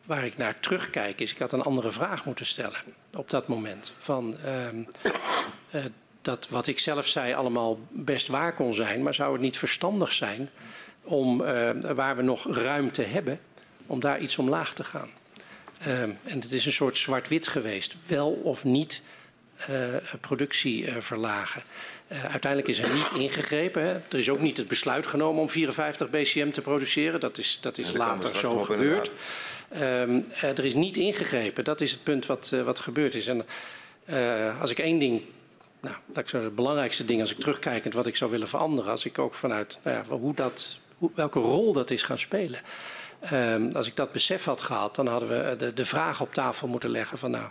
[0.06, 2.80] Waar ik naar terugkijk is, ik had een andere vraag moeten stellen
[3.16, 3.94] op dat moment.
[4.00, 5.86] Van, uh,
[6.22, 10.14] dat wat ik zelf zei allemaal best waar kon zijn, maar zou het niet verstandig
[10.14, 10.50] zijn
[11.04, 11.38] om,
[11.96, 13.40] waar we nog ruimte hebben,
[13.86, 15.10] om daar iets omlaag te gaan?
[16.24, 17.96] en het is een soort zwart-wit geweest.
[18.06, 19.02] Wel of niet
[20.22, 21.64] productie uh, verlagen.
[22.12, 23.82] Uh, uiteindelijk is er niet ingegrepen.
[23.82, 23.94] Hè.
[23.94, 27.20] Er is ook niet het besluit genomen om 54 BCM te produceren.
[27.20, 29.16] Dat is, dat is later zo gebeurd.
[29.82, 31.64] Um, er is niet ingegrepen.
[31.64, 33.28] Dat is het punt wat, wat gebeurd is.
[33.28, 33.46] En
[34.60, 35.22] als ik één ding
[35.82, 38.92] nou, dat is het belangrijkste ding als ik terugkijkend wat ik zou willen veranderen.
[38.92, 42.60] Als ik ook vanuit nou ja, hoe dat, hoe, welke rol dat is gaan spelen.
[43.34, 46.68] Um, als ik dat besef had gehad, dan hadden we de, de vraag op tafel
[46.68, 47.46] moeten leggen van nou,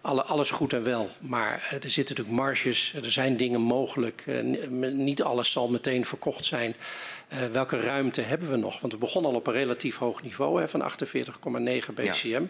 [0.00, 4.24] alle, alles goed en wel, maar uh, er zitten natuurlijk marges, er zijn dingen mogelijk,
[4.26, 6.74] uh, niet alles zal meteen verkocht zijn.
[7.32, 8.80] Uh, welke ruimte hebben we nog?
[8.80, 12.28] Want we begonnen al op een relatief hoog niveau hè, van 48,9 BCM.
[12.28, 12.42] Ja.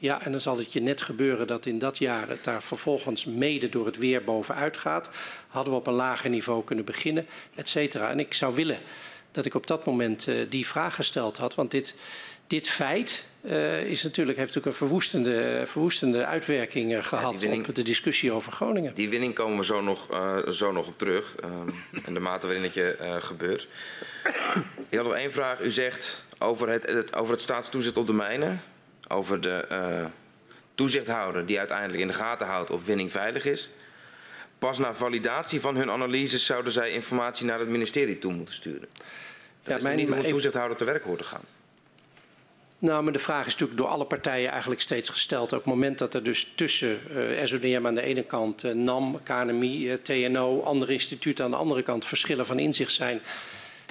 [0.00, 3.24] Ja, en dan zal het je net gebeuren dat in dat jaar het daar vervolgens
[3.24, 5.10] mede door het weer bovenuit gaat.
[5.48, 8.10] Hadden we op een lager niveau kunnen beginnen, et cetera.
[8.10, 8.78] En ik zou willen
[9.38, 11.54] dat ik op dat moment uh, die vraag gesteld had.
[11.54, 11.94] Want dit,
[12.46, 17.68] dit feit uh, is natuurlijk, heeft natuurlijk een verwoestende, verwoestende uitwerking uh, gehad ja, winning,
[17.68, 18.94] op de discussie over Groningen.
[18.94, 20.06] Die winning komen we zo nog,
[20.50, 21.34] zo nog op terug.
[22.04, 23.68] En de mate waarin het je gebeurt.
[24.88, 25.60] Ik had nog één vraag.
[25.60, 28.62] U zegt over het, het, over het staatstoezicht op de mijnen.
[29.08, 29.66] Over de
[30.74, 33.70] toezichthouder die uiteindelijk in de gaten houdt of winning veilig is.
[34.58, 38.88] Pas na validatie van hun analyses zouden zij informatie naar het ministerie toe moeten sturen.
[39.68, 41.42] Dat ja, is mijn, niet hoe een toezichthouder te werk hoort te gaan.
[42.80, 45.52] Nou, maar de vraag is natuurlijk door alle partijen eigenlijk steeds gesteld.
[45.52, 49.22] Op het moment dat er dus tussen uh, SODM aan de ene kant, uh, NAM,
[49.22, 53.20] KNMI, uh, TNO, andere instituten aan de andere kant verschillen van inzicht zijn,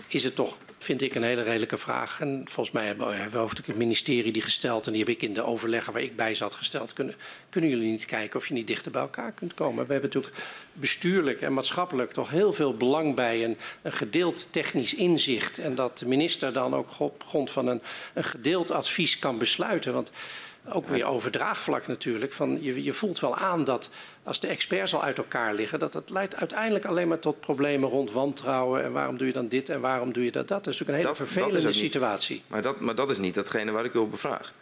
[0.08, 2.20] is het toch vind ik een hele redelijke vraag.
[2.20, 5.34] En volgens mij hebben we hoofdelijk het ministerie die gesteld, en die heb ik in
[5.34, 6.94] de overleggen waar ik bij zat gesteld.
[6.94, 7.16] Kunnen,
[7.50, 9.86] kunnen jullie niet kijken of je niet dichter bij elkaar kunt komen?
[9.88, 14.94] We hebben natuurlijk bestuurlijk en maatschappelijk toch heel veel belang bij een, een gedeeld technisch
[14.94, 15.58] inzicht.
[15.58, 17.82] En dat de minister dan ook op grond van een,
[18.14, 19.94] een gedeeld advies kan besluiten.
[19.94, 20.12] Want
[20.74, 22.34] ook weer over draagvlak natuurlijk.
[22.34, 23.90] Van je, je voelt wel aan dat
[24.24, 27.90] als de experts al uit elkaar liggen, dat dat leidt uiteindelijk alleen maar tot problemen
[27.90, 28.84] rond wantrouwen.
[28.84, 30.48] En waarom doe je dan dit en waarom doe je dat?
[30.48, 32.44] Dat is natuurlijk een hele dat, vervelende dat situatie.
[32.48, 34.54] Maar dat, maar dat is niet datgene waar ik u op bevraag.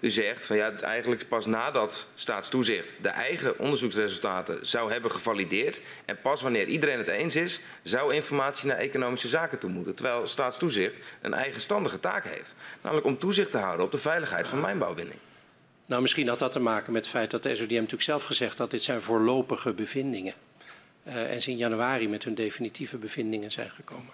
[0.00, 5.80] U zegt van ja, eigenlijk pas nadat staatstoezicht de eigen onderzoeksresultaten zou hebben gevalideerd.
[6.04, 9.94] En pas wanneer iedereen het eens is, zou informatie naar economische zaken toe moeten.
[9.94, 12.54] Terwijl staatstoezicht een eigenstandige taak heeft.
[12.82, 15.18] Namelijk om toezicht te houden op de veiligheid van mijnbouwwinning.
[15.88, 18.58] Nou, misschien had dat te maken met het feit dat de SODM natuurlijk zelf gezegd
[18.58, 18.70] had...
[18.70, 20.34] dit zijn voorlopige bevindingen.
[21.06, 24.12] Uh, en ze in januari met hun definitieve bevindingen zijn gekomen.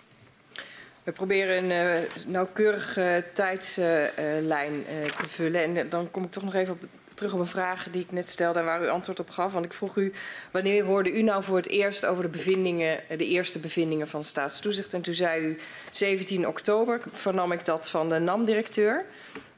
[1.03, 5.63] We proberen een uh, nauwkeurige tijdslijn uh, te vullen.
[5.63, 6.79] En dan kom ik toch nog even
[7.15, 9.53] terug op een vraag die ik net stelde en waar u antwoord op gaf.
[9.53, 10.13] Want ik vroeg u,
[10.51, 14.95] wanneer hoorde u nou voor het eerst over de bevindingen, de eerste bevindingen van staatstoezicht?
[14.95, 15.59] En toen zei u
[15.91, 19.05] 17 oktober, vernam ik dat van de NAM-directeur.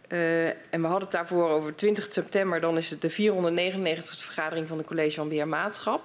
[0.09, 4.69] Uh, en we hadden het daarvoor over 20 september, dan is het de 499 vergadering
[4.69, 6.03] van de College van Beheer Maatschap.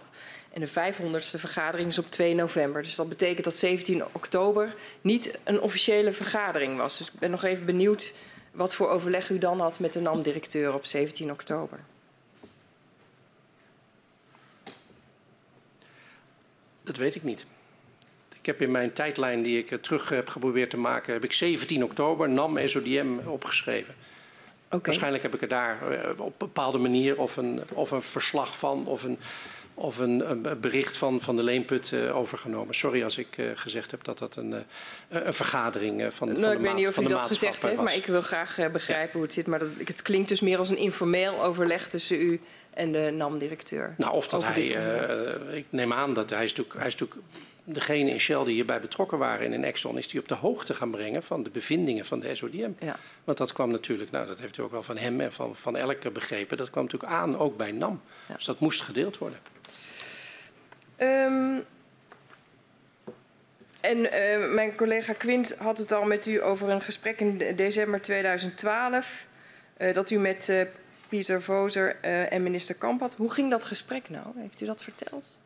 [0.53, 2.81] En de 500ste vergadering is op 2 november.
[2.81, 6.97] Dus dat betekent dat 17 oktober niet een officiële vergadering was.
[6.97, 8.13] Dus ik ben nog even benieuwd
[8.51, 11.79] wat voor overleg u dan had met de NAM-directeur op 17 oktober.
[16.83, 17.45] Dat weet ik niet.
[18.41, 21.83] Ik heb in mijn tijdlijn die ik terug heb geprobeerd te maken, heb ik 17
[21.83, 23.93] oktober NAM SODM opgeschreven.
[24.65, 24.79] Okay.
[24.83, 28.57] Waarschijnlijk heb ik er daar eh, op een bepaalde manier of een, of een verslag
[28.57, 29.19] van of een,
[29.73, 32.75] of een, een bericht van, van de Leenput uh, overgenomen.
[32.75, 34.57] Sorry als ik uh, gezegd heb dat dat een, uh,
[35.09, 37.95] een vergadering van, nou, van de Ik weet niet of u dat gezegd heeft, maar
[37.95, 39.13] ik wil graag begrijpen ja.
[39.13, 39.47] hoe het zit.
[39.47, 42.41] Maar dat, het klinkt dus meer als een informeel overleg tussen u
[42.73, 43.95] en de NAM-directeur.
[43.97, 44.63] Nou, of dat hij,
[45.51, 47.21] ik neem aan dat hij is natuurlijk, hij is natuurlijk
[47.63, 50.73] degene in Shell die hierbij betrokken waren en in Exxon, is die op de hoogte
[50.73, 52.71] gaan brengen van de bevindingen van de SODM.
[52.79, 52.95] Ja.
[53.23, 55.75] Want dat kwam natuurlijk, nou dat heeft u ook wel van hem en van, van
[55.75, 58.01] elke begrepen, dat kwam natuurlijk aan ook bij NAM.
[58.27, 58.35] Ja.
[58.35, 59.39] Dus dat moest gedeeld worden.
[60.97, 61.65] Um,
[63.79, 68.01] en uh, mijn collega Quint had het al met u over een gesprek in december
[68.01, 69.27] 2012.
[69.77, 70.61] Uh, dat u met uh,
[71.09, 73.15] Pieter Vozer en minister Kamp had.
[73.15, 74.25] Hoe ging dat gesprek nou?
[74.35, 75.37] Heeft u dat verteld?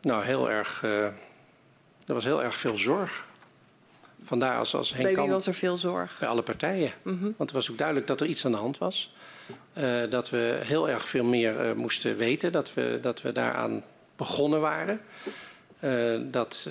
[0.00, 0.82] Nou, heel erg.
[0.82, 1.04] Uh,
[2.06, 3.26] er was heel erg veel zorg.
[4.24, 6.16] Vandaar als, als Henk Bij wie was er veel zorg?
[6.18, 6.92] Bij alle partijen.
[7.02, 7.22] Mm -hmm.
[7.22, 9.14] Want het was ook duidelijk dat er iets aan de hand was.
[9.78, 12.52] Uh, dat we heel erg veel meer uh, moesten weten.
[12.52, 13.82] Dat we, dat we daaraan
[14.16, 15.00] begonnen waren.
[16.30, 16.68] dat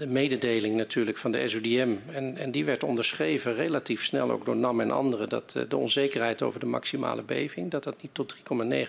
[0.00, 4.56] de mededeling natuurlijk van de SODM, en, en die werd onderschreven relatief snel ook door
[4.56, 8.34] NAM en anderen, dat uh, de onzekerheid over de maximale beving, dat dat niet tot
[8.36, 8.40] 3,9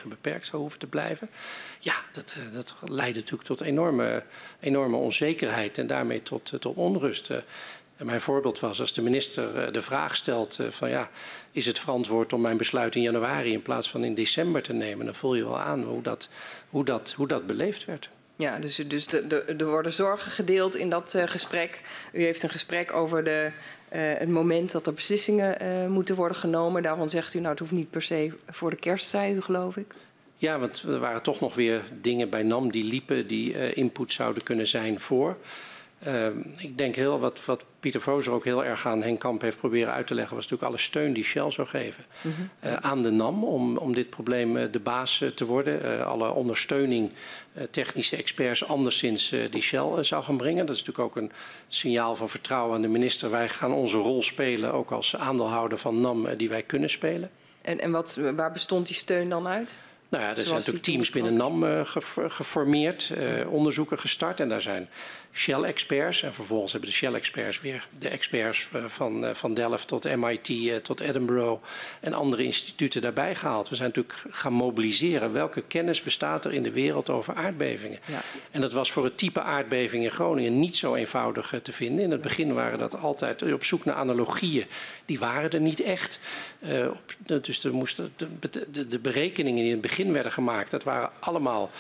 [0.08, 1.30] beperkt zou hoeven te blijven.
[1.80, 4.24] Ja, dat, uh, dat leidde natuurlijk tot enorme,
[4.60, 7.30] enorme onzekerheid en daarmee tot, uh, tot onrust.
[7.98, 11.10] En mijn voorbeeld was als de minister de vraag stelt van ja,
[11.52, 15.06] is het verantwoord om mijn besluit in januari in plaats van in december te nemen,
[15.06, 16.30] dan voel je wel aan hoe dat,
[16.70, 18.10] hoe dat, hoe dat beleefd werd.
[18.42, 21.82] Ja, dus, dus de, de, er worden zorgen gedeeld in dat uh, gesprek.
[22.14, 23.52] U heeft een gesprek over de,
[23.94, 26.84] uh, het moment dat er beslissingen uh, moeten worden genomen.
[26.84, 29.78] Daarvan zegt u, nou, het hoeft niet per se voor de kerst, zei u, geloof
[29.78, 29.94] ik.
[30.38, 34.44] Ja, want er waren toch nog weer dingen bij NAM die liepen, die input zouden
[34.44, 35.38] kunnen zijn voor.
[36.08, 36.28] Uh,
[36.58, 39.94] ik denk heel wat, wat Pieter Vozer ook heel erg aan Henk Kamp heeft proberen
[39.94, 42.70] uit te leggen, was natuurlijk alle steun die Shell zou geven mm -hmm.
[42.70, 46.06] uh, aan de NAM om, om dit probleem uh, de baas te worden.
[46.06, 47.12] alle ondersteuning
[47.72, 50.66] technische experts anderszins die Shell zou gaan brengen.
[50.66, 51.32] Dat is natuurlijk ook een
[51.68, 53.30] signaal van vertrouwen aan de minister.
[53.30, 57.30] Wij gaan onze rol spelen, ook als aandeelhouder van NAM, die wij kunnen spelen.
[57.62, 59.80] En, en wat, waar bestond die steun dan uit?
[60.10, 61.86] Nou ja, er zijn natuurlijk teams binnen NAM
[62.28, 63.14] geformeerd,
[63.50, 64.90] onderzoeken gestart en daar zijn
[65.34, 66.24] Shell-experts.
[66.24, 71.62] En vervolgens hebben de Shell-experts weer de experts van, van Delft tot MIT, tot Edinburgh
[72.00, 73.70] en andere instituten daarbij gehaald.
[73.70, 75.34] We zijn natuurlijk gaan mobiliseren.
[75.34, 78.00] Welke kennis bestaat er in de wereld over aardbevingen?
[78.06, 78.22] Ja.
[78.52, 82.04] En dat was voor het type aardbeving in Groningen niet zo eenvoudig te vinden.
[82.04, 84.66] In het begin waren dat altijd op zoek naar analogieën.
[85.06, 86.20] Die waren er niet echt.
[86.60, 88.28] Uh, op, dus er moesten de,
[88.72, 91.72] de, de berekeningen die in het begin werden gemaakt, dat waren allemaal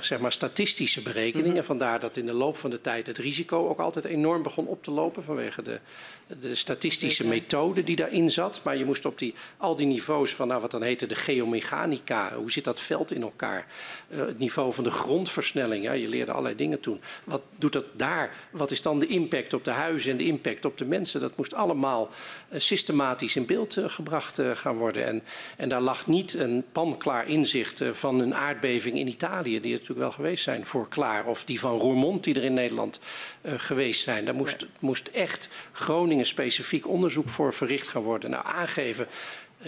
[0.00, 1.56] zeg maar, statistische berekeningen.
[1.56, 1.64] -hmm.
[1.64, 4.84] Vandaar dat in de loop van de tijd het risico ook altijd enorm begon op
[4.84, 5.80] te lopen vanwege de,
[6.40, 8.60] de statistische methode die daarin zat.
[8.62, 12.34] Maar je moest op die, al die niveaus van nou, wat dan heette de geomechanica,
[12.34, 13.66] hoe zit dat veld in elkaar?
[14.08, 17.00] Uh, het niveau van de grondversnelling, ja, je leerde allerlei dingen toen.
[17.24, 18.34] Wat doet dat daar?
[18.50, 21.20] Wat is dan de impact op de huizen en de impact op de mensen?
[21.20, 22.10] Dat moest allemaal
[22.52, 25.06] uh, systematisch in beeld uh, gebracht gaan worden.
[25.06, 25.22] En,
[25.56, 29.98] en daar lag niet een panklaar inzicht van een aardbeving in Italië, die er natuurlijk
[29.98, 31.26] wel geweest zijn voor klaar.
[31.26, 33.00] Of die van Roermond, die er in Nederland
[33.42, 34.24] geweest zijn.
[34.24, 38.30] Daar moest, moest echt Groningen specifiek onderzoek voor verricht gaan worden.
[38.30, 39.06] Nou, aangeven,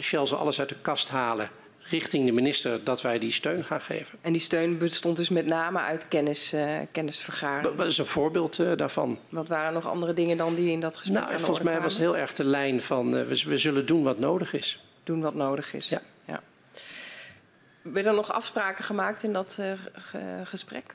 [0.01, 1.51] Shell zal alles uit de kast halen
[1.89, 4.19] richting de minister dat wij die steun gaan geven.
[4.21, 7.77] En die steun bestond dus met name uit kennis, uh, kennisvergaren?
[7.77, 9.19] Dat is een voorbeeld uh, daarvan.
[9.29, 12.17] Wat waren nog andere dingen dan die in dat gesprek Nou, volgens mij was heel
[12.17, 14.85] erg de lijn van uh, we, we, zullen doen wat nodig is.
[15.05, 16.03] Doen wat nodig is, ja.
[16.25, 16.41] ja.
[17.83, 19.61] Werden er nog afspraken gemaakt in dat
[20.45, 20.95] gesprek?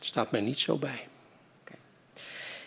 [0.00, 1.09] Staat mij niet zo bij.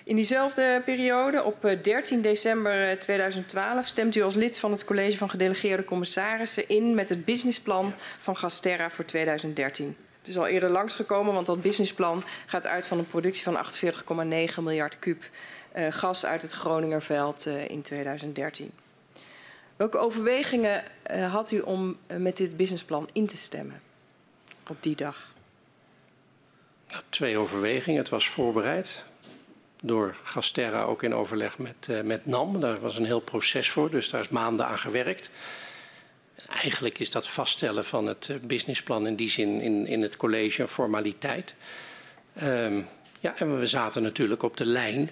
[0.06, 5.30] In diezelfde periode, op 13 december 2012, stemt u als lid van het college van
[5.30, 9.98] gedelegeerde commissarissen in met het businessplan van Gasterra voor 2013.
[10.20, 13.66] Het is al eerder langsgekomen, want dat businessplan gaat uit van een productie van
[14.56, 15.24] 48,9 miljard kuub
[15.76, 18.72] uh, gas uit het Groningerveld uh, in 2013.
[19.76, 20.84] Welke overwegingen
[21.30, 23.82] had u om met dit businessplan in te stemmen
[24.70, 25.34] op die dag?
[27.10, 28.00] Twee overwegingen.
[28.00, 29.04] Het was voorbereid
[29.86, 32.60] door Gasterra ook in overleg met, uh, met NAM.
[32.60, 35.30] Daar was een heel proces voor, dus daar is maanden aan gewerkt.
[36.48, 40.68] Eigenlijk is dat vaststellen van het businessplan in die zin in, in het college een
[40.68, 41.56] formaliteit.
[42.44, 42.88] Um,
[43.20, 45.10] ja, en we zaten natuurlijk op de lijn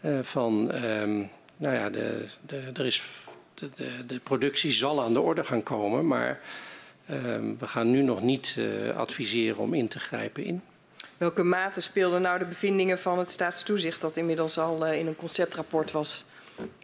[0.00, 3.04] uh, van, um, nou ja, de, de, er is,
[3.54, 3.70] de,
[4.06, 6.40] de, productie zal aan de orde gaan komen, maar
[7.10, 8.58] um, we gaan nu nog niet
[8.96, 10.62] adviseren om in te grijpen in
[11.22, 15.16] welke mate speelden nou de bevindingen van het staatstoezicht, dat inmiddels al uh, in een
[15.16, 16.24] conceptrapport was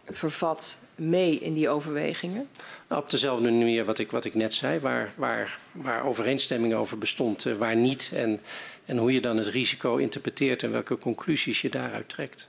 [0.09, 2.47] vervat mee in die overwegingen?
[2.87, 6.97] Nou, op dezelfde manier wat ik, wat ik net zei, waar, waar, waar overeenstemming over
[6.97, 8.11] bestond, uh, waar niet.
[8.15, 8.39] En,
[8.85, 12.47] en hoe je dan het risico interpreteert en welke conclusies je daaruit trekt.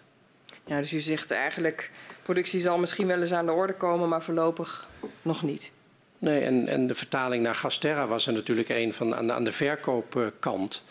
[0.64, 1.90] Ja, dus u zegt eigenlijk,
[2.22, 4.88] productie zal misschien wel eens aan de orde komen, maar voorlopig
[5.22, 5.70] nog niet.
[6.18, 9.44] Nee, en, en de vertaling naar Gasterra was er natuurlijk een van aan de, aan
[9.44, 10.82] de verkoopkant.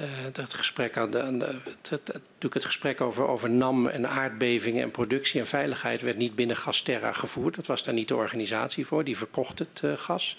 [0.00, 3.86] Uh, dat gesprek aan de, aan de, het, het, natuurlijk het gesprek over, over NAM
[3.86, 7.54] en aardbevingen en productie en veiligheid werd niet binnen Gasterra gevoerd.
[7.54, 10.38] Dat was daar niet de organisatie voor, die verkocht het uh, gas.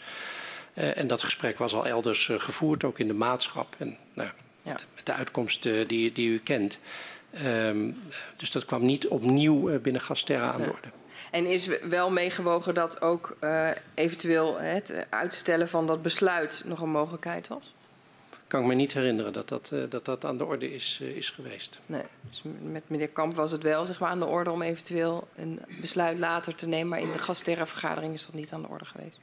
[0.74, 3.76] Uh, en dat gesprek was al elders gevoerd, ook in de maatschap.
[3.78, 4.30] En nou,
[4.62, 4.72] ja.
[4.72, 6.80] met, met de uitkomst die, die u kent.
[7.46, 7.96] Um,
[8.38, 10.88] dus dat kwam niet opnieuw binnen Gasterra aan de orde.
[11.32, 13.38] En is wel meegewogen dat ook
[13.94, 17.74] eventueel het uitstellen van dat besluit nog een mogelijkheid was?
[18.50, 21.16] Kan ik me niet herinneren dat dat, uh, dat, dat aan de orde is, uh,
[21.16, 21.80] is geweest.
[21.86, 25.28] Nee, dus met meneer Kamp was het wel zeg maar, aan de orde om eventueel
[25.36, 28.86] een besluit later te nemen, maar in de gasterra-vergadering is dat niet aan de orde
[28.86, 29.20] geweest.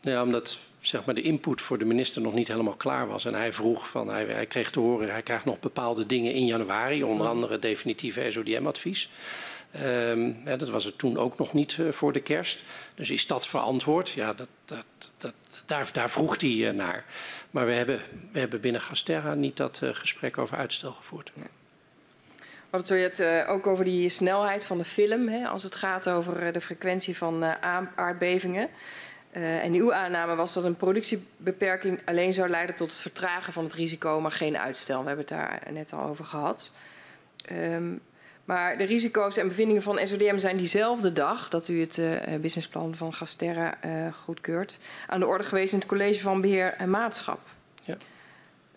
[0.00, 3.24] Ja, omdat zeg maar, de input voor de minister nog niet helemaal klaar was.
[3.24, 6.46] En hij vroeg van, hij, hij kreeg te horen, hij krijgt nog bepaalde dingen in
[6.46, 9.10] januari, onder andere definitieve SODM-advies.
[9.84, 12.62] Um, ja, dat was het toen ook nog niet uh, voor de kerst.
[12.94, 14.10] Dus is dat verantwoord?
[14.10, 14.84] Ja, dat, dat,
[15.18, 15.32] dat,
[15.66, 17.04] daar, daar, vroeg hij uh, naar.
[17.50, 18.00] Maar we hebben,
[18.32, 21.30] we hebben binnen Gasterra niet dat uh, gesprek over uitstel gevoerd.
[21.34, 21.48] Nee.
[22.70, 26.52] We hadden het ook over die snelheid van de film, hè, als het gaat over
[26.52, 27.44] de frequentie van
[27.94, 28.68] aardbevingen.
[29.30, 33.72] En uw aanname was dat een productiebeperking alleen zou leiden tot het vertragen van het
[33.72, 35.00] risico, maar geen uitstel.
[35.00, 36.72] We hebben het daar net al over gehad.
[37.52, 38.00] Um,
[38.46, 42.96] maar de risico's en bevindingen van SODM zijn diezelfde dag dat u het uh, businessplan
[42.96, 47.40] van Gasterra uh, goedkeurt aan de orde geweest in het college van beheer en maatschap.
[47.82, 47.96] Ja.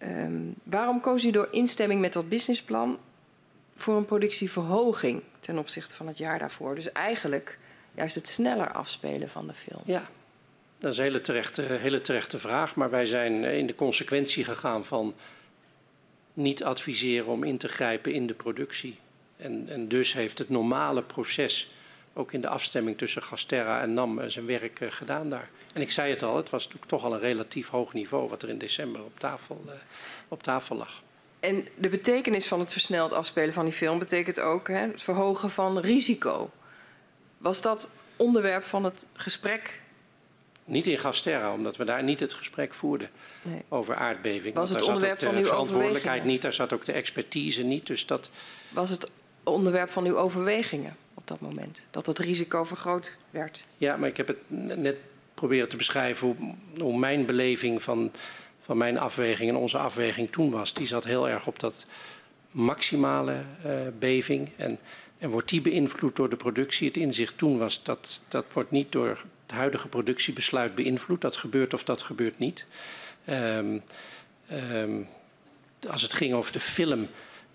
[0.04, 2.98] Um, waarom koos u door instemming met dat businessplan
[3.76, 6.76] voor een productieverhoging ten opzichte van het jaar daarvoor?
[6.76, 7.58] Dus eigenlijk
[7.96, 9.82] juist het sneller afspelen van de film.
[9.86, 10.04] Ja,
[10.78, 12.76] dat is een hele terechte, hele terechte vraag.
[12.76, 15.14] Maar wij zijn in de consequentie gegaan van
[16.34, 18.98] niet adviseren om in te grijpen in de productie.
[19.40, 21.72] En, en, dus heeft het normale proces,
[22.14, 25.50] ook in de afstemming tussen Gasterra en NAM, zijn werk uh, gedaan daar.
[25.74, 28.44] En ik zei het al, het was natuurlijk toch al een relatief hoog niveau wat
[28.44, 29.72] er in december op tafel, uh,
[30.28, 31.02] op tafel lag.
[31.40, 35.50] En de betekenis van het versneld afspelen van die film betekent ook hè, het verhogen
[35.50, 36.50] van risico.
[37.38, 39.82] Was dat onderwerp van het gesprek?
[40.66, 43.10] Niet in Gasterra, omdat we daar niet het gesprek voerden
[43.42, 43.64] nee.
[43.70, 44.56] over aardbeving.
[44.56, 47.88] Was het onderwerp van uw verantwoordelijkheid niet, daar zat ook de expertise niet.
[47.88, 48.30] Dus dat...
[48.70, 49.12] Was het
[49.50, 51.84] onderwerp van uw overwegingen op dat moment?
[51.92, 53.64] Dat het risico vergroot werd?
[53.78, 54.38] Ja, maar ik heb het
[54.78, 54.96] net
[55.34, 56.36] proberen te beschrijven
[56.78, 58.12] hoe, mijn beleving van,
[58.62, 60.74] van mijn afweging en onze afweging toen was.
[60.74, 61.86] Die zat heel erg op dat
[62.52, 63.36] maximale
[63.66, 64.50] uh, beving.
[64.56, 64.80] En,
[65.18, 66.88] en wordt die beïnvloed door de productie?
[66.88, 71.22] Het inzicht toen was dat dat wordt niet door het huidige productiebesluit beïnvloed.
[71.22, 72.66] Dat gebeurt of dat gebeurt niet.
[73.30, 73.82] Um,
[74.52, 75.08] um,
[75.90, 77.08] als het ging over de film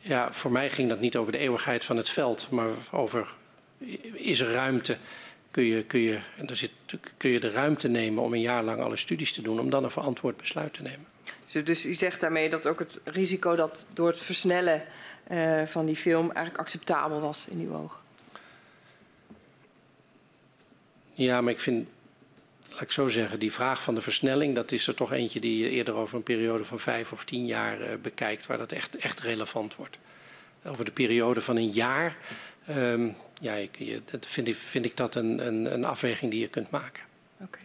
[0.05, 3.35] ja, voor mij ging dat niet over de eeuwigheid van het veld, maar over
[4.13, 4.97] is er ruimte,
[5.51, 6.71] kun je, kun je, en daar zit,
[7.17, 9.85] kun je de ruimte nemen om een jaar lang alle studies te doen, om dan
[9.85, 11.07] een verantwoord besluit te nemen.
[11.47, 14.83] Dus, dus u zegt daarmee dat ook het risico dat door het versnellen
[15.31, 18.01] uh, van die film eigenlijk acceptabel was in uw ogen?
[21.13, 21.89] Ja, maar ik vind,
[22.75, 25.59] laat ik zo zeggen, die vraag van de versnelling, dat is er toch eentje die
[25.59, 28.97] je eerder over een periode van vijf of tien jaar uh, bekijkt, waar dat echt,
[28.97, 29.99] echt relevant wordt.
[30.65, 32.17] Over de periode van een jaar,
[32.71, 36.49] um, ja, ik, je, vind, ik, vind ik dat een, een, een afweging die je
[36.49, 37.03] kunt maken.
[37.41, 37.63] Okay.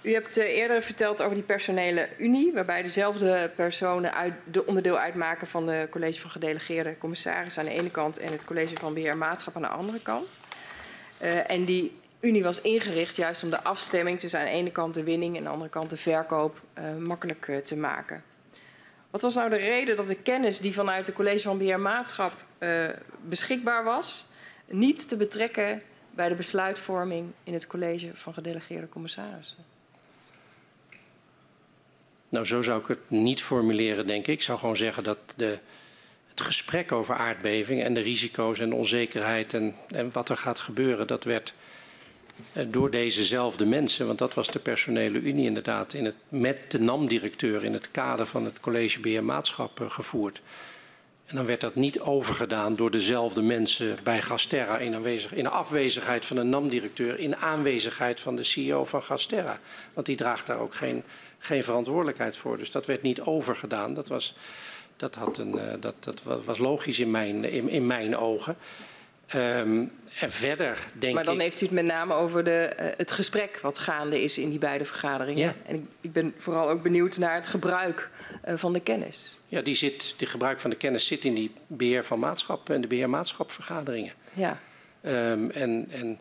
[0.00, 4.98] U hebt uh, eerder verteld over die personele unie, waarbij dezelfde personen uit, de onderdeel
[4.98, 8.94] uitmaken van de college van gedelegeerde commissarissen aan de ene kant en het college van
[8.94, 10.28] beheer en maatschap aan de andere kant.
[11.22, 14.94] Uh, en die Unie was ingericht juist om de afstemming tussen aan de ene kant
[14.94, 18.24] de winning en aan de andere kant de verkoop uh, makkelijk uh, te maken.
[19.10, 22.32] Wat was nou de reden dat de kennis die vanuit het College van Beheer Maatschap
[22.58, 22.88] uh,
[23.28, 24.26] beschikbaar was,
[24.66, 29.64] niet te betrekken bij de besluitvorming in het College van Gedelegeerde Commissarissen?
[32.28, 34.34] Nou, zo zou ik het niet formuleren, denk ik.
[34.34, 35.58] Ik zou gewoon zeggen dat de,
[36.28, 40.60] het gesprek over aardbeving en de risico's en de onzekerheid en, en wat er gaat
[40.60, 41.61] gebeuren, dat werd eh,
[42.68, 47.64] door dezezelfde mensen, want dat was de personele unie inderdaad, in het, met de NAM-directeur
[47.64, 49.42] in het kader van het college beheer
[49.88, 50.42] gevoerd.
[51.26, 56.26] En dan werd dat niet overgedaan door dezelfde mensen bij Gasterra in, aanwezig, in afwezigheid
[56.26, 59.58] van de NAM-directeur, in aanwezigheid van de CEO van Gasterra.
[59.94, 61.04] Want die draagt daar ook geen,
[61.38, 62.58] geen verantwoordelijkheid voor.
[62.58, 63.94] Dus dat werd niet overgedaan.
[63.94, 64.34] Dat was,
[64.96, 68.56] dat had een, uh, dat, dat was logisch in mijn, in, in mijn ogen.
[69.34, 71.14] Um, en verder denk ik...
[71.14, 74.22] Maar dan ik, heeft u het met name over de, uh, het gesprek wat gaande
[74.22, 75.44] is in die beide vergaderingen.
[75.44, 75.54] Ja.
[75.66, 78.10] En ik, ik, ben vooral ook benieuwd naar het gebruik
[78.48, 79.36] uh, van de kennis.
[79.46, 82.80] Ja, die zit, de gebruik van de kennis zit in die beheer van maatschap en
[82.80, 84.12] de beheermaatschapvergaderingen.
[84.32, 84.60] Ja.
[85.02, 86.18] Um, en, en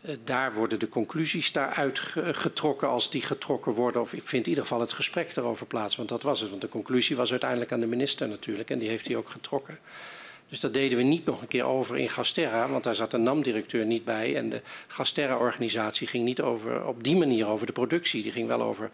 [0.00, 4.00] uh, daar worden de conclusies daaruit getrokken als die getrokken worden.
[4.00, 5.96] Of ik vind in ieder geval het gesprek erover plaats.
[5.96, 6.50] Want dat was het.
[6.50, 8.70] Want de conclusie was uiteindelijk aan de minister natuurlijk.
[8.70, 9.78] En die heeft hij ook getrokken.
[10.52, 13.16] Dus dat deden we niet nog een keer over in Gasterra, want daar zat de
[13.16, 14.36] NAM-directeur niet bij.
[14.36, 18.22] En de Gasterra-organisatie ging niet over, op die manier over de productie.
[18.22, 18.90] Die ging wel over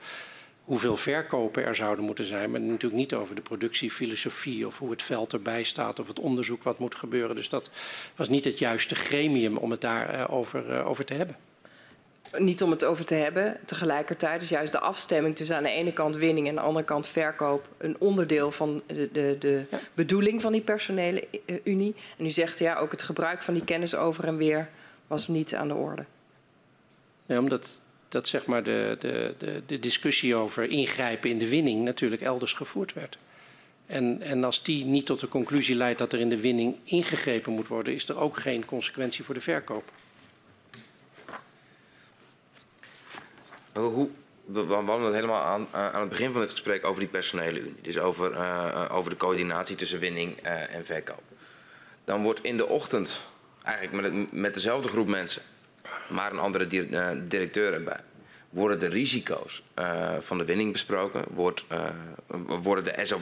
[0.65, 5.03] hoeveel verkopen er zouden moeten zijn, maar natuurlijk niet over de productiefilosofie of hoe het
[5.03, 7.37] veld erbij staat of het onderzoek wat moet gebeuren.
[7.37, 7.71] Dus dat
[8.17, 11.37] was niet het juiste gremium om het daarover uh, uh, over te hebben
[12.37, 13.57] niet om het over te hebben.
[13.65, 16.85] Tegelijkertijd is juist de afstemming tussen aan de ene kant winning en aan de andere
[16.85, 19.81] kant verkoop een onderdeel van de, de, de ja.
[19.95, 21.29] bedoeling van die personele
[21.65, 21.95] unie.
[22.19, 24.69] En u zegt ja, ook het gebruik van die kennis over en weer
[25.07, 26.05] was niet aan de orde.
[27.27, 31.85] Nee, omdat dat zeg maar de, de, de, de discussie over ingrijpen in de winning
[31.85, 33.19] natuurlijk elders gevoerd werd.
[33.87, 37.53] En, en als die niet tot de conclusie leidt dat er in de winning ingegrepen
[37.53, 39.93] moet worden, is er ook geen consequentie voor de verkoop.
[43.79, 44.09] Hoe,
[44.45, 47.81] we, we hadden helemaal aan, aan het begin van het gesprek over die personele unie.
[47.83, 51.23] Dus over, uh, over de coördinatie tussen winning uh, en verkoop.
[52.05, 53.23] Dan wordt in de ochtend,
[53.63, 55.43] eigenlijk met, met dezelfde groep mensen,
[56.09, 56.89] maar een andere di
[57.29, 58.01] directeur erbij,
[58.51, 59.63] worden de risico's
[60.19, 61.65] van de winning besproken, wordt,
[62.63, 63.21] worden de, SO,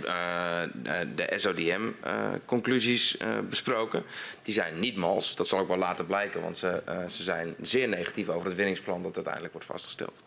[1.15, 3.17] de SODM-conclusies
[3.49, 4.03] besproken.
[4.43, 7.89] Die zijn niet mals, dat zal ook wel laten blijken, want ze, ze zijn zeer
[7.89, 10.23] negatief over het winningsplan dat uiteindelijk wordt vastgesteld.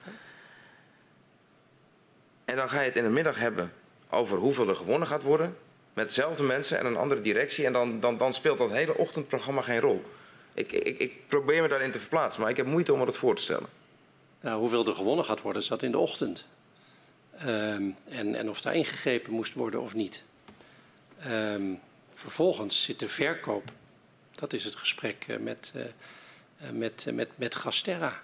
[2.46, 3.72] En dan ga je het in de middag hebben
[4.10, 5.58] over hoeveel er gewonnen gaat worden.
[5.94, 7.66] Met dezelfde mensen en een andere directie.
[7.66, 10.04] En dan, dan, dan speelt dat hele ochtendprogramma geen rol.
[10.54, 13.18] Ik, ik, ik probeer me daarin te verplaatsen, maar ik heb moeite om me dat
[13.18, 13.79] voor te stellen.
[14.42, 16.46] Nou, hoeveel er gewonnen gaat worden, zat in de ochtend.
[17.46, 20.24] Um, en, en of daar ingegrepen moest worden of niet.
[21.28, 21.80] Um,
[22.14, 23.72] vervolgens zit de verkoop.
[24.32, 25.84] Dat is het gesprek met, uh,
[26.72, 28.22] met, met, met Gasterra.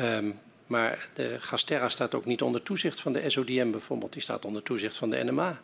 [0.00, 4.12] Um, maar de Gasterra staat ook niet onder toezicht van de SODM bijvoorbeeld.
[4.12, 5.60] Die staat onder toezicht van de NMA.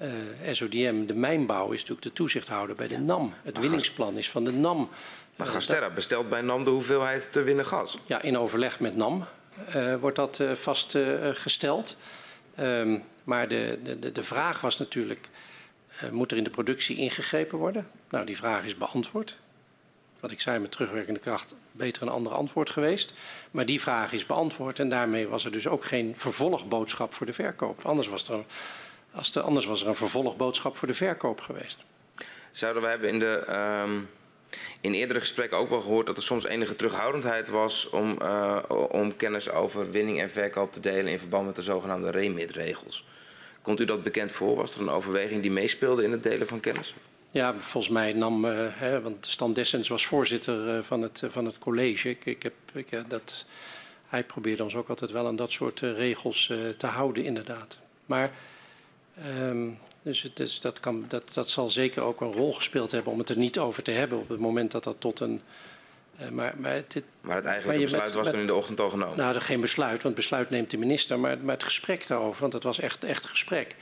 [0.00, 0.08] Uh,
[0.52, 3.34] SODM, de mijnbouw, is natuurlijk de toezichthouder bij de NAM.
[3.42, 4.88] Het winningsplan is van de NAM.
[5.36, 7.98] Maar Gasterra bestelt bij NAM de hoeveelheid te winnen gas?
[8.06, 9.26] Ja, in overleg met NAM
[9.74, 11.96] uh, wordt dat uh, vastgesteld.
[12.60, 15.28] Um, maar de, de, de vraag was natuurlijk,
[16.10, 17.88] moet er in de productie ingegrepen worden?
[18.10, 19.36] Nou, die vraag is beantwoord
[20.20, 23.12] wat ik zei met terugwerkende kracht, beter een ander antwoord geweest.
[23.50, 27.32] Maar die vraag is beantwoord en daarmee was er dus ook geen vervolgboodschap voor de
[27.32, 27.84] verkoop.
[27.84, 28.44] Anders was er, een,
[29.12, 31.78] als de, anders was er een vervolgboodschap voor de verkoop geweest.
[32.52, 33.44] Zouden we hebben in de.
[33.82, 34.08] Um
[34.80, 38.58] in eerdere gesprekken ook wel gehoord dat er soms enige terughoudendheid was om, uh,
[38.90, 43.04] om kennis over winning en verkoop te delen in verband met de zogenaamde remit-regels.
[43.62, 44.56] Komt u dat bekend voor?
[44.56, 46.94] Was er een overweging die meespeelde in het delen van kennis?
[47.30, 51.44] Ja, volgens mij nam, uh, hè, want Stan Dessens was voorzitter uh, van, het, van
[51.44, 52.08] het college.
[52.10, 53.46] Ik, ik heb, ik, dat,
[54.06, 57.78] hij probeerde ons ook altijd wel aan dat soort regels te houden, inderdaad.
[58.06, 58.30] Maar
[59.40, 63.18] um, dus, dus dat, kan, dat, dat zal zeker ook een rol gespeeld hebben om
[63.18, 65.40] het er niet over te hebben op het moment dat dat tot een.
[66.30, 68.90] maar, maar, dit, maar het eigenlijke besluit met, was met, toen in de ochtend al
[68.90, 69.16] genomen?
[69.16, 71.18] Nou, geen besluit, want besluit neemt de minister.
[71.18, 73.76] Maar, maar het gesprek daarover, want dat was echt, echt gesprek.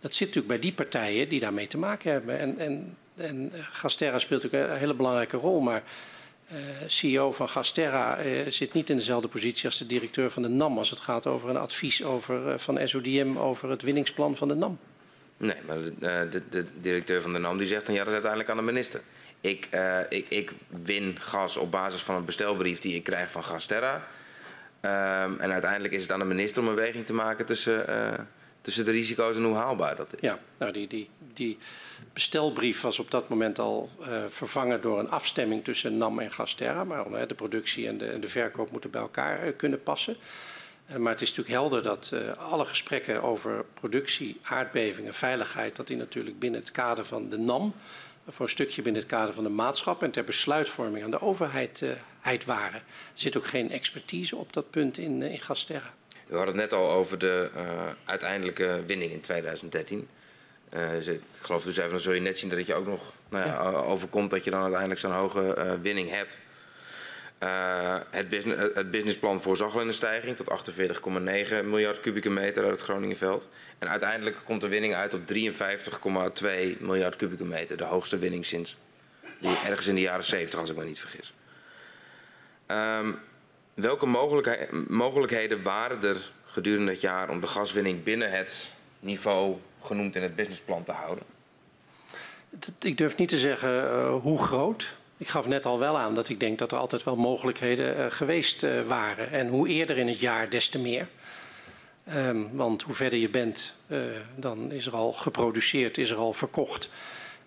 [0.00, 2.38] Dat zit natuurlijk bij die partijen die daarmee te maken hebben.
[2.38, 5.82] En, en, en Gasterra speelt natuurlijk een hele belangrijke rol, maar
[6.52, 10.48] uh, CEO van Gasterra uh, zit niet in dezelfde positie als de directeur van de
[10.48, 14.54] NAM als het gaat over een advies over, van SODM over het winningsplan van de
[14.54, 14.78] NAM.
[15.36, 18.12] Nee, maar de, de, de directeur van de NAM die zegt dan ja, dat is
[18.12, 19.00] uiteindelijk aan de minister.
[19.40, 19.68] Ik,
[20.08, 23.94] ik, ik win gas op basis van een bestelbrief die ik krijg van Gasterra.
[23.94, 27.86] Um, en uiteindelijk is het aan de minister om een weging te maken tussen
[28.64, 30.20] tussen de risico's en hoe haalbaar dat is.
[30.20, 31.58] Ja, nou die, die, die
[32.12, 33.90] bestelbrief was op dat moment al
[34.28, 36.84] vervangen door een afstemming tussen NAM en Gasterra.
[36.84, 40.16] Maar de productie en de, en de, verkoop moeten bij elkaar kunnen passen.
[40.96, 46.38] Maar het is natuurlijk helder dat alle gesprekken over productie, aardbevingen, veiligheid, dat die natuurlijk
[46.38, 47.74] binnen het kader van de NAM,
[48.28, 51.84] voor een stukje binnen het kader van de maatschappij en ter besluitvorming aan de overheid
[52.44, 52.74] waren.
[52.74, 52.82] Er
[53.14, 55.92] zit ook geen expertise op dat punt in, in Gasterra.
[56.26, 57.62] We hadden het net al over de uh,
[58.04, 60.08] uiteindelijke winning in 2013.
[60.74, 63.12] Uh, dus ik geloof dus even, dan zul je net zien dat je ook nog
[63.28, 63.70] nou ja, ja.
[63.70, 66.38] overkomt dat je dan uiteindelijk zo'n hoge uh, winning hebt.
[68.10, 72.80] Het, business, het businessplan voorzag al een stijging tot 48,9 miljard kubieke meter uit het
[72.80, 73.48] Groningenveld.
[73.78, 78.76] En uiteindelijk komt de winning uit op 53,2 miljard kubieke meter, de hoogste winning sinds
[79.42, 81.34] Ergens in de jaren 70, als ik me niet vergis.
[82.66, 83.12] Ehm,
[83.74, 84.06] welke
[84.88, 90.36] mogelijkheden waren er gedurende het jaar om de gaswinning binnen het niveau genoemd in het
[90.36, 91.24] businessplan te houden?
[92.80, 94.94] Ik durf niet te zeggen uh, hoe groot.
[95.16, 98.06] Ik gaf net al wel aan dat ik denk dat er altijd wel mogelijkheden uh,
[98.08, 99.30] geweest uh, waren.
[99.30, 101.08] En hoe eerder in het jaar, des te meer.
[102.14, 103.74] Um, want hoe verder je bent,
[104.36, 106.88] dan is er al geproduceerd, is er al verkocht.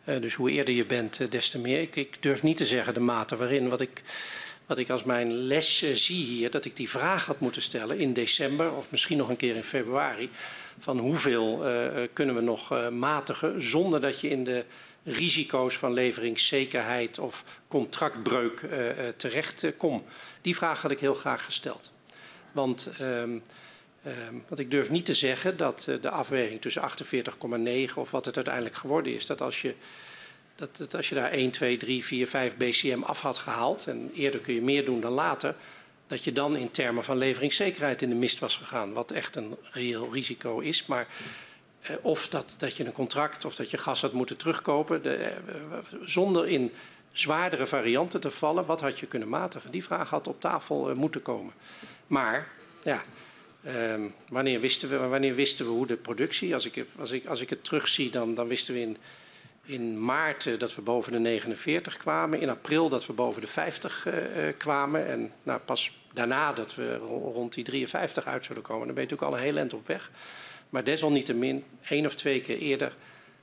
[0.03, 1.81] dus hoe eerder je bent, des te meer.
[1.81, 3.69] Ik, ik, durf niet te zeggen de mate waarin.
[3.69, 4.01] Wat ik,
[4.65, 8.13] wat ik als mijn les zie hier, dat ik die vraag had moeten stellen in
[8.13, 10.29] december of misschien nog een keer in februari.
[10.79, 11.63] Van hoeveel
[12.13, 14.63] kunnen we nog matigen zonder dat je in de
[15.07, 20.03] risico's van leveringszekerheid of contractbreuk uh, terecht uh, kom?
[20.41, 21.91] Die vraag had ik heel graag gesteld.
[22.51, 23.43] Want, um,
[24.05, 26.81] um, want ik durf niet te zeggen dat de afweging tussen
[27.89, 29.73] 48,9 of wat het uiteindelijk geworden is, dat als je,
[30.55, 34.11] dat, dat als je daar 1, 2, 3, 4, 5 BCM af had gehaald, en
[34.15, 35.55] eerder kun je meer doen dan later,
[36.07, 38.93] dat je dan in termen van leveringszekerheid in de mist was gegaan.
[38.93, 40.85] Wat echt een reëel risico is.
[40.85, 41.07] Maar eh,
[42.01, 45.01] of dat, dat je een contract of dat je gas had moeten terugkopen.
[45.01, 45.33] De, eh,
[46.01, 46.71] zonder in
[47.11, 49.71] zwaardere varianten te vallen, wat had je kunnen matigen?
[49.71, 51.53] Die vraag had op tafel moeten komen.
[52.07, 52.47] Maar
[52.83, 53.03] ja,
[53.67, 56.53] um, wanneer, wisten we, wanneer wisten we hoe de productie?
[56.53, 58.97] Als ik, als ik, als ik het terugzie, dan, dan wisten we in,
[59.65, 62.41] in maart dat we boven de 49 kwamen.
[62.41, 64.13] In april dat we boven de 50 uh,
[64.57, 65.07] kwamen.
[65.07, 68.85] En nou, pas daarna dat we rond die 53 uit zullen komen.
[68.85, 70.11] Dan ben je natuurlijk al een heel eind op weg.
[70.69, 72.95] Maar desalniettemin, één of twee keer eerder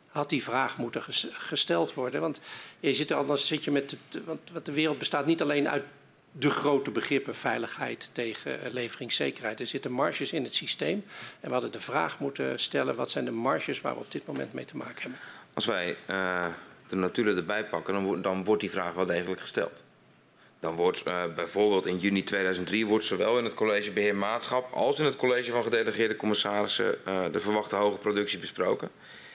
[0.08, 1.02] had die vraag moeten
[1.32, 2.20] gesteld worden.
[2.20, 2.40] Want
[2.80, 3.96] je zit er anders zit je met.
[4.08, 5.84] De, want de wereld bestaat niet alleen uit
[6.32, 9.60] de grote begrippen veiligheid tegen leveringszekerheid.
[9.60, 11.04] Er zitten marges in het systeem.
[11.40, 14.26] En we hadden de vraag moeten stellen: wat zijn de marges waar we op dit
[14.26, 15.18] moment mee te maken hebben?
[15.54, 16.46] Als wij uh,
[16.88, 19.84] de natuur erbij pakken, dan, dan wordt die vraag wel degelijk gesteld.
[20.60, 24.98] Dan wordt uh, bijvoorbeeld in juni 2003 wordt zowel in het college beheer maatschap als
[24.98, 28.90] in het college van gedelegeerde commissarissen uh, de verwachte hoge productie besproken.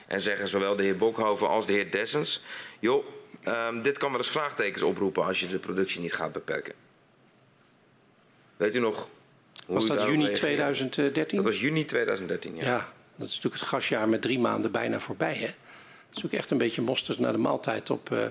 [0.06, 2.42] En zeggen zowel de heer Bokhoven als de heer Dessens,
[2.78, 3.04] joh,
[3.44, 6.74] um, dit kan wel eens vraagtekens oproepen als je de productie niet gaat beperken.
[8.56, 9.08] Weet u nog?
[9.66, 11.36] Hoe was dat juni 2013?
[11.36, 12.62] Dat was juni 2013, ja.
[12.62, 15.54] Ja, dat is natuurlijk het gasjaar met drie maanden bijna voorbij, hè?
[16.24, 18.24] Ook echt een beetje mosterd naar de maaltijd op, uh,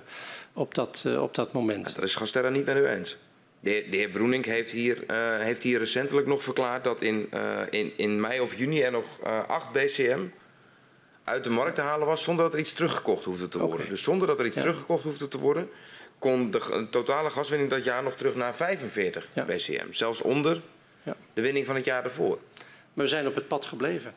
[0.54, 1.88] op, dat, uh, op dat moment.
[1.88, 3.18] Ja, dat is Gasterra niet met u eens.
[3.60, 7.30] De heer, de heer Broening heeft hier, uh, heeft hier recentelijk nog verklaard dat in,
[7.70, 9.06] in, in mei of juni er nog
[9.48, 10.20] 8 BCM
[11.30, 13.76] uit de markt te halen was zonder dat er iets teruggekocht hoefde te worden.
[13.76, 13.90] Okay.
[13.90, 14.62] Dus zonder dat er iets ja.
[14.62, 15.70] teruggekocht hoefde te worden,
[16.20, 19.44] kon de totale gaswinning dat jaar nog terug naar 45 ja.
[19.44, 19.92] BCM.
[19.92, 20.62] Zelfs onder
[21.04, 21.16] ja.
[21.34, 22.40] de winning van het jaar ervoor.
[22.94, 24.14] Maar we zijn op het pad gebleven.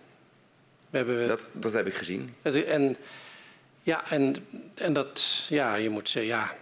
[0.91, 1.29] We hebben...
[1.29, 2.35] dat, dat heb ik gezien.
[2.43, 2.97] En
[3.83, 4.37] ja, en,
[4.75, 6.55] en dat, ja, je moet zeggen, ja,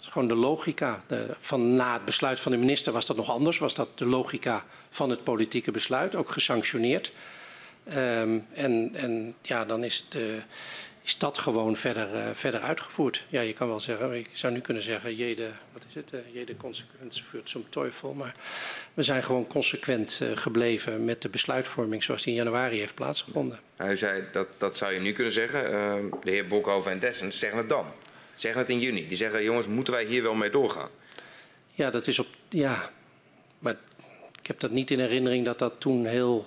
[0.00, 1.02] is gewoon de logica.
[1.38, 3.58] Van na het besluit van de minister was dat nog anders.
[3.58, 7.12] Was dat de logica van het politieke besluit, ook gesanctioneerd.
[7.88, 10.22] Um, en, en ja, dan is het,
[11.10, 13.24] is dat gewoon verder, uh, verder uitgevoerd.
[13.28, 16.20] Ja, je kan wel zeggen, ik zou nu kunnen zeggen, jede, wat is het, uh,
[16.32, 18.12] jede consequent vuurt zo'n teufel.
[18.12, 18.34] Maar
[18.94, 23.60] we zijn gewoon consequent uh, gebleven met de besluitvorming zoals die in januari heeft plaatsgevonden.
[23.76, 25.62] Hij zei, dat, dat zou je nu kunnen zeggen.
[26.22, 27.86] de heer Bokhoven en Dessens zeggen het dan.
[28.34, 29.08] Zeggen het in juni.
[29.08, 30.90] Die zeggen, jongens, moeten wij hier wel mee doorgaan?
[31.72, 32.90] Ja, dat is op, ja,
[33.58, 33.76] maar
[34.40, 36.46] ik heb dat niet in herinnering dat dat toen heel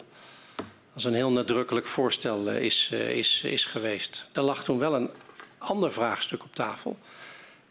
[0.94, 4.26] als een heel nadrukkelijk voorstel uh, is, uh, is, is geweest.
[4.32, 5.10] Er lag toen wel een
[5.58, 6.98] ander vraagstuk op tafel.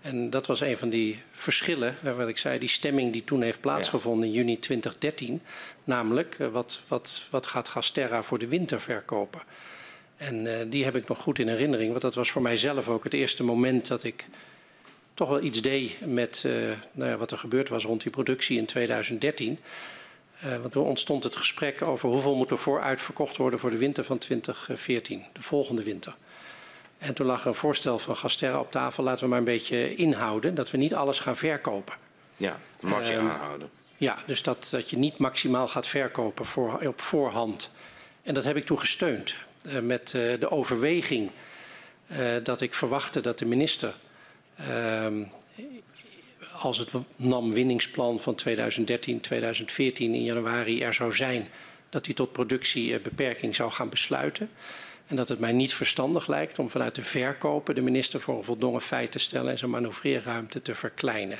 [0.01, 3.61] En dat was een van die verschillen, wat ik zei, die stemming die toen heeft
[3.61, 5.43] plaatsgevonden in juni 2013.
[5.85, 9.41] Namelijk, wat, wat, wat gaat Gasterra voor de winter verkopen?
[10.17, 13.15] En die heb ik nog goed in herinnering, want dat was voor mijzelf ook het
[13.15, 14.27] eerste moment dat ik
[15.15, 16.47] toch wel iets deed met
[16.93, 19.59] nou ja, wat er gebeurd was rond die productie in 2013.
[20.45, 23.77] Uh, want toen ontstond het gesprek over hoeveel moet er vooruit verkocht worden voor de
[23.77, 26.15] winter van 2014, de volgende winter.
[26.99, 29.95] En toen lag er een voorstel van Gasterra op tafel, laten we maar een beetje
[29.95, 31.95] inhouden, dat we niet alles gaan verkopen.
[32.37, 33.71] Ja, marge uh, aanhouden.
[33.97, 37.71] Ja, dus dat, dat je niet maximaal gaat verkopen voor, op voorhand.
[38.23, 39.35] En dat heb ik toen gesteund
[39.67, 41.31] uh, met uh, de overweging
[42.43, 43.95] dat ik verwachtte dat de minister
[44.57, 45.23] ehm,
[46.65, 51.49] als het NAM-winningsplan van 2013, 2014 in januari er zou zijn,
[51.89, 54.51] dat hij tot productiebeperking zou gaan besluiten.
[55.07, 58.45] En dat het mij niet verstandig lijkt om vanuit de verkopen de minister voor een
[58.45, 61.39] voldongen feit te stellen en zijn manoeuvreerruimte te verkleinen.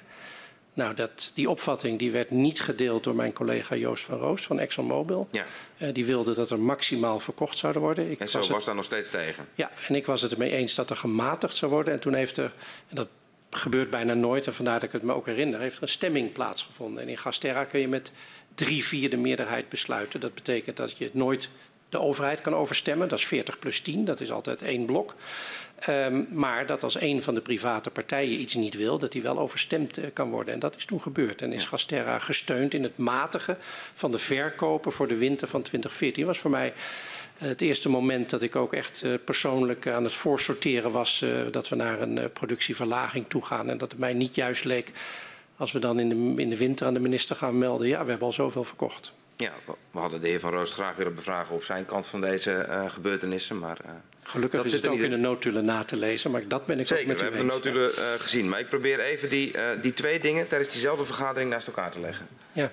[0.75, 4.59] Nou, dat, die opvatting die werd niet gedeeld door mijn collega Joost van Roost van
[4.59, 5.29] ExxonMobil.
[5.31, 5.45] Ja.
[5.79, 8.11] Uh, die wilde dat er maximaal verkocht zouden worden.
[8.11, 9.49] Ik en zo was, was daar nog steeds tegen?
[9.55, 11.93] Ja, en ik was het ermee eens dat er gematigd zou worden.
[11.93, 12.53] En toen heeft er,
[12.89, 13.09] en dat
[13.57, 16.33] gebeurt bijna nooit, en vandaar dat ik het me ook herinner, heeft er een stemming
[16.33, 17.03] plaatsgevonden.
[17.03, 18.13] En in Gasterra kun je met
[18.55, 20.21] drie vierde meerderheid besluiten.
[20.21, 21.49] Dat betekent dat je nooit
[21.89, 23.09] de overheid kan overstemmen.
[23.09, 25.15] Dat is 40 plus 10, dat is altijd één blok.
[25.89, 29.39] Um, maar dat als een van de private partijen iets niet wil, dat die wel
[29.39, 30.55] overstemd uh, kan worden.
[30.55, 31.43] En dat is toen gebeurd.
[31.43, 33.57] En is Gasterra gesteund in het matigen
[33.95, 36.27] van de verkopen voor de winter van 2014.
[36.27, 36.73] was voor mij
[37.43, 41.77] het eerste moment dat ik ook echt uh, persoonlijk aan het voorsorteren was dat we
[41.77, 43.71] naar een productieverlaging toe gaan.
[43.71, 44.93] En dat het mij niet juist leek
[45.57, 48.11] als we dan in de, in de winter aan de minister gaan melden, ja, we
[48.11, 49.13] hebben al zoveel verkocht.
[49.37, 49.53] Ja,
[49.91, 52.91] we hadden de heer Van Roos graag willen bevragen op zijn kant van deze uh,
[52.91, 53.59] gebeurtenissen.
[53.59, 53.91] Maar, uh,
[54.23, 56.87] Gelukkig dat is het ook in de notulen na te lezen, maar dat ben ik
[56.87, 58.49] Zeker, ook met we hebben de notulen uh, gezien.
[58.49, 62.29] Maar ik probeer even die, die twee dingen tijdens diezelfde vergadering naast elkaar te leggen.
[62.53, 62.71] Ja.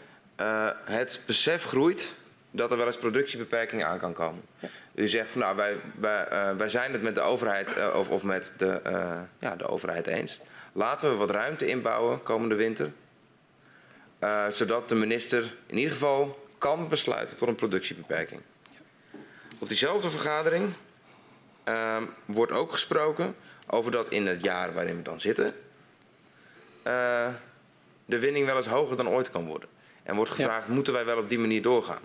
[0.86, 2.16] het besef groeit
[2.52, 4.42] dat er wel eens productiebeperkingen aan kan komen.
[4.60, 4.68] Ja.
[4.96, 6.28] U zegt van nou, wij, wij,
[6.58, 8.82] wij zijn het met de overheid of, of met de,
[9.40, 10.40] ja, de overheid eens.
[10.74, 12.92] Laten we wat ruimte inbouwen komende winter.
[14.52, 18.42] zodat de minister in ieder geval kan besluiten tot een productiebeperking.
[19.60, 20.74] Op diezelfde vergadering
[21.66, 23.36] uh, wordt ook gesproken
[23.68, 25.54] over dat in het jaar waarin we dan zitten,
[28.06, 29.70] de winning wel eens hoger dan ooit kan worden.
[30.04, 30.74] En wordt gevraagd, ja.
[30.74, 32.02] moeten wij wel op die manier doorgaan?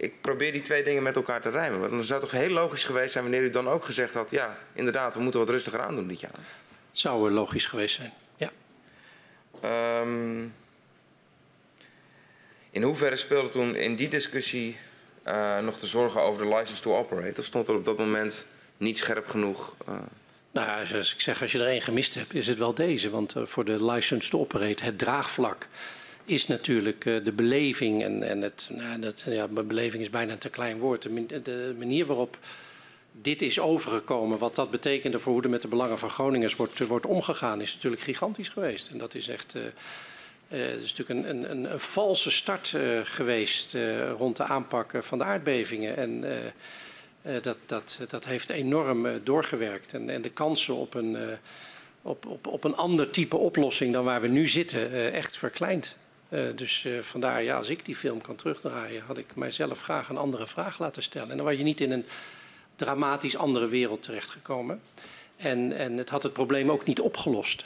[0.00, 1.80] Ik, probeer die twee dingen met elkaar te rijmen.
[1.80, 4.30] Want dan zou het toch heel logisch geweest zijn wanneer u dan ook gezegd had,
[4.30, 6.38] ja, inderdaad, we moeten wat rustiger aandoen dit jaar.
[6.92, 8.50] Zou logisch geweest zijn, ja.
[10.00, 10.54] Um,
[12.70, 14.78] in hoeverre speelde toen in die discussie
[15.26, 17.40] uh, nog de zorgen over de license to operate?
[17.40, 18.46] Of stond er op dat moment
[18.76, 19.76] niet scherp genoeg?
[19.88, 19.94] Uh...
[20.50, 23.10] Nou, zoals ik zeg, als je er één gemist hebt, is het wel deze.
[23.10, 25.68] Want uh, voor de license to operate, het draagvlak,
[26.30, 28.02] is natuurlijk de beleving.
[28.02, 31.02] En, en het, nou, dat, ja, beleving is bijna een te klein woord.
[31.42, 32.38] De, manier waarop
[33.12, 36.86] dit is overgekomen, wat dat betekende voor hoe er met de belangen van Groningers wordt,
[36.86, 38.88] wordt omgegaan, is natuurlijk gigantisch geweest.
[38.88, 39.54] En dat is echt.
[40.48, 43.76] Het is natuurlijk een, een, een valse start geweest
[44.16, 45.96] rond de aanpak van de aardbevingen.
[45.96, 46.24] En
[47.42, 49.92] dat, dat, dat heeft enorm doorgewerkt.
[49.92, 51.16] En, en, de kansen op een,
[52.02, 55.96] op, op, op een ander type oplossing dan waar we nu zitten echt verkleind.
[56.54, 60.46] Dus vandaar, ja, als ik die film kan terugdraaien, had ik mijzelf graag een andere
[60.46, 61.30] vraag laten stellen.
[61.30, 62.04] En dan was je niet in een
[62.76, 64.80] dramatisch andere wereld terechtgekomen.
[65.36, 67.64] En, en het had het probleem ook niet opgelost.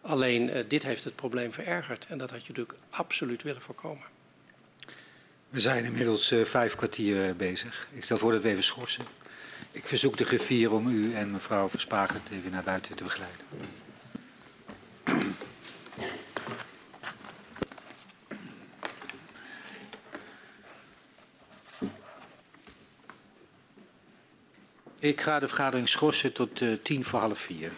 [0.00, 4.04] Alleen uh, dit heeft het probleem verergerd en dat had je natuurlijk absoluut willen voorkomen.
[5.48, 7.88] We zijn inmiddels vijf kwartier bezig.
[7.90, 9.04] Ik stel voor dat we even schorsen.
[9.70, 13.44] Ik verzoek de griffier om u en mevrouw Verspakert even naar buiten te begeleiden.
[25.06, 27.72] Ik ga de vergadering schorsen tot uh, tien voor half vier.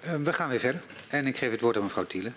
[0.00, 0.82] We gaan weer verder.
[1.08, 2.32] En ik geef het woord aan mevrouw Thiele.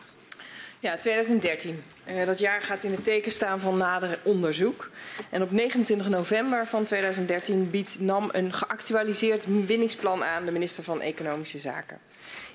[0.83, 1.83] Ja, 2013.
[2.07, 4.89] Uh, dat jaar gaat in het teken staan van nader onderzoek.
[5.29, 11.01] En op 29 november van 2013 biedt NAM een geactualiseerd winningsplan aan de minister van
[11.01, 11.99] Economische Zaken.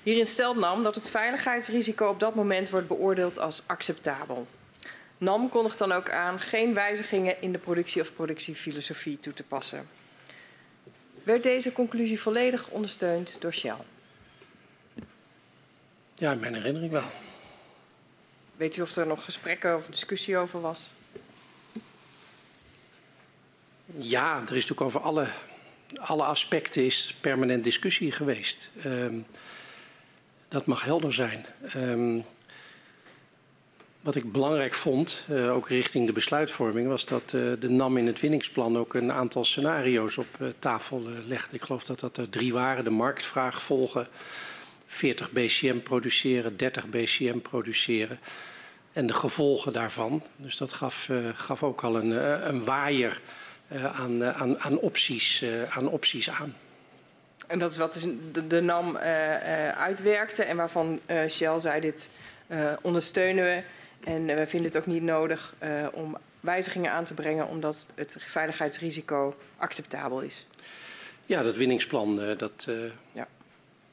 [0.02, 4.46] Hierin stelt NAM dat het veiligheidsrisico op dat moment wordt beoordeeld als acceptabel.
[5.18, 9.88] NAM kondigt dan ook aan geen wijzigingen in de productie of productiefilosofie toe te passen.
[11.22, 13.76] Werd deze conclusie volledig ondersteund door Shell?
[16.14, 17.10] Ja, in mijn herinnering wel.
[18.58, 20.88] Weet u of er nog gesprekken of discussie over was?
[23.96, 25.26] Ja, er is natuurlijk over alle,
[25.96, 28.70] alle aspecten is permanent discussie geweest.
[28.86, 29.26] Um,
[30.48, 31.46] dat mag helder zijn.
[31.76, 32.24] Um,
[34.00, 38.06] wat ik belangrijk vond, uh, ook richting de besluitvorming, was dat uh, de NAM in
[38.06, 41.56] het winningsplan ook een aantal scenario's op uh, tafel legde.
[41.56, 44.06] Ik geloof dat dat er drie waren: de marktvraag volgen,
[44.88, 48.18] 40 BCM produceren, 30 BCM produceren.
[48.92, 50.22] En de gevolgen daarvan.
[50.36, 53.20] Dus dat gaf, uh, gaf ook al een, uh, een waaier
[53.72, 56.56] uh, aan, aan, aan, opties, aan opties aan.
[57.46, 58.96] En dat is wat de, de NAM
[59.76, 62.10] uitwerkte en waarvan Shell zei dit
[62.82, 63.62] ondersteunen we.
[64.10, 65.54] En we vinden het ook niet nodig
[65.92, 70.46] om wijzigingen aan te brengen omdat het veiligheidsrisico acceptabel is.
[71.26, 72.68] Ja, dat winningsplan, dat,
[73.12, 73.28] ja.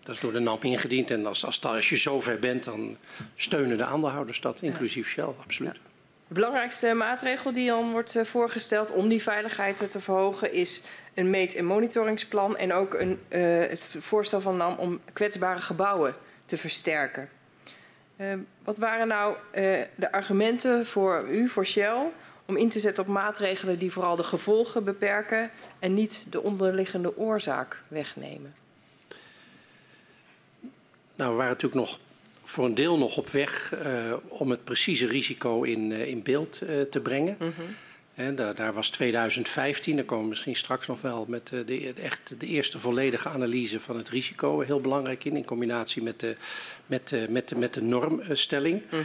[0.05, 1.11] Dat is door de NAM ingediend.
[1.11, 2.97] En als, als, als je zover bent, dan
[3.35, 5.79] steunen de aandeelhouders dat, inclusief Shell, absoluut.
[6.27, 10.81] De belangrijkste maatregel die dan wordt eh, voorgesteld om die veiligheid te verhogen is
[11.13, 16.15] een meet- en monitoringsplan en ook een, uh, het voorstel van NAM om kwetsbare gebouwen
[16.45, 17.29] te versterken.
[18.17, 18.33] Uh,
[18.63, 22.11] wat waren nou uh, de argumenten voor u, voor Shell,
[22.45, 25.49] om in te zetten op maatregelen die vooral de gevolgen beperken
[25.79, 28.64] en niet de onderliggende oorzaak wegnemen?
[31.15, 31.99] Nou, we waren natuurlijk nog
[32.43, 36.61] voor een deel nog op weg uh, om het precieze risico in, uh, in beeld
[36.63, 37.35] uh, te brengen.
[37.39, 37.75] Mm -hmm.
[38.15, 41.93] En daar, daar, was 2015, daar komen we misschien straks nog wel met de, de,
[41.93, 46.35] echt de eerste volledige analyse van het risico heel belangrijk in, in combinatie met de,
[46.85, 48.81] met de, met de, met de normstelling.
[48.91, 48.99] Mm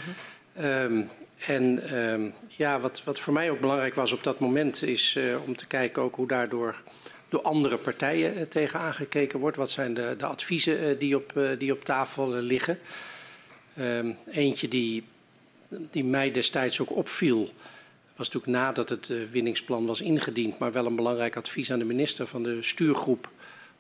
[0.55, 0.65] -hmm.
[0.65, 1.09] um,
[1.47, 5.57] en um, ja, wat, wat voor mij ook belangrijk was op dat moment is om
[5.57, 6.83] te kijken ook hoe daardoor
[7.31, 9.57] door andere partijen uh, tegen aangekeken wordt.
[9.57, 12.79] Wat zijn de, de adviezen uh, die, op, uh, die op tafel liggen?
[13.81, 15.05] Um, eentje die,
[15.69, 17.53] die mij destijds ook opviel,
[18.17, 22.27] was natuurlijk nadat het winningsplan was ingediend, maar wel een belangrijk advies aan de minister
[22.27, 23.31] van de stuurgroep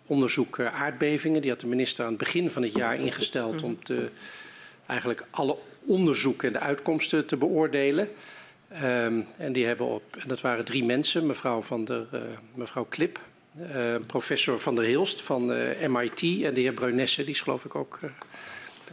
[0.07, 1.41] onderzoek aardbevingen.
[1.41, 4.09] Die had de minister aan het begin van het jaar ingesteld om te,
[4.87, 8.09] eigenlijk alle onderzoeken en de uitkomsten te beoordelen.
[8.83, 12.21] Um, en die hebben op, en dat waren drie mensen, mevrouw, van der, uh,
[12.55, 13.21] mevrouw Klip,
[14.07, 17.75] professor Van der Hilst van uh, MIT en de heer Bruinesse, die is geloof ik
[17.75, 18.11] ook uh,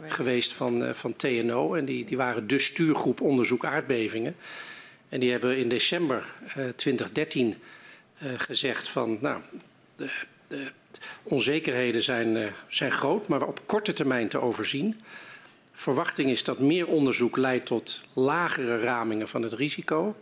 [0.08, 1.74] geweest van, van TNO.
[1.74, 4.36] En die, die waren de stuurgroep onderzoek aardbevingen.
[5.08, 6.34] En die hebben in december
[6.76, 7.54] 2013
[8.36, 9.40] gezegd van, nou,
[9.96, 10.08] de,
[10.48, 10.70] de
[11.22, 15.00] onzekerheden zijn, zijn groot, maar op korte termijn te overzien.
[15.72, 20.16] Verwachting is dat meer onderzoek leidt tot lagere ramingen van het risico.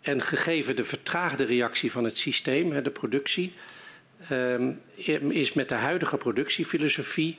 [0.00, 3.52] En gegeven de vertraagde reactie van het systeem, de productie,
[4.32, 4.80] um,
[5.28, 7.38] is met de huidige productiefilosofie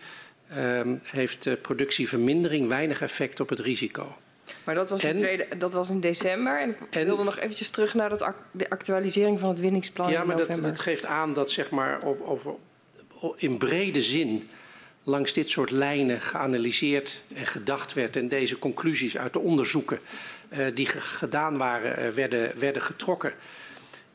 [0.57, 4.17] um, heeft de productievermindering weinig effect op het risico.
[4.63, 6.61] Maar dat was, en, tweede, dat was in december.
[6.61, 10.11] En ik en, wilde nog eventjes terug naar dat, de actualisering van het winningsplan.
[10.11, 12.53] Ja, maar dat, dat, geeft aan dat zeg maar op, over,
[13.35, 14.49] in brede zin
[15.03, 19.99] langs dit soort lijnen geanalyseerd en gedacht werd en deze conclusies uit de onderzoeken
[20.49, 23.33] uh, die gedaan waren, uh, werden, werden getrokken.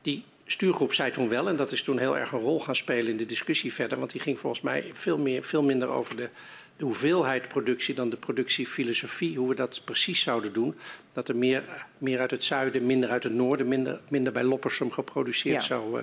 [0.02, 3.10] Die stuurgroep zei toen wel, en dat is toen heel erg een rol gaan spelen
[3.10, 6.28] in de discussie verder, want die ging volgens mij veel, meer, veel minder over de,
[6.76, 10.74] de hoeveelheid productie dan de productiefilosofie, hoe we dat precies zouden doen.
[11.12, 14.90] Dat er meer, meer uit het zuiden, minder uit het noorden, minder, minder bij Loppersum
[14.90, 15.60] geproduceerd ja.
[15.60, 15.98] zou,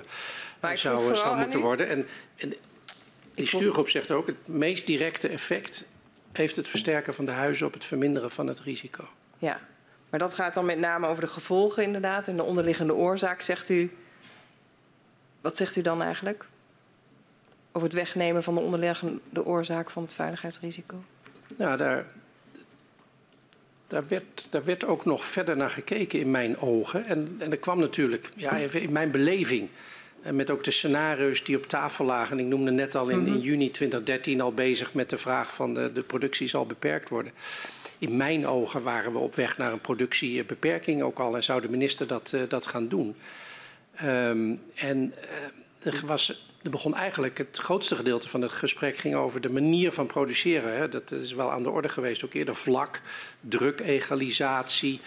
[0.62, 1.88] uh, zou, zou moeten worden.
[1.88, 2.06] En,
[2.36, 2.54] en
[3.34, 5.84] die stuurgroep zegt ook, het meest directe effect
[6.32, 9.04] heeft het versterken van de huizen op het verminderen van het risico.
[9.38, 9.60] Ja,
[10.10, 13.42] maar dat gaat dan met name over de gevolgen inderdaad en de onderliggende oorzaak.
[13.42, 13.90] Zegt u,
[15.40, 16.44] wat zegt u dan eigenlijk?
[17.72, 21.02] Over het wegnemen van de onderliggende oorzaak van het veiligheidsrisico?
[21.56, 22.06] Nou, daar,
[23.86, 27.06] daar, werd, daar werd ook nog verder naar gekeken in mijn ogen.
[27.06, 29.68] En, en er kwam natuurlijk, ja, even in mijn beleving,
[30.30, 32.38] met ook de scenario's die op tafel lagen.
[32.38, 35.92] Ik noemde net al in, in juni 2013 al bezig met de vraag van de,
[35.92, 37.32] de productie zal beperkt worden.
[37.98, 41.68] In mijn ogen waren we op weg naar een productiebeperking ook al en zou de
[41.68, 43.16] minister dat, uh, dat gaan doen.
[44.04, 45.14] Um, en
[45.84, 49.52] uh, er was er begon eigenlijk het grootste gedeelte van het gesprek ging over de
[49.52, 50.76] manier van produceren.
[50.76, 50.88] Hè.
[50.88, 52.54] Dat is wel aan de orde geweest ook eerder.
[52.54, 53.00] Vlak,
[53.40, 55.00] drukegalisatie,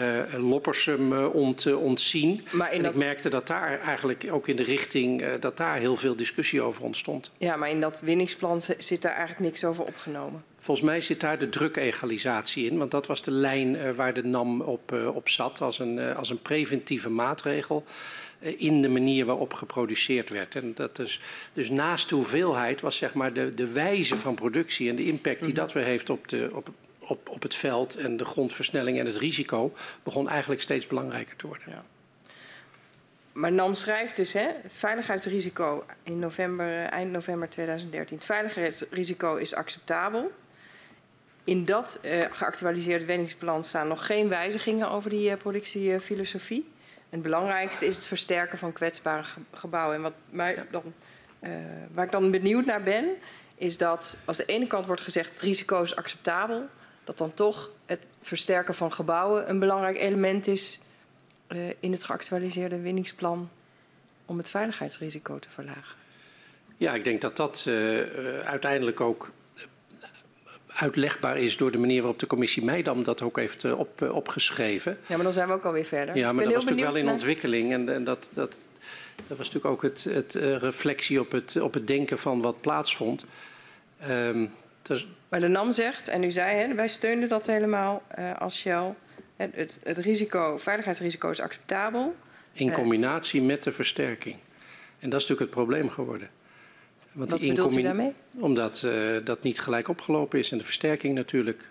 [0.00, 2.46] uh, Loppersum uh, ont, uh, ontzien.
[2.50, 2.92] Maar en dat...
[2.92, 6.82] ik merkte dat daar eigenlijk ook in de richting, dat daar heel veel discussie over
[6.82, 7.30] ontstond.
[7.38, 10.44] Ja, maar in dat winningsplan zit daar eigenlijk niks over opgenomen.
[10.58, 14.60] Volgens mij zit daar de drukegalisatie in, want dat was de lijn waar de NAM
[14.60, 17.84] op, op zat als een, als een preventieve maatregel
[18.40, 20.54] in de manier waarop geproduceerd werd.
[20.54, 21.20] En dat is,
[21.52, 25.44] dus naast de hoeveelheid was zeg maar de, de wijze van productie en de impact
[25.44, 29.06] die dat weer heeft op, de, op, op, op het veld en de grondversnelling en
[29.06, 29.72] het risico
[30.02, 31.66] begon eigenlijk steeds belangrijker te worden.
[31.68, 31.84] Ja.
[33.32, 38.16] Maar NAM schrijft dus, hè, veiligheidsrisico in november, eind november 2013.
[38.16, 40.32] Het veiligheidsrisico is acceptabel.
[41.44, 46.68] In dat uh, geactualiseerde wenningsplan staan nog geen wijzigingen over die productiefilosofie.
[47.10, 49.96] Het belangrijkste is het versterken van kwetsbare gebouwen.
[49.96, 50.94] En wat mij dan,
[51.40, 51.50] uh,
[51.92, 53.08] waar ik dan benieuwd naar ben,
[53.54, 56.68] is dat als de ene kant wordt gezegd het risico is acceptabel,
[57.04, 60.80] dat dan toch het versterken van gebouwen een belangrijk element is
[61.48, 63.50] uh, in het geactualiseerde winningsplan
[64.26, 65.96] om het veiligheidsrisico te verlagen.
[66.76, 67.74] Ja, ik denk dat dat uh,
[68.40, 69.32] uiteindelijk ook
[70.80, 74.14] uitlegbaar is door de manier waarop de commissie Meidam dat ook heeft uh, op, uh,
[74.14, 74.98] opgeschreven.
[75.06, 76.16] Ja, maar dan zijn we ook alweer verder.
[76.16, 78.56] Ja, dus maar dat was natuurlijk wel in ontwikkeling en, en dat, dat,
[79.28, 82.60] dat was natuurlijk ook het, het uh, reflectie op het, op het denken van wat
[82.60, 83.24] plaatsvond.
[84.10, 84.52] Um,
[84.82, 85.08] dus...
[85.28, 88.02] Maar de NAM zegt, en u zei, hè, wij steunen dat helemaal
[88.38, 88.94] als Shell.
[89.36, 92.14] Het, het, het risico, veiligheidsrisico is acceptabel.
[92.52, 94.36] In combinatie met de versterking.
[94.98, 96.28] En dat is natuurlijk het probleem geworden.
[97.12, 98.12] Want Wat bedoelt u daarmee?
[98.34, 98.92] Omdat uh,
[99.24, 101.70] dat niet gelijk opgelopen is en de versterking natuurlijk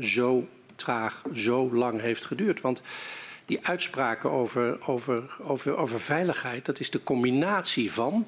[0.00, 2.60] zo traag, zo lang heeft geduurd.
[2.60, 2.82] Want
[3.44, 8.26] die uitspraken over, over, over, over veiligheid, dat is de combinatie van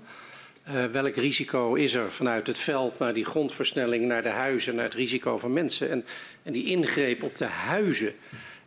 [0.68, 4.84] uh, welk risico is er vanuit het veld naar die grondversnelling, naar de huizen, naar
[4.84, 5.90] het risico van mensen.
[5.90, 6.04] En,
[6.42, 8.14] en die ingreep op de huizen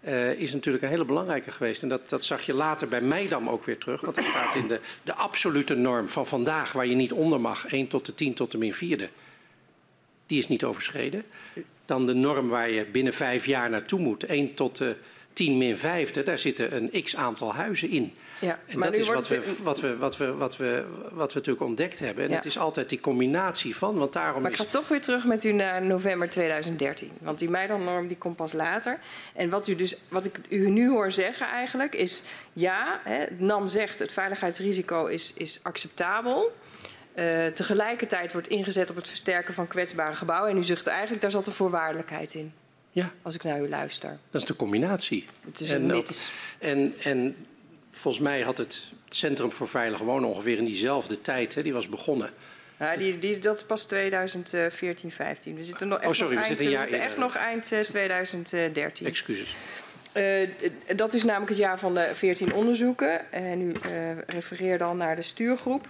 [0.08, 1.84] uh, is natuurlijk een hele belangrijke geweest.
[1.84, 4.02] En dat, dat zag je later bij Meidam ook weer terug.
[4.02, 7.68] Want dat staat in de, de absolute norm van vandaag, waar je niet onder mag,
[7.68, 9.10] 1 tot de 10 tot de min vierde.
[10.26, 11.24] Die is niet overschreden.
[11.86, 14.96] Dan de norm waar je binnen vijf jaar naartoe moet, 1 tot de
[15.34, 18.14] 10 min vijfde, daar zitten een x aantal huizen in.
[18.40, 21.66] Ja, en dat is wat we, wat, we, wat, we, wat, we, wat we natuurlijk
[21.66, 22.24] ontdekt hebben.
[22.24, 22.36] En ja.
[22.36, 25.44] het is altijd die combinatie van, want daarom Maar ik ga toch weer terug met
[25.44, 27.12] u naar november 2013.
[27.20, 29.00] Want die Meidan-norm die komt pas later.
[29.34, 32.24] En wat, u dus, wat ik u nu hoor zeggen eigenlijk is...
[32.54, 36.52] ja, hè, NAM zegt het veiligheidsrisico is, is acceptabel...
[37.16, 40.52] Uh, tegelijkertijd wordt ingezet op het versterken van kwetsbare gebouwen.
[40.52, 42.54] En u zegt eigenlijk, daar zat een voorwaardelijkheid in.
[42.92, 43.12] Ja.
[43.22, 44.18] Als ik naar u luister.
[44.32, 45.26] Dat is de combinatie.
[45.46, 46.30] Het is een mix.
[46.60, 47.36] En, en
[47.92, 51.90] volgens mij had het Centrum voor Veilig Wonen ongeveer in diezelfde tijd, hè, die was
[51.90, 52.30] begonnen.
[52.80, 55.56] Ja, die, die, dat is pas 2014, 15.
[55.56, 57.64] We zitten nog echt, oh, sorry, nog, we eind, zitten, we zitten echt nog eind
[57.88, 59.08] 2013.
[59.08, 59.56] Excuses.
[60.14, 60.50] Uh,
[60.96, 63.32] dat is namelijk het jaar van de 14 onderzoeken.
[63.32, 65.90] En u uh, refereert dan naar de stuurgroep.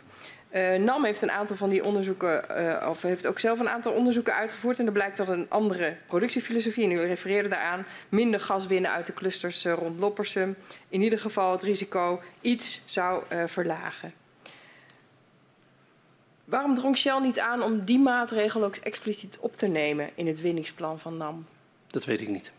[0.54, 3.92] Uh, NAM heeft een aantal van die onderzoeken, uh, of heeft ook zelf een aantal
[3.94, 4.80] onderzoeken uitgevoerd.
[4.80, 9.06] En er blijkt dat een andere productiefilosofie, en u refereerde daaraan, minder gas winnen uit
[9.06, 10.56] de clusters uh, rond Loppersum,
[10.90, 14.14] in ieder geval het risico iets zou verlagen.
[16.46, 20.42] Waarom drong Shell niet aan om die maatregel ook expliciet op te nemen in het
[20.42, 21.46] winningsplan van NAM?
[21.88, 22.52] Dat weet ik niet.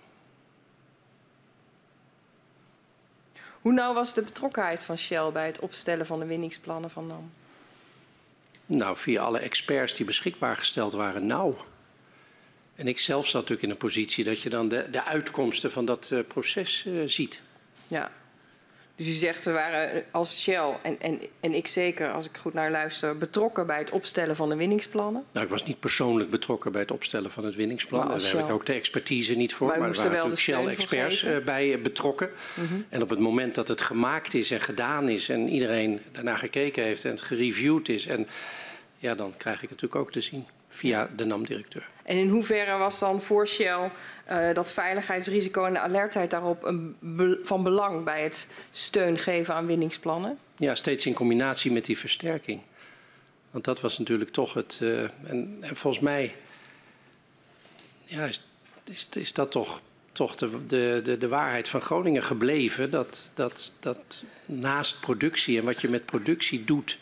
[3.60, 7.31] Hoe nauw was de betrokkenheid van Shell bij het opstellen van de winningsplannen van NAM?
[8.77, 11.55] Nou, via alle experts die beschikbaar gesteld waren, nou.
[12.74, 15.85] En ik zelf zat natuurlijk in een positie dat je dan de, de uitkomsten van
[15.85, 17.43] dat uh, proces uh, ziet.
[17.89, 18.11] Ja.
[18.97, 22.55] Dus u zegt, we waren als Shell en, en, en ik zeker, als ik goed
[22.55, 25.24] naar luister, betrokken bij het opstellen van de winningsplannen?
[25.32, 28.09] Nou, ik was niet persoonlijk betrokken bij het opstellen van het winningsplan.
[28.09, 29.69] Daar heb ik ook de expertise niet voor.
[29.69, 32.31] Maar, maar er waren natuurlijk Shell-experts uh, bij betrokken.
[32.55, 32.86] Mm -hmm.
[32.89, 36.82] En op het moment dat het gemaakt is en gedaan is en iedereen daarnaar gekeken
[36.82, 38.07] heeft en het gereviewd is...
[38.07, 38.27] En,
[39.02, 41.88] ja, dan krijg ik het natuurlijk ook te zien via de NAM-directeur.
[42.02, 43.90] En in hoeverre was dan voor Shell
[44.30, 49.54] uh, dat veiligheidsrisico en de alertheid daarop een be van belang bij het steun geven
[49.54, 50.38] aan winningsplannen?
[50.56, 52.60] Ja, steeds in combinatie met die versterking.
[53.50, 54.78] Want dat was natuurlijk toch het.
[54.82, 56.34] Uh, en, en, volgens mij
[58.04, 58.46] ja, is,
[58.84, 59.80] is, is dat toch,
[60.12, 62.90] toch de, de, de, de waarheid van Groningen gebleven.
[62.90, 66.98] Dat, dat, dat naast productie en wat je met productie doet,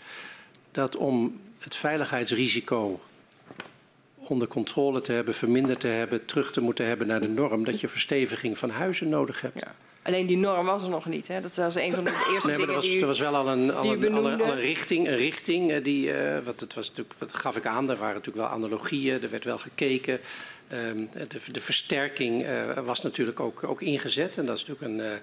[0.70, 3.00] dat om het veiligheidsrisico
[4.16, 7.80] onder controle te hebben, verminderd te hebben, terug te moeten hebben naar de norm, dat
[7.80, 9.60] je versteviging van huizen nodig hebt.
[9.60, 9.74] Ja.
[10.02, 11.28] Alleen die norm was er nog niet.
[11.28, 11.40] Hè?
[11.40, 13.74] Dat was een van de eerste nee, dingen was, die Er was wel al een,
[13.74, 16.88] al een, al een, al een richting, een richting uh, die, uh, wat het was
[16.88, 20.20] natuurlijk, wat gaf ik aan, er waren natuurlijk wel analogieën, er werd wel gekeken.
[20.72, 25.18] Um, de, de, versterking uh, was natuurlijk ook, ook ingezet en dat is natuurlijk een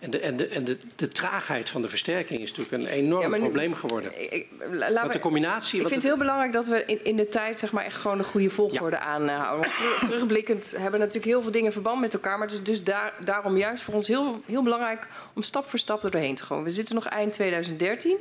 [0.00, 3.22] en, de, en, de, en de, de, traagheid van de versterking is natuurlijk een enorm
[3.22, 4.32] ja, nu, probleem geworden.
[4.32, 4.46] Ik,
[4.92, 5.80] Want de combinatie.
[5.80, 8.18] Ik vind het heel belangrijk dat we in, in, de tijd zeg maar, echt gewoon
[8.18, 9.02] een goede volgorde ja.
[9.02, 9.70] aanhouden.
[10.00, 12.38] terugblikkend hebben natuurlijk heel veel dingen verband met elkaar.
[12.38, 15.78] Maar het is dus daar, daarom juist voor ons heel, heel belangrijk om stap voor
[15.78, 16.62] stap er doorheen te gaan.
[16.62, 18.16] We zitten nog eind 2013.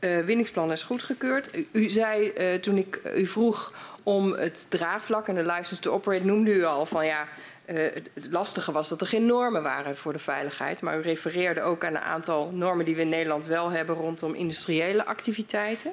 [0.00, 1.56] Uh, winningsplan is goedgekeurd.
[1.56, 3.72] U, u zei uh, toen ik u vroeg
[4.02, 7.28] om het draagvlak en de license to operate, noemde u al van ja.
[7.72, 10.82] Uh, het lastige was dat er geen normen waren voor de veiligheid.
[10.82, 14.34] Maar u refereerde ook aan een aantal normen die we in Nederland wel hebben rondom
[14.34, 15.92] industriële activiteiten.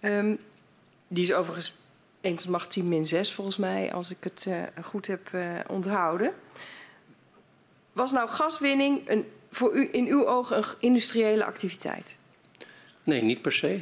[0.00, 0.38] Um,
[1.08, 1.74] die is overigens
[2.20, 5.60] 1 tot macht 10 min 6 volgens mij, als ik het uh, goed heb uh,
[5.68, 6.32] onthouden.
[7.92, 12.16] Was nou gaswinning een, voor u, in uw ogen een industriële activiteit?
[13.02, 13.80] Nee, niet per se.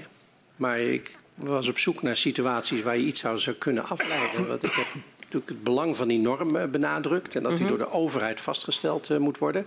[0.56, 4.58] Maar ik was op zoek naar situaties waar je iets zou, kunnen afleiden.
[4.60, 4.86] Ik heb
[5.32, 7.76] natuurlijk het belang van die norm eh, benadrukt en dat die -hmm.
[7.76, 9.66] door de overheid vastgesteld uh, moet worden.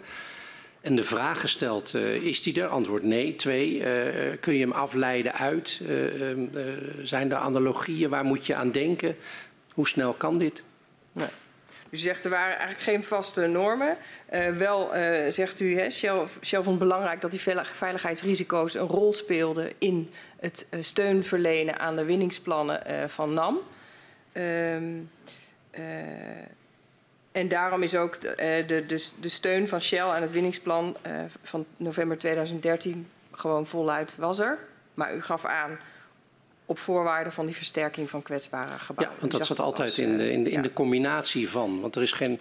[0.81, 2.67] En de vraag gesteld, uh, is die er?
[2.67, 3.35] Antwoord nee.
[3.35, 3.85] Twee, uh,
[4.39, 5.81] kun je hem afleiden uit?
[5.89, 6.47] Uh,
[7.03, 8.09] zijn er analogieën?
[8.09, 9.15] Waar moet je aan denken?
[9.73, 10.63] Hoe snel kan dit?
[11.11, 11.27] Nee.
[11.89, 13.97] U zegt er waren eigenlijk geen vaste normen.
[14.57, 14.89] wel
[15.29, 17.39] zegt u, hè, Shell, Shell vond belangrijk dat die
[17.73, 20.09] veiligheidsrisico's een rol speelden in
[20.39, 23.59] het steun verlenen aan de winningsplannen van NAM.
[24.33, 24.77] Uh,
[27.31, 30.97] en daarom is ook de, uh, de, de, de, steun van Shell aan het winningsplan
[31.07, 34.57] uh, van november 2013 gewoon voluit was er.
[34.93, 35.80] Maar u gaf aan,
[36.65, 39.15] op voorwaarde van die versterking van kwetsbare gebouwen.
[39.15, 40.61] Ja, want dat zat altijd als, in de, in, de, in ja.
[40.61, 41.81] de combinatie van.
[41.81, 42.39] Want er is geen.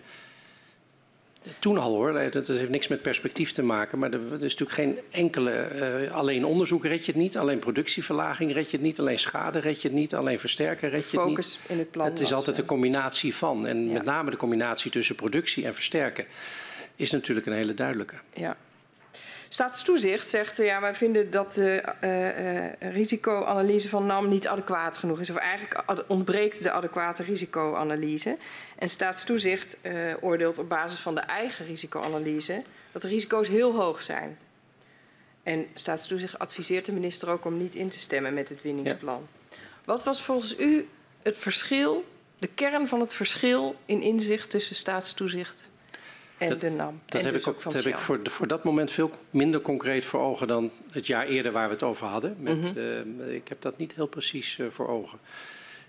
[1.58, 3.98] Toen al hoor, dat dat heeft niks met perspectief te maken.
[3.98, 5.50] Maar er, is natuurlijk geen enkele.
[5.50, 7.36] eh, alleen onderzoek red je het niet.
[7.36, 9.00] Alleen productieverlaging red je het niet.
[9.00, 10.14] Alleen schade red je het niet.
[10.14, 11.36] Alleen versterken red je het niet.
[11.36, 13.66] focus in het plan Het is was, altijd eh, een combinatie van.
[13.66, 13.92] En ja.
[13.92, 16.26] met name de combinatie tussen productie en versterken
[16.96, 18.14] is natuurlijk een hele duidelijke.
[18.34, 18.56] Ja.
[19.54, 25.20] Staatstoezicht zegt, ja, wij vinden dat de eh, eh, risicoanalyse van NAM niet adequaat genoeg
[25.20, 25.30] is.
[25.30, 28.36] Of eigenlijk ontbreekt de adequate risicoanalyse.
[28.78, 32.62] En staatstoezicht eh, oordeelt op basis van de eigen risicoanalyse
[32.92, 34.38] dat de risico's heel hoog zijn.
[35.42, 39.28] En staatstoezicht adviseert de minister ook om niet in te stemmen met het winningsplan.
[39.84, 40.88] Wat was volgens u
[41.22, 42.04] het verschil,
[42.38, 45.68] de kern van het verschil in inzicht tussen staatstoezicht
[46.44, 47.00] en Dat- de NAM?
[47.04, 49.60] Dat en heb dus ik, ook, dat heb ik voor, voor dat moment veel minder
[49.60, 52.36] concreet voor ogen dan het jaar eerder waar we het over hadden.
[52.38, 55.18] Met, eh, ik heb dat niet heel precies eh, voor ogen.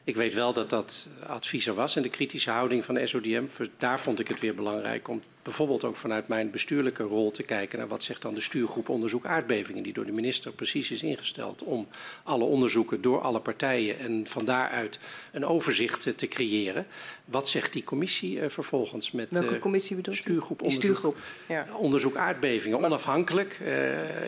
[0.04, 3.44] Ik weet wel dat dat advies er was en de kritische houding van de SODM.
[3.78, 7.80] Daar vond ik het weer belangrijk om bijvoorbeeld ook vanuit mijn bestuurlijke rol te kijken
[7.80, 11.64] naar wat zegt dan de stuurgroep onderzoek aardbevingen, die door de minister precies is ingesteld
[11.64, 11.88] om
[12.24, 15.00] alle onderzoeken door alle partijen en van daaruit
[15.32, 16.88] een overzicht eh, te creëren.
[17.26, 20.84] Wat zegt die commissie eh, vervolgens met Welke eh, commissie bedoelt stuurgroep onderzoek?
[20.84, 21.18] stuurgroep,
[21.48, 21.68] ja.
[21.78, 23.60] onderzoek aardbevingen, onafhankelijk,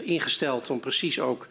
[0.03, 1.47] ingesteld om precies ook,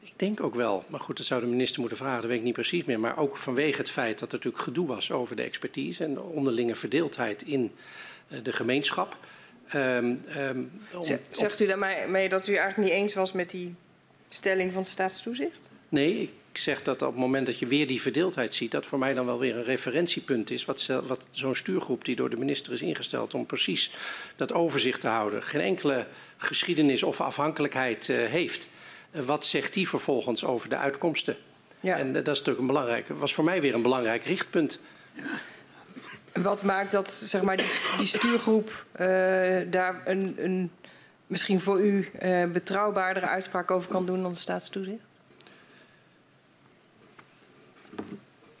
[0.00, 2.44] ik denk ook wel, maar goed, dat zou de minister moeten vragen, dat weet ik
[2.44, 5.42] niet precies meer, maar ook vanwege het feit dat er natuurlijk gedoe was over de
[5.42, 7.72] expertise en de onderlinge verdeeldheid in
[8.42, 9.16] de gemeenschap.
[9.68, 10.62] Ehm, ehm,
[10.94, 13.74] om- Zegt u daarmee mee dat u eigenlijk niet eens was met die
[14.28, 15.58] stelling van staatstoezicht?
[15.88, 18.98] Nee, ik zeg dat op het moment dat je weer die verdeeldheid ziet, dat voor
[18.98, 20.64] mij dan wel weer een referentiepunt is.
[20.64, 23.90] Wat, wat zo'n stuurgroep die door de minister is ingesteld om precies
[24.36, 28.68] dat overzicht te houden, geen enkele geschiedenis of afhankelijkheid eh, heeft.
[29.10, 31.36] Eh, wat zegt die vervolgens over de uitkomsten?
[31.80, 31.96] Ja.
[31.96, 34.80] En eh, dat is natuurlijk een belangrijk, was voor mij weer een belangrijk richtpunt.
[36.32, 37.56] Wat maakt dat zeg maar,
[37.98, 39.06] die, stuurgroep eh,
[39.70, 40.70] daar een, een
[41.26, 45.02] misschien voor u eh, betrouwbaardere uitspraak over kan doen dan de staatstoezicht?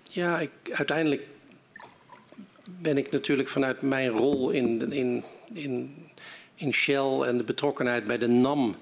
[0.02, 1.22] Ja, ik, uiteindelijk
[2.64, 5.94] ben ik natuurlijk vanuit mijn rol in, in, in,
[6.54, 8.76] in Shell en de betrokkenheid bij de NAM.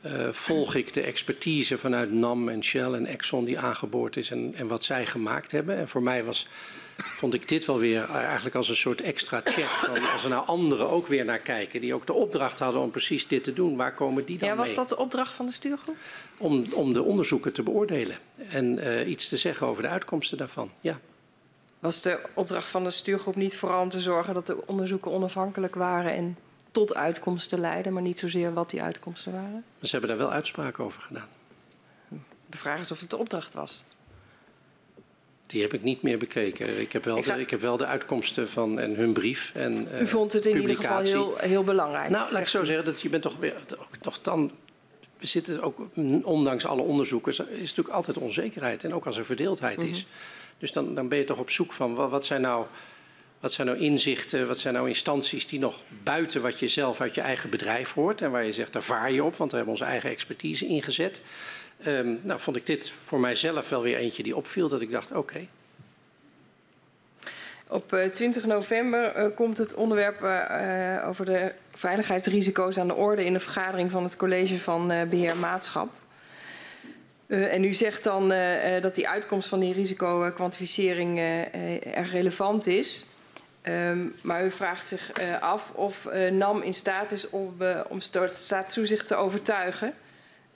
[0.00, 4.54] eh, volg ik de expertise vanuit NAM en Shell en Exxon die aangeboord is en,
[4.54, 5.76] en wat zij gemaakt hebben.
[5.76, 6.48] En voor mij was,
[6.96, 9.64] vond ik dit wel weer eigenlijk als een soort extra check.
[9.64, 12.90] Van als er nou anderen ook weer naar kijken, die ook de opdracht hadden om
[12.90, 14.76] precies dit te doen, waar komen die dan Ja, was mee?
[14.76, 15.96] dat de opdracht van de stuurgroep?
[16.36, 18.18] Om, om de onderzoeken te beoordelen
[18.50, 20.70] en eh, iets te zeggen over de uitkomsten daarvan.
[20.80, 20.98] Ja.
[21.78, 25.74] Was de opdracht van de stuurgroep niet vooral om te zorgen dat de onderzoeken onafhankelijk
[25.74, 26.38] waren en
[26.72, 29.64] tot uitkomsten leiden, maar niet zozeer wat die uitkomsten waren?
[29.82, 31.28] Ze hebben daar wel uitspraken over gedaan.
[32.46, 33.82] De vraag is of het de opdracht was.
[35.46, 36.80] Die heb ik niet meer bekeken.
[36.80, 39.50] Ik heb wel, Ik ga- de, ik heb wel de uitkomsten van en hun brief.
[39.54, 42.08] En, eh, U vond het in ieder geval heel, heel belangrijk.
[42.10, 42.66] Nou, laat ik zo u.
[42.66, 43.54] zeggen, dat je bent toch weer.
[44.02, 44.50] Nog dan,
[45.18, 48.84] we zitten ook, mm, ondanks alle onderzoeken, is natuurlijk altijd onzekerheid.
[48.84, 49.86] En ook als er verdeeldheid Mhm.
[49.88, 50.06] is.
[50.58, 52.66] Dus dan, dan ben je toch op zoek van wat, wat zijn nou.
[53.40, 57.14] Wat zijn nou inzichten, wat zijn nou instanties die nog buiten wat je zelf uit
[57.14, 59.74] je eigen bedrijf hoort en waar je zegt, daar vaar je op, want we hebben
[59.74, 61.20] onze eigen expertise ingezet.
[61.82, 65.12] Ehm, nou, vond ik dit voor mijzelf wel weer eentje die opviel, dat ik dacht,
[65.12, 65.46] oké,
[67.68, 72.94] Op eh, 20 november eh, komt het onderwerp eh, eh, over de veiligheidsrisico's aan de
[72.94, 75.88] orde in de vergadering van het college van eh, beheer maatschap.
[77.26, 81.96] Eh, en u zegt dan eh, eh, dat die uitkomst van die risicokwantificering eh, eh,
[81.96, 83.06] erg relevant is.
[83.62, 87.80] Ehm, maar u vraagt zich eh, af of eh, NAM in staat is om, eh,
[87.88, 89.94] om sta- staatstoezicht te overtuigen.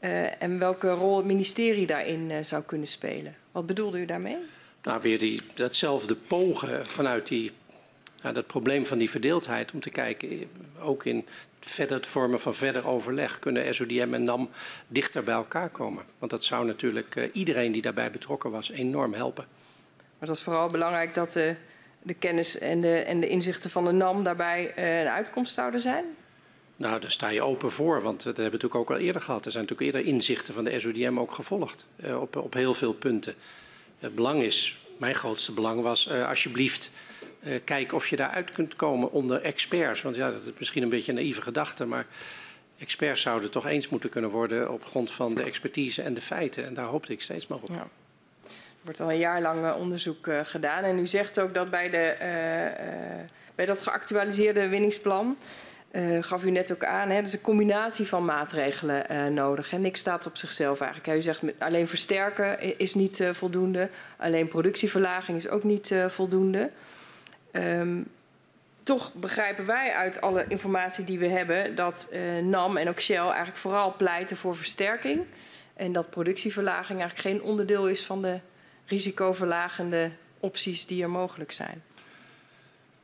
[0.00, 3.36] Eh, en welke rol het ministerie daarin eh, zou kunnen spelen.
[3.52, 4.36] Wat bedoelde u daarmee?
[4.82, 7.50] nou, weer die, datzelfde pogen vanuit die,
[8.22, 9.72] ja, dat probleem van die verdeeldheid.
[9.72, 10.46] Om te kijken, eh,
[10.88, 11.26] ook in
[11.60, 14.50] verder het vormen van verder overleg, kunnen SODM en NAM
[14.88, 16.04] dichter bij elkaar komen.
[16.18, 19.44] Want dat zou natuurlijk iedereen die daarbij betrokken was enorm helpen.
[19.96, 21.54] Maar het was vooral belangrijk dat de,
[22.02, 26.04] de kennis en de, en de inzichten van de NAM daarbij een uitkomst zouden zijn.
[26.80, 29.46] Nou, daar sta je open voor, want dat hebben we natuurlijk ook al eerder gehad.
[29.46, 32.92] Er zijn natuurlijk eerder inzichten van de SODM ook gevolgd eh, op, op heel veel
[32.92, 33.34] punten.
[33.98, 36.90] Het belang is, mijn grootste belang was, eh, alsjeblieft,
[37.40, 40.02] eh, kijk of je daaruit kunt komen onder experts.
[40.02, 42.06] Want ja, dat is misschien een beetje een naïeve gedachte, maar
[42.78, 46.66] experts zouden toch eens moeten kunnen worden op grond van de expertise en de feiten.
[46.66, 47.68] En daar hoopte ik steeds maar op.
[47.68, 47.88] Ja.
[48.44, 50.84] Er wordt al een jaar lang onderzoek gedaan.
[50.84, 52.16] En u zegt ook dat bij, de,
[53.54, 55.36] bij dat geactualiseerde winningsplan
[55.92, 59.70] uh, gaf u net ook aan, hè, dus een combinatie van maatregelen uh, nodig.
[59.70, 59.78] Hè.
[59.78, 61.18] Niks staat op zichzelf eigenlijk.
[61.18, 66.70] U zegt alleen versterken is niet uh, voldoende, alleen productieverlaging is ook niet voldoende.
[67.52, 68.08] Um,
[68.82, 72.08] toch begrijpen wij uit alle informatie die we hebben dat
[72.42, 75.24] NAM en ook Shell eigenlijk vooral pleiten voor versterking.
[75.74, 78.38] En dat productieverlaging eigenlijk geen onderdeel is van de
[78.86, 80.10] risicoverlagende
[80.40, 81.82] opties die er mogelijk zijn.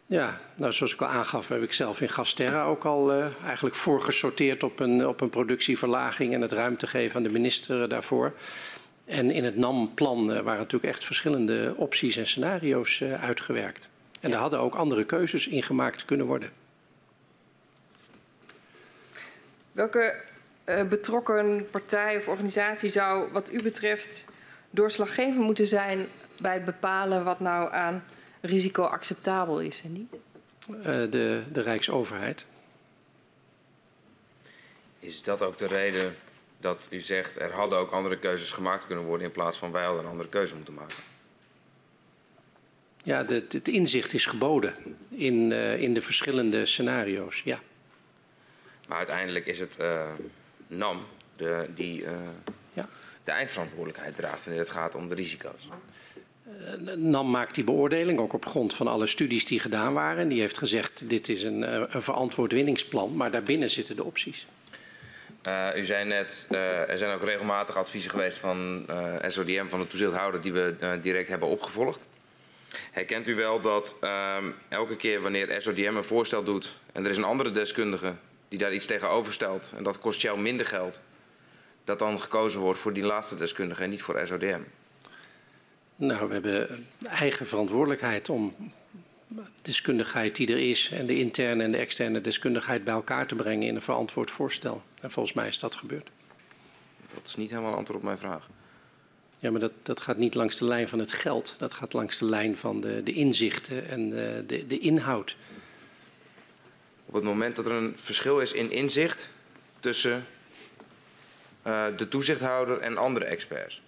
[0.08, 3.74] Ja, nou, zoals ik al aangaf, heb ik zelf in Gasterra ook al uh, eigenlijk
[3.74, 8.32] voorgesorteerd op een, op een productieverlaging en het ruimte geven aan de minister daarvoor.
[9.04, 13.88] En in het NAM-plan uh, waren natuurlijk echt verschillende opties en scenario's uh, uitgewerkt.
[14.12, 14.28] En ja.
[14.28, 16.50] daar hadden ook andere keuzes in gemaakt kunnen worden.
[19.72, 20.24] Welke
[20.88, 24.24] betrokken partij of organisatie zou, wat u betreft,
[24.70, 26.06] doorslaggevend moeten zijn
[26.40, 28.04] bij het bepalen wat nou aan
[28.46, 30.14] risico acceptabel is en niet?
[30.70, 32.46] Uh, de, de Rijksoverheid.
[34.98, 36.16] Is dat ook de reden
[36.60, 39.84] dat u zegt er hadden ook andere keuzes gemaakt kunnen worden in plaats van wij
[39.84, 40.96] hadden een andere keuze moeten maken?
[43.02, 44.74] Ja, de, het inzicht is geboden
[45.08, 47.60] in, uh, in de verschillende scenario's, ja.
[48.88, 50.10] Maar uiteindelijk is het uh,
[50.66, 51.06] NAM
[51.36, 52.04] de, die
[52.72, 52.88] ja.
[53.24, 55.68] de eindverantwoordelijkheid draagt wanneer het gaat om de risico's.
[56.46, 60.28] Eh, NAM maakt die beoordeling, ook op grond van alle studies die gedaan waren.
[60.28, 64.46] Die heeft gezegd, dit is een, eh, een verantwoord winningsplan, maar daarbinnen zitten de opties.
[65.48, 69.80] Uh, u zei net, uh, er zijn ook regelmatig adviezen geweest van uh, SODM, van
[69.80, 72.06] de toezichthouder, die we direct hebben opgevolgd.
[72.90, 77.16] Herkent u wel dat ehm, elke keer wanneer SODM een voorstel doet en er is
[77.16, 78.14] een andere deskundige
[78.48, 81.00] die daar iets tegenover stelt en dat kost jou minder geld,
[81.84, 84.60] dat dan gekozen wordt voor die laatste deskundige en niet voor SODM?
[85.96, 88.54] Nou, we hebben eigen verantwoordelijkheid om
[89.62, 93.68] deskundigheid die er is en de interne en de externe deskundigheid bij elkaar te brengen
[93.68, 94.82] in een verantwoord voorstel.
[95.00, 96.10] En volgens mij is dat gebeurd.
[97.14, 98.48] Dat is niet helemaal een antwoord op mijn vraag.
[99.38, 101.54] Ja, maar dat, dat gaat niet langs de lijn van het geld.
[101.58, 105.36] Dat gaat langs de lijn van de, de inzichten en de, de, de inhoud.
[107.06, 109.28] Op het moment dat er een verschil is in inzicht
[109.80, 110.26] tussen
[111.66, 113.80] uh, de toezichthouder en andere experts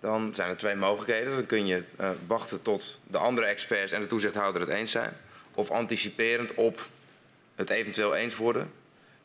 [0.00, 1.32] dan zijn er twee mogelijkheden.
[1.32, 5.12] Dan kun je uh, wachten tot de andere experts en de toezichthouder het eens zijn.
[5.54, 6.88] Of anticiperend op
[7.54, 8.72] het eventueel eens worden,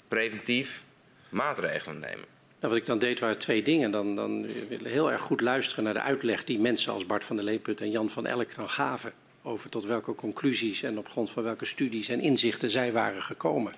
[0.07, 0.83] preventief
[1.29, 2.25] maatregelen nemen.
[2.59, 3.91] Nou, wat ik dan deed waren twee dingen.
[3.91, 4.45] Dan, dan
[4.83, 7.91] heel erg goed luisteren naar de uitleg die mensen als Bart van der Leeput en
[7.91, 9.13] Jan van Elk dan gaven.
[9.41, 13.73] Over tot welke conclusies en op grond van welke studies en inzichten zij waren gekomen.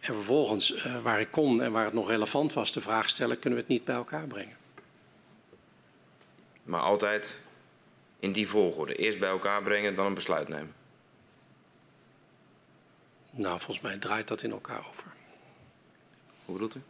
[0.00, 3.38] En vervolgens, uh, waar ik kon en waar het nog relevant was, de vraag stellen:
[3.38, 4.56] kunnen we het niet bij elkaar brengen?
[6.64, 7.40] Maar altijd
[8.18, 8.94] in die volgorde.
[8.94, 10.74] Eerst bij elkaar brengen, dan een besluit nemen.
[13.30, 15.06] Nou, volgens mij draait dat in elkaar over.
[16.44, 16.80] Hoe bedoelt u?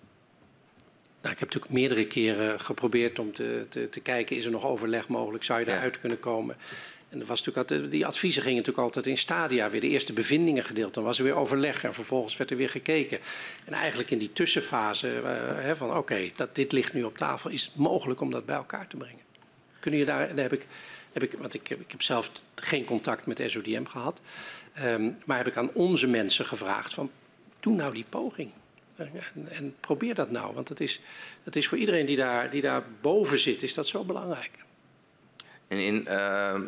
[1.20, 4.64] Nou, ik heb natuurlijk meerdere keren geprobeerd om te, te, te kijken, is er nog
[4.64, 6.00] overleg mogelijk, zou je daaruit ja.
[6.00, 6.56] kunnen komen?
[7.08, 10.12] En er was natuurlijk altijd, die adviezen gingen natuurlijk altijd in stadia, weer de eerste
[10.12, 10.94] bevindingen gedeeld.
[10.94, 13.18] Dan was er weer overleg en vervolgens werd er weer gekeken.
[13.64, 15.30] En eigenlijk in die tussenfase uh,
[15.62, 18.56] hè, van oké, okay, dit ligt nu op tafel, is het mogelijk om dat bij
[18.56, 19.23] elkaar te brengen.
[19.84, 20.66] Kunnen je daar, daar heb ik,
[21.12, 24.20] heb ik want ik, ik heb zelf geen contact met SODM gehad,
[24.84, 27.10] um, maar heb ik aan onze mensen gevraagd van,
[27.60, 28.50] doe nou die poging.
[28.96, 29.10] En,
[29.48, 31.00] en probeer dat nou, want dat is,
[31.42, 34.50] dat is voor iedereen die daar, die daar boven zit, is dat zo belangrijk.
[35.68, 36.04] En in uh,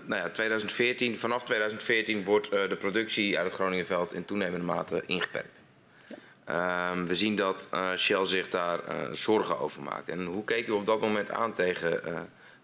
[0.05, 5.03] nou ja, 2014, vanaf 2014 wordt uh, de productie uit het Groningenveld in toenemende mate
[5.07, 5.63] ingeperkt.
[6.07, 6.93] Ja.
[6.95, 8.81] Uh, we zien dat uh, Shell zich daar
[9.13, 10.09] zorgen over maakt.
[10.09, 12.01] En hoe keek u op dat moment aan tegen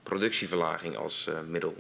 [0.03, 1.77] productieverlaging als uh, middel?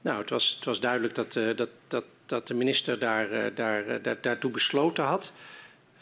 [0.00, 3.44] Nou, het was, het was duidelijk dat, uh, dat, dat, dat de minister daar, uh,
[3.54, 5.32] daar, daar, daartoe besloten had.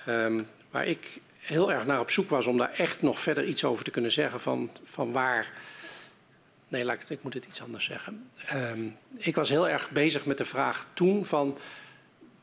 [0.09, 3.65] Um, waar ik heel erg naar op zoek was om daar echt nog verder iets
[3.65, 5.53] over te kunnen zeggen van, van waar.
[6.69, 8.31] Nee, laat ik, het, ik moet het iets anders zeggen.
[8.55, 11.59] Um, ik was heel erg bezig met de vraag toen van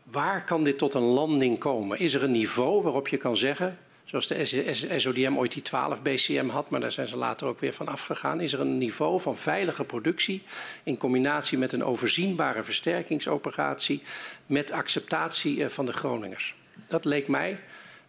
[0.03, 1.99] waar kan dit tot een landing komen?
[1.99, 3.77] Is er een niveau waarop je kan zeggen
[4.07, 7.73] zoals de SODM ooit die 12 BCM had, maar daar zijn ze later ook weer
[7.73, 10.43] van afgegaan, is er een niveau van veilige productie
[10.83, 14.01] in combinatie met een overzienbare versterkingsoperatie
[14.45, 16.55] met acceptatie eh, van de Groningers.
[16.87, 17.59] Dat leek mij,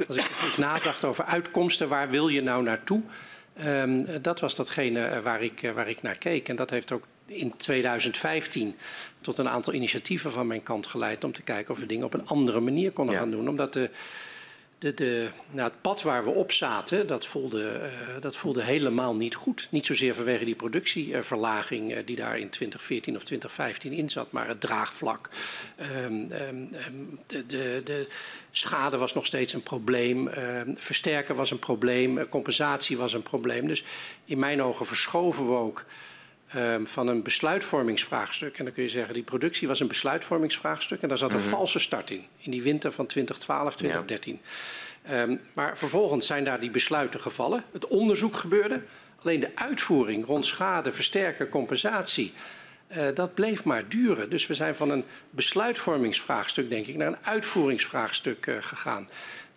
[0.07, 3.03] als ik nadacht over uitkomsten, waar wil je nou naartoe?
[3.65, 6.49] Um, dat was datgene eh, waar ik, eh, waar ik naar keek.
[6.49, 8.77] En dat heeft ook in 2015
[9.21, 12.15] tot een aantal initiatieven van mijn kant geleid om te kijken of we dingen op
[12.15, 13.21] een andere manier konden ja.
[13.21, 13.49] gaan doen.
[13.49, 13.91] Omdat de,
[14.79, 19.15] de, de, nou, het pad waar we op zaten, dat voelde, uh, dat voelde helemaal
[19.15, 19.69] niet goed.
[19.71, 24.49] Niet zozeer vanwege die productieverlaging uh, die daar in 2014 of 2015 in zat, maar
[24.49, 25.29] het draagvlak.
[26.05, 26.71] Um, um,
[27.27, 28.07] de, de, de,
[28.51, 30.31] schade was nog steeds een probleem,
[30.75, 33.67] versterken was een probleem, compensatie was een probleem.
[33.67, 33.85] Dus
[34.25, 35.85] in mijn ogen verschoven we ook
[36.57, 38.59] um, van een besluitvormingsvraagstuk.
[38.59, 41.03] En dan kun je zeggen, die productie was een besluitvormingsvraagstuk.
[41.03, 41.49] En daar zat een -hmm.
[41.49, 44.41] valse start in, in die winter van 2012, 2013.
[45.05, 45.23] Ja.
[45.23, 47.65] Um, maar vervolgens zijn daar die besluiten gevallen.
[47.73, 48.83] Het onderzoek gebeurde.
[49.23, 52.33] Alleen de uitvoering rond schade, versterken, compensatie...
[52.97, 54.31] Uh, dat bleef maar duren.
[54.31, 59.09] Dus we zijn van een besluitvormingsvraagstuk, denk ik, naar een uitvoeringsvraagstuk uh, gegaan.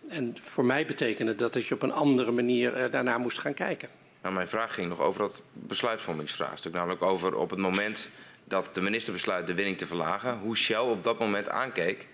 [0.08, 3.54] En voor mij betekende dat dat je op een andere manier uh, daarnaar moest gaan
[3.54, 3.88] kijken.
[4.22, 6.72] Nou, mijn vraag ging nog over dat besluitvormingsvraagstuk.
[6.72, 8.10] Namelijk over op het moment
[8.44, 12.06] dat de minister besluit de winning te verlagen, hoe Shell op dat moment aankeek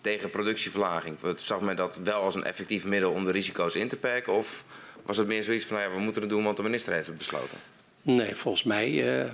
[0.00, 1.18] tegen productieverlaging.
[1.36, 4.32] Zag men dat wel als een effectief middel om de risico's in te perken?
[4.32, 4.64] Of
[5.02, 7.06] was het meer zoiets van, nou ja, we moeten het doen, want de minister heeft
[7.06, 7.58] het besloten?
[8.02, 8.90] Nee, volgens mij.
[8.90, 9.30] Uh...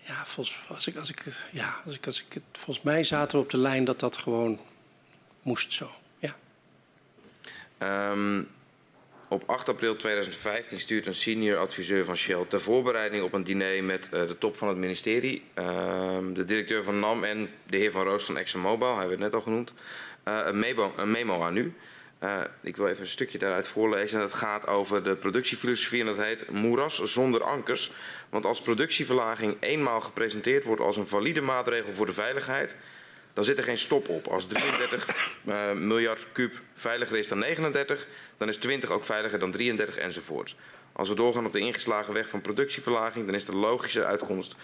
[0.00, 3.44] Ja, volgens, als ik, als ik, ja als ik, als ik, volgens mij zaten we
[3.44, 4.60] op de lijn dat dat gewoon
[5.42, 5.90] moest zo.
[6.18, 6.36] Ja.
[8.10, 8.48] Um,
[9.28, 13.84] op 8 april 2015 stuurt een senior adviseur van Shell ter voorbereiding op een diner
[13.84, 17.92] met uh, de top van het ministerie, uh, de directeur van NAM en de heer
[17.92, 19.74] Van Roos van ExxonMobil, hij werd net al genoemd,
[20.28, 21.74] uh, een, memo, een, memo, aan u.
[22.22, 24.20] Uh, ik wil even een stukje daaruit voorlezen.
[24.20, 27.92] En dat gaat over de productiefilosofie en dat heet moeras zonder ankers.
[28.28, 32.76] Want als productieverlaging eenmaal gepresenteerd wordt als een valide maatregel voor de veiligheid,
[33.38, 34.26] dan zit er geen stop op.
[34.26, 38.06] Als 33 uh, miljard kuub veiliger is dan 39,
[38.36, 40.56] dan is 20 ook veiliger dan 33 enzovoorts.
[40.92, 44.54] Als we doorgaan op de ingeslagen weg van productieverlaging, dan is de logische uitkomst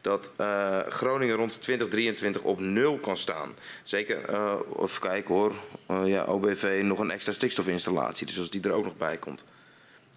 [0.00, 3.54] dat uh, Groningen rond 2023 op nul kan staan.
[3.82, 5.52] Zeker, uh, even kijken hoor,
[6.04, 9.44] ja, OBV nog een extra stikstofinstallatie, dus als die er ook nog bij komt.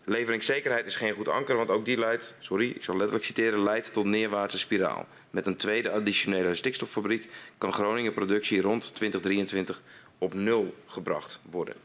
[0.09, 3.93] Leveringszekerheid is geen goed anker, want ook die leidt, sorry, ik zal letterlijk citeren, leidt
[3.93, 5.07] tot neerwaartse spiraal.
[5.29, 9.81] Met een tweede additionele stikstoffabriek kan Groningen productie rond 2023
[10.17, 11.75] op nul gebracht worden.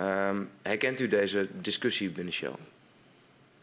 [0.00, 2.34] Um, herkent u deze discussie binnen?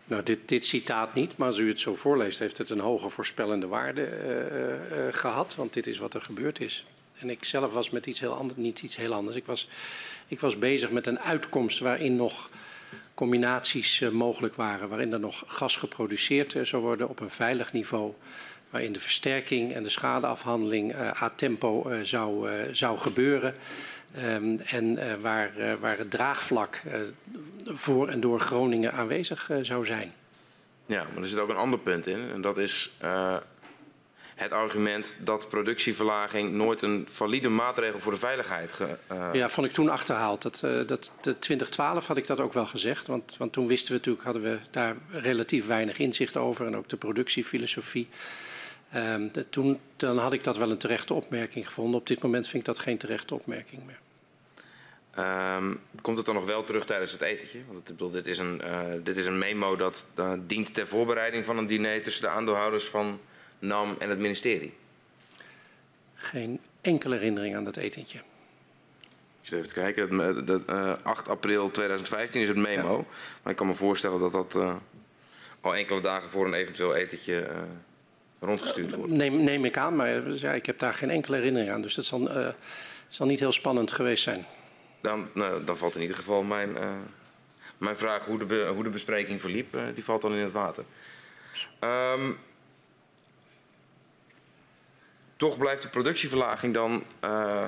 [0.05, 3.09] Nou, dit, dit, citaat niet, maar als u het zo voorleest, heeft het een hoge
[3.09, 6.85] voorspellende waarde uh, uh, gehad, want dit is wat er gebeurd is.
[7.19, 9.35] En ik zelf was met iets heel anders, niet iets heel anders.
[9.35, 9.69] Ik was,
[10.27, 12.49] ik was bezig met een uitkomst waarin nog
[13.17, 18.13] combinaties uh, mogelijk waren, waarin er nog gas geproduceerd zou worden op een veilig niveau,
[18.69, 23.55] waarin de versterking en de schadeafhandeling a tempo zou, zou gebeuren.
[24.23, 26.93] Um, en uh, waar, uh, waar het draagvlak uh,
[27.65, 30.13] voor en door Groningen aanwezig zou zijn.
[30.85, 32.29] Ja, maar er zit ook een ander punt in.
[32.33, 32.91] En dat is
[34.37, 38.73] het argument dat productieverlaging nooit een valide maatregel voor de veiligheid.
[38.73, 38.97] Ge,
[39.33, 40.41] Ja, vond ik toen achterhaald.
[40.41, 43.07] Dat, dat, de 2012 had ik dat ook wel gezegd.
[43.07, 46.65] Want, want toen wisten we natuurlijk, hadden we daar relatief weinig inzicht over.
[46.65, 48.07] En ook de productiefilosofie.
[49.31, 51.99] De, toen dan had ik dat wel een terechte opmerking gevonden.
[51.99, 53.99] Op dit moment vind ik dat geen terechte opmerking meer.
[55.19, 57.59] Um, komt het dan nog wel terug tijdens het etentje?
[57.67, 60.87] Want ik bedoel, dit, is een, uh, dit is een memo dat uh, dient ter
[60.87, 63.19] voorbereiding van een diner tussen de aandeelhouders van
[63.59, 64.73] NAM en het ministerie.
[66.13, 68.17] Geen enkele herinnering aan dat etentje.
[69.41, 70.17] Ik zit even te kijken.
[70.45, 72.97] De, uh, 8 april 2015 is het memo.
[72.97, 73.05] Ja.
[73.43, 74.75] Maar ik kan me voorstellen dat dat uh,
[75.61, 77.49] al enkele dagen voor een eventueel etentje
[78.39, 79.11] rondgestuurd wordt.
[79.11, 81.81] Neem, neem ik aan, maar ja, ik heb daar geen enkele herinnering aan.
[81.81, 82.29] Dus dat zal,
[83.09, 84.45] zal niet heel spannend geweest zijn.
[85.01, 86.89] Dan, nou, dan valt in ieder geval mijn, uh,
[87.77, 90.51] mijn vraag hoe de, be, hoe de bespreking verliep, uh, die valt dan in het
[90.51, 90.83] water.
[91.79, 92.37] Um,
[95.37, 97.65] toch blijft de productieverlaging dan uh,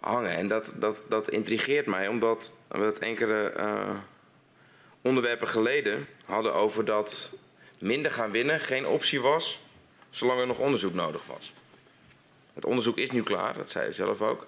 [0.00, 0.30] hangen.
[0.30, 3.52] En dat, dat, dat intrigeert mij, omdat we het enkele
[5.02, 7.34] onderwerpen geleden hadden over dat
[7.78, 9.60] minder gaan winnen geen optie was,
[10.10, 11.52] zolang er nog onderzoek nodig was.
[12.54, 14.46] Het onderzoek is nu klaar, dat zei u zelf ook.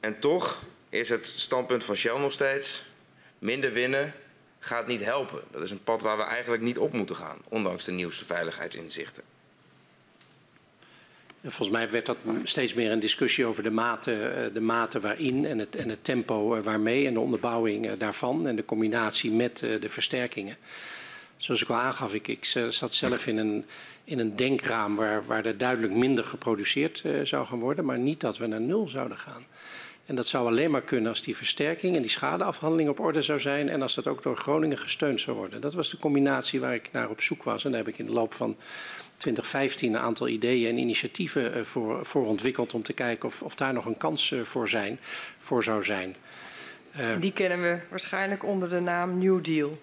[0.00, 2.84] En toch is het standpunt van Shell nog steeds:
[3.38, 4.14] minder winnen
[4.58, 5.42] gaat niet helpen.
[5.50, 9.22] Dat is een pad waar we eigenlijk niet op moeten gaan, ondanks de nieuwste veiligheidsinzichten.
[11.42, 15.46] Volgens mij werd dat steeds meer een discussie over de mate, eh, de mate waarin
[15.46, 19.30] en het, en het tempo eh, waarmee en de onderbouwing eh, daarvan en de combinatie
[19.30, 20.56] met de versterkingen.
[21.36, 23.64] Zoals ik al aangaf, ik, zat zelf in een,
[24.04, 28.38] in een denkraam waar, waar er duidelijk minder geproduceerd zou gaan worden, maar niet dat
[28.38, 29.46] we naar nul zouden gaan.
[30.06, 33.40] En dat zou alleen maar kunnen als die versterking en die schadeafhandeling op orde zou
[33.40, 35.60] zijn en als dat ook door Groningen gesteund zou worden.
[35.60, 38.06] Dat was de combinatie waar ik naar op zoek was en daar heb ik in
[38.06, 38.56] de loop van
[39.22, 43.54] 2015 een aantal ideeën en initiatieven eh, voor, voor ontwikkeld om te kijken of, of
[43.54, 44.98] daar nog een kans eh, voor, zijn,
[45.38, 46.16] voor zou zijn.
[47.00, 49.78] Uh, die kennen we waarschijnlijk onder de naam New Deal.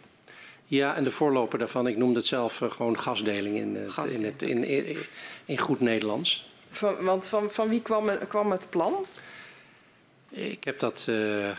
[0.65, 4.63] Ja, en de voorloper daarvan, ik noemde het zelf gewoon gasdeling in, in, het, in,
[4.63, 4.97] in,
[5.45, 6.49] in, goed Nederlands.
[6.71, 9.05] Van, want van, van wie kwam het, kwam het plan?
[10.29, 11.49] Ik heb dat uh,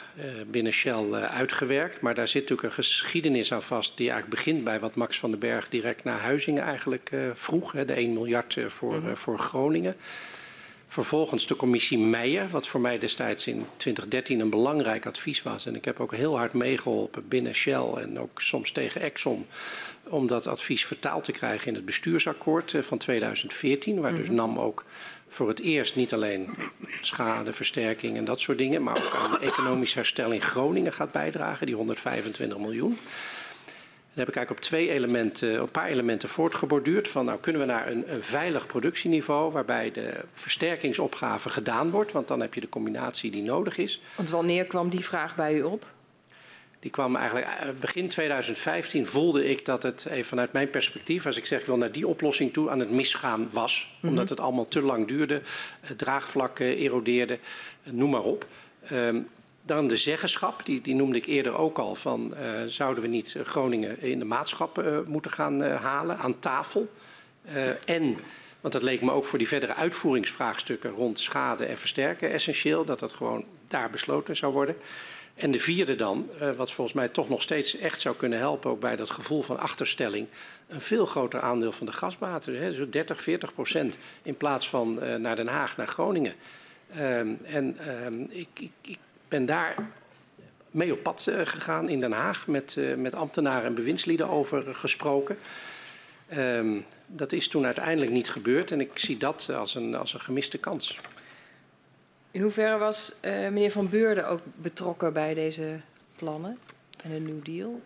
[0.47, 4.81] binnen Shell uitgewerkt, maar daar zit natuurlijk een geschiedenis aan vast die eigenlijk begint bij
[4.81, 8.95] wat Max van den Berg direct na Huizingen eigenlijk vroeg, hè, de 1 miljard voor,
[8.95, 9.17] mm -hmm.
[9.17, 9.97] voor Groningen.
[10.91, 15.67] Vervolgens de commissie Meijer, wat voor mij destijds in 2013 een belangrijk advies was.
[15.67, 19.47] En ik heb ook heel hard meegeholpen binnen Shell en ook soms tegen Exxon
[20.09, 24.85] om dat advies vertaald te krijgen in het bestuursakkoord van 2014, waar dus NAM ook
[25.31, 26.49] voor het eerst niet alleen
[27.01, 31.67] schade, versterking en dat soort dingen, maar ook aan economisch herstel in Groningen gaat bijdragen,
[31.67, 32.99] die 125 miljoen.
[34.11, 37.09] Daar heb ik eigenlijk op twee elementen, op een paar elementen voortgeborduurd.
[37.09, 42.13] Van nou kunnen we naar een, een, veilig productieniveau waarbij de versterkingsopgave gedaan wordt.
[42.13, 44.01] Want dan heb je de combinatie die nodig is.
[44.17, 45.87] Want wanneer kwam die vraag bij u op?
[46.81, 47.47] Die kwam eigenlijk
[47.81, 51.77] begin 2015 voelde ik dat het even vanuit mijn perspectief, als ik zeg ik wil
[51.77, 53.87] naar die oplossing toe, aan het misgaan was.
[53.87, 54.09] Mm -hmm.
[54.09, 55.43] Omdat het allemaal te lang duurde,
[55.97, 57.39] draagvlakken erodeerde,
[57.83, 58.47] noem maar op.
[58.93, 59.29] Um,
[59.63, 61.95] dan de zeggenschap, die, die noemde ik eerder ook al.
[61.95, 66.39] Van, uh, zouden we niet Groningen in de maatschappen uh, moeten gaan uh, halen aan
[66.39, 66.91] tafel?
[67.85, 68.17] en,
[68.61, 72.99] want dat leek me ook voor die verdere uitvoeringsvraagstukken rond schade en versterken essentieel, dat
[72.99, 74.77] dat gewoon daar besloten zou worden.
[75.41, 78.81] En de vierde dan, wat volgens mij toch nog steeds echt zou kunnen helpen, ook
[78.81, 80.27] bij dat gevoel van achterstelling,
[80.69, 85.37] een veel groter aandeel van de gasbaten, zo 30, 40 procent in plaats van naar
[85.37, 86.35] Den Haag, naar Groningen.
[86.99, 87.77] Um, en
[88.07, 88.99] um, ik, ik, ik
[89.29, 89.75] ben daar
[90.71, 95.39] mee op pad uh, gegaan in Den Haag met, met ambtenaren en bewindslieden over gesproken.
[96.37, 100.21] Um, dat is toen uiteindelijk niet gebeurd en ik zie dat als een, als een
[100.21, 100.99] gemiste kans.
[102.31, 105.81] In hoeverre was meneer Van Beurden ook betrokken bij deze
[106.17, 106.59] plannen
[107.03, 107.81] en een New Deal?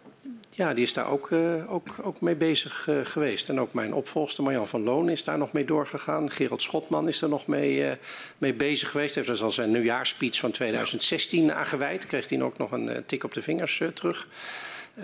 [0.51, 3.49] Ja, die is daar ook, uh, ook, ook mee bezig uh, geweest.
[3.49, 6.31] En ook mijn opvolgster Marjan van Loon is daar nog mee doorgegaan.
[6.31, 7.97] Gerald Schotman is er nog mee,
[8.39, 9.15] mee bezig geweest.
[9.15, 12.07] Heeft dus al zijn nieuwjaarspeech van 2016 aangeweid.
[12.07, 14.29] Kreeg hij ook nog een tik op de vingers terug.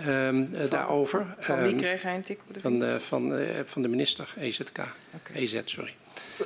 [0.07, 1.35] Um, van, daarover.
[1.39, 3.03] Van wie um, kreeg hij een tik op de vingers?
[3.03, 4.69] Van, van, van de minister, EZK.
[4.69, 5.41] Okay.
[5.41, 5.93] EZ, sorry.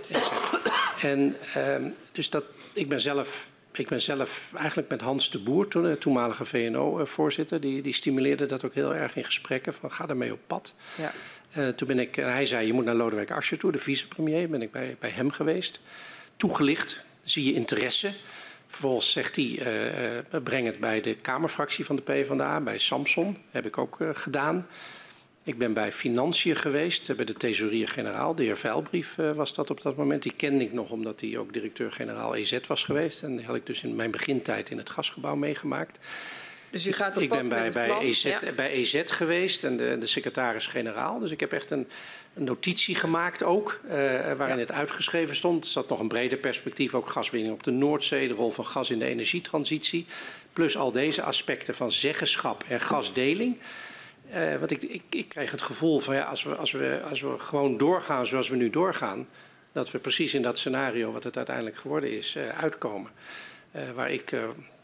[0.10, 0.30] EZ.
[1.02, 2.44] En um, dus dat,
[2.76, 7.62] ik ben zelf ik ben zelf eigenlijk met Hans de Boer, toen, de toenmalige VNO-voorzitter,
[7.62, 10.74] die, die stimuleerde dat ook heel erg in gesprekken van ga ermee op pad.
[10.98, 11.12] Ja.
[11.58, 14.62] Uh, toen ben ik, hij zei je moet naar Lodewijk Asscher toe, de vicepremier, ben
[14.62, 15.80] ik bij, bij hem geweest.
[16.38, 18.12] Toegelicht, zie je interesse.
[18.68, 19.60] Vervolgens zegt hij,
[20.34, 24.10] uh, breng het bij de Kamerfractie van de PvdA, bij Samson, heb ik ook uh,
[24.14, 24.68] gedaan.
[25.46, 28.36] Ik ben bij Financiën geweest, bij de thesaurier-generaal.
[28.36, 30.24] De heer Veilbrief uh, was dat op dat moment.
[30.24, 33.24] Die kende ik nog omdat hij ook directeur-generaal EZ was geweest.
[33.24, 36.00] En die had ik dus in mijn begintijd in het gasgebouw meegemaakt.
[36.70, 38.40] Dus u gaat op ik ben bij, bij, EZ, ja.
[38.56, 41.20] bij EZ geweest en de, de secretaris-generaal.
[41.20, 41.88] Dus ik heb echt een,
[42.34, 43.92] een notitie gemaakt ook, uh,
[44.38, 44.62] waarin ja.
[44.62, 45.66] het uitgeschreven stond.
[45.66, 48.90] Er zat nog een breder perspectief, ook gaswinning op de Noordzee, de rol van gas
[48.90, 50.06] in de energietransitie.
[50.54, 53.58] Plus al deze aspecten van zeggenschap en gasdeling.
[54.34, 57.22] Uh, want ik, ik, ik kreeg het gevoel van ja, als we, als, we, als
[57.22, 59.28] we gewoon doorgaan zoals we nu doorgaan,
[59.72, 63.12] dat we precies in dat scenario wat het uiteindelijk geworden is, uh, uitkomen.
[63.76, 64.34] Uh, waar ik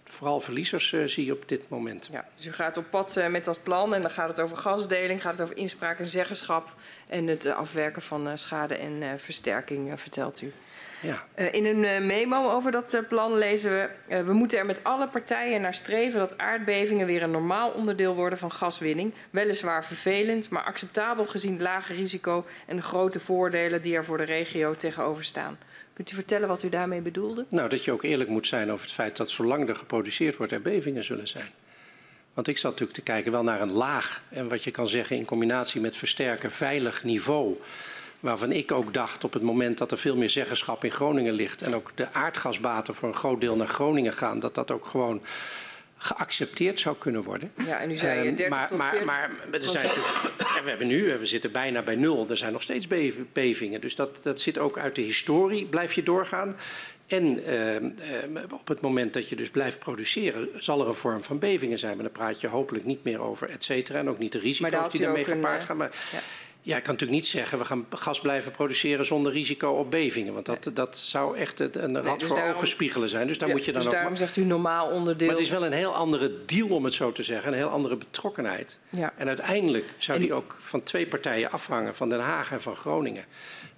[0.04, 2.10] vooral verliezers zie op dit moment.
[2.12, 5.22] Ja, dus u gaat op pad met dat plan en dan gaat het over gasdeling,
[5.22, 6.76] gaat het over inspraak en zeggenschap
[7.08, 10.54] en het afwerken van schade en versterking, vertelt u.
[11.02, 11.24] Ja.
[11.36, 14.24] Uh, in een uh, memo over dat uh, plan lezen we...
[14.24, 18.40] we moeten er met alle partijen naar streven dat aardbevingen weer een normaal onderdeel worden
[18.40, 19.14] van gaswinning.
[19.30, 24.18] Weliswaar vervelend, maar acceptabel gezien het lage risico en de grote voordelen die er voor
[24.18, 25.58] de regio tegenover staan.
[25.94, 27.46] Kunt u vertellen wat u daarmee bedoelde?
[27.50, 30.52] Nou, dat je ook eerlijk moet zijn over het feit dat zolang er geproduceerd wordt
[30.52, 31.50] er bevingen zullen zijn.
[32.34, 35.16] Want ik zat natuurlijk te kijken wel naar een laag en wat je kan zeggen
[35.16, 37.58] in combinatie met versterken veilig niveau
[38.22, 41.62] waarvan ik ook dacht op het moment dat er veel meer zeggenschap in Groningen ligt
[41.62, 45.22] en ook de aardgasbaten voor een groot deel naar Groningen gaan, dat dat ook gewoon
[45.98, 47.52] geaccepteerd zou kunnen worden.
[47.66, 49.06] Ja, en nu zei je 30 maar, tot 40...
[49.06, 49.88] Maar, maar er zijn
[50.64, 52.88] we hebben nu, we zitten bijna bij nul, er zijn nog steeds
[53.34, 53.82] bevingen.
[53.82, 56.56] Dus dat, dat zit ook uit de historie, blijf je doorgaan.
[57.08, 57.82] En uh, uh,
[58.52, 61.94] op het moment dat je dus blijft produceren, zal er een vorm van bevingen zijn.
[61.96, 64.00] Maar dan praat je hopelijk niet meer over et cetera.
[64.00, 65.78] En ook niet de risico's die daarmee gepaard gaan.
[65.78, 66.20] Maar ja
[66.64, 70.34] Ja, ik kan natuurlijk niet zeggen we gaan gas blijven produceren zonder risico op bevingen.
[70.34, 73.28] Want dat, dat zou echt een rad dus voor daarom- ogen spiegelen zijn.
[73.28, 73.96] Dus daar Ja, moet je dan dus ook.
[73.98, 75.28] daarom zegt u normaal onderdeel.
[75.28, 77.52] Maar het is wel een heel andere deal, om het zo te zeggen.
[77.52, 78.78] Een heel andere betrokkenheid.
[78.90, 79.14] Ja.
[79.18, 82.76] En uiteindelijk zou En- die ook van twee partijen afhangen, van Den Haag en van
[82.76, 83.26] Groningen.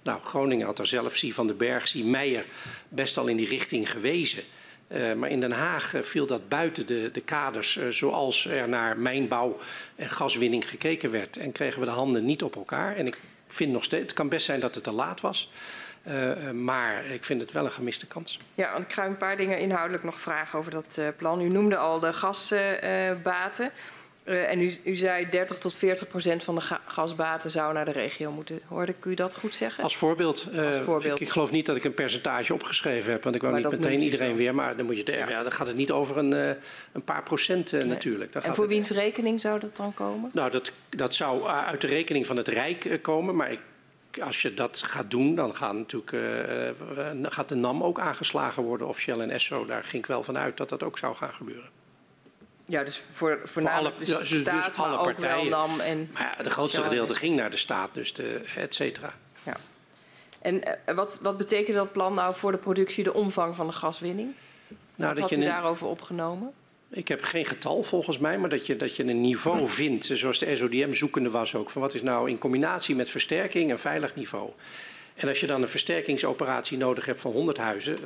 [0.02, 2.44] Nou, Groningen had er zelf, zie Van den Berg, zie Meijer,
[2.88, 4.42] best al in die richting gewezen.
[4.88, 8.68] Eh, maar in Den Haag eh, viel dat buiten de, de kaders eh, zoals er
[8.68, 9.58] naar mijnbouw
[9.96, 11.36] en gaswinning gekeken werd.
[11.36, 12.96] En kregen we de handen niet op elkaar.
[12.96, 15.50] En ik vind nog steeds, het kan best zijn dat het te laat was.
[16.52, 18.38] Maar ik vind het wel een gemiste kans.
[18.54, 21.40] Ja, want ik ga een paar dingen inhoudelijk nog vragen over dat plan.
[21.40, 23.70] U noemde al de gasbaten.
[24.24, 27.84] Eh, en u, u zei 30 tot 40 procent van de ga- gasbaten zou naar
[27.84, 28.60] de regio moeten.
[28.68, 29.84] Hoorde ik u dat goed zeggen?
[29.84, 31.20] Als voorbeeld, eh, Als voorbeeld.
[31.20, 33.80] Ik, ik geloof niet dat ik een percentage opgeschreven heb, want ik wou Maar niet
[33.80, 34.36] meteen iedereen zo.
[34.36, 34.54] weer.
[34.54, 35.28] Maar dan, moet je, Ja.
[35.28, 35.42] ja.
[35.42, 36.50] dan gaat het niet over een, eh,
[36.92, 38.32] een paar procent natuurlijk.
[38.32, 40.30] Dan en voor wiens rekening zou dat dan komen?
[40.32, 43.60] Nou, dat, dat zou uit de rekening van het Rijk komen, maar ik,
[44.22, 46.12] als je dat gaat doen, dan gaat, natuurlijk,
[47.22, 49.66] gaat de NAM ook aangeslagen worden, of Shell en Esso.
[49.66, 51.82] Daar ging ik wel van uit dat dat ook zou gaan gebeuren.
[52.66, 55.50] Ja, dus voor, voornamelijk alle- de ja, dus- dus staat, alle maar ook partijen.
[55.50, 56.10] wel NAM en...
[56.12, 59.14] Maar ja, de grootste gedeelte ging naar de staat, dus de et cetera.
[59.42, 59.56] Ja.
[60.42, 63.72] En eh, wat, wat betekent dat plan nou voor de productie, de omvang van de
[63.72, 64.32] gaswinning?
[64.94, 66.52] Nou, wat had je u een- daarover opgenomen?
[66.90, 70.38] Ik heb geen getal volgens mij, maar dat je, dat je een niveau vindt, zoals
[70.38, 74.14] de SODM zoekende was ook, van wat is nou in combinatie met versterking een veilig
[74.14, 74.50] niveau.
[75.14, 77.98] En als je dan een versterkingsoperatie nodig hebt van 100 huizen,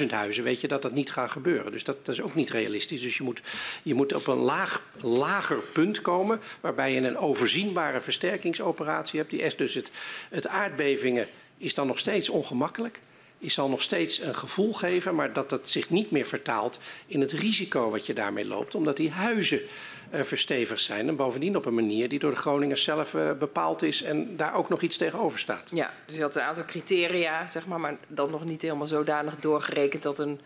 [0.00, 1.72] 100.000 huizen, weet je dat dat niet gaat gebeuren.
[1.72, 3.02] Dus dat, dat is ook niet realistisch.
[3.02, 3.40] Dus je moet,
[3.82, 9.30] je moet op een laag, lager punt komen, waarbij je een overzienbare versterkingsoperatie hebt.
[9.30, 9.90] Die is dus het,
[10.30, 11.26] het aardbevingen
[11.58, 13.00] is dan nog steeds ongemakkelijk
[13.38, 17.20] is zal nog steeds een gevoel geven, maar dat dat zich niet meer vertaalt in
[17.20, 19.60] het risico wat je daarmee loopt, omdat die huizen
[20.12, 24.02] verstevigd zijn en bovendien op een manier die door de Groningers zelf eh, bepaald is
[24.02, 25.70] en daar ook nog iets tegenover staat.
[25.74, 29.36] Ja, dus je had een aantal criteria, zeg maar, maar dan nog niet helemaal zodanig
[29.36, 30.40] doorgerekend dat een,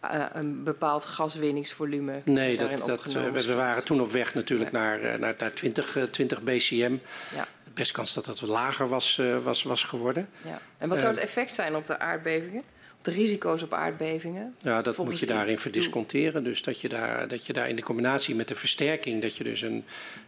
[0.00, 4.78] eh, een bepaald gaswinningsvolume Nee, dat, dat, eh, we waren toen op weg natuurlijk Ja.
[4.78, 6.96] naar, eh, naar, naar 20, eh, 20 BCM.
[7.34, 10.28] Ja, Best kans dat dat lager was, eh, was, was geworden.
[10.42, 10.58] ja.
[10.78, 12.62] En wat zou Eh, het effect zijn op de aardbevingen?
[13.06, 14.54] De risico's op aardbevingen?
[14.58, 16.44] Ja, dat moet je daarin verdisconteren.
[16.44, 19.44] Dus dat je, daar, dat je daar in de combinatie met de versterking, dat je
[19.44, 19.84] dus een,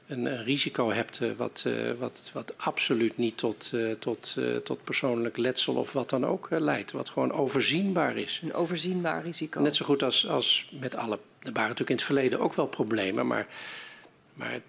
[0.06, 4.84] een, een risico hebt eh, wat, eh, wat, wat absoluut niet tot, eh, tot, tot
[4.84, 6.92] persoonlijk letsel of wat dan ook leidt.
[6.92, 8.40] Wat gewoon overzienbaar is.
[8.42, 9.60] Een overzienbaar risico.
[9.60, 11.18] Net zo goed als, als met alle.
[11.38, 13.46] Er waren natuurlijk in het verleden ook wel problemen, maar,
[14.34, 14.60] maar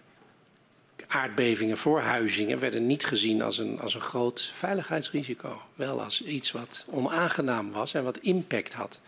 [1.09, 5.61] aardbevingen voor huizingen werden niet gezien als een, als een groot veiligheidsrisico.
[5.75, 8.99] Wel als iets wat onaangenaam was en wat impact had.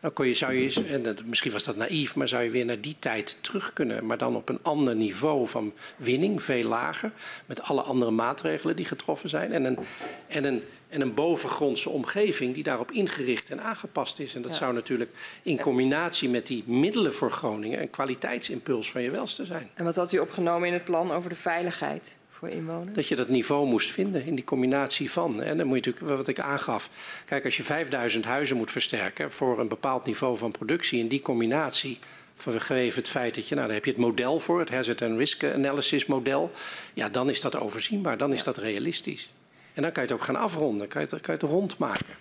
[0.00, 2.80] Dan kon je, zou je, en misschien was dat naïef, maar zou je weer naar
[2.80, 4.06] die tijd terug kunnen.
[4.06, 7.12] Maar dan op een ander niveau van winning, veel lager.
[7.46, 9.52] Met alle andere maatregelen die getroffen zijn.
[9.52, 9.78] En een,
[10.26, 14.34] en een, en een bovengrondse omgeving die daarop ingericht en aangepast is.
[14.34, 14.56] En dat Ja.
[14.56, 15.10] zou natuurlijk
[15.42, 19.70] in combinatie met die middelen voor Groningen een kwaliteitsimpuls van je welste zijn.
[19.74, 22.94] En wat had u opgenomen in het plan over de veiligheid voor inwoners?
[22.96, 25.42] Dat je dat niveau moest vinden in die combinatie van.
[25.42, 26.90] En dan moet je natuurlijk, wat ik aangaf.
[27.24, 31.22] Kijk, als je 5000 huizen moet versterken voor een bepaald niveau van productie, in die
[31.22, 31.98] combinatie.
[32.36, 35.18] Vanwege het feit dat je, nou, daar heb je het model voor, het Hazard and
[35.18, 36.50] Risk Analysis model.
[36.94, 39.28] Ja, dan is dat overzienbaar, dan is dat realistisch.
[39.74, 42.14] En dan kan je het ook gaan afronden, kan je het, kan je het rondmaken.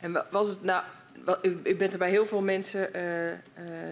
[0.00, 0.82] En wa- was het nou,
[1.64, 3.38] u, bent er bij heel veel mensen eh, eh,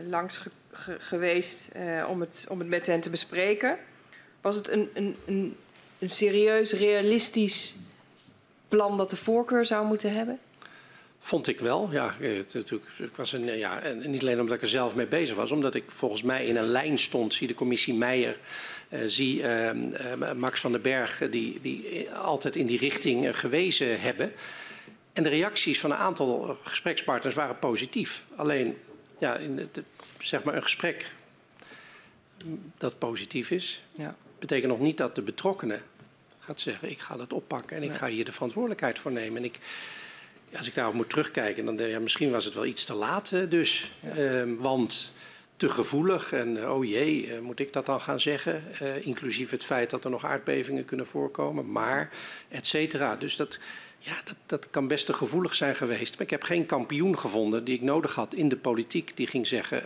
[0.07, 3.79] langs ge- ge- geweest eh, om, het, om het met hen te bespreken.
[4.41, 5.57] Was het een, een, een,
[5.99, 7.77] een serieus, realistisch
[8.69, 10.39] plan dat de voorkeur zou moeten hebben?
[11.23, 12.15] Vond ik wel, ja.
[12.19, 15.37] Het, natuurlijk, ik was een, ja en niet alleen omdat ik er zelf mee bezig
[15.37, 17.35] was, omdat ik volgens mij in een lijn stond.
[17.35, 18.39] Zie de commissie Meijer,
[19.07, 23.35] zie eh, eh, Max van den Berg, eh, die, die altijd in die richting eh,
[23.35, 24.33] gewezen hebben.
[25.13, 28.23] En de reacties van een aantal gesprekspartners waren positief.
[28.37, 28.77] Alleen,
[29.19, 29.81] ja, in het,
[30.19, 31.11] zeg maar een gesprek
[32.79, 34.15] dat positief is, Ja.
[34.39, 35.83] betekent nog niet dat de betrokkenen
[36.39, 37.99] gaat zeggen: ik ga dat oppakken en ik Nee.
[37.99, 39.37] ga hier de verantwoordelijkheid voor nemen.
[39.37, 39.59] En ik,
[40.57, 42.95] als ik daarop moet terugkijken, dan denk ik, ja, misschien was het wel iets te
[42.95, 43.91] laat eh, dus.
[44.17, 45.13] Ehm, want
[45.61, 48.65] te gevoelig en eh, oh jee, eh, moet ik dat dan gaan zeggen?
[48.81, 52.11] Eh, inclusief het feit dat er nog aardbevingen kunnen voorkomen, maar
[52.49, 53.17] et cetera.
[53.17, 53.59] Dus dat,
[53.99, 56.13] ja, dat, dat kan best te gevoelig zijn geweest.
[56.13, 59.47] Maar ik heb geen kampioen gevonden die ik nodig had in de politiek die ging
[59.47, 59.83] zeggen: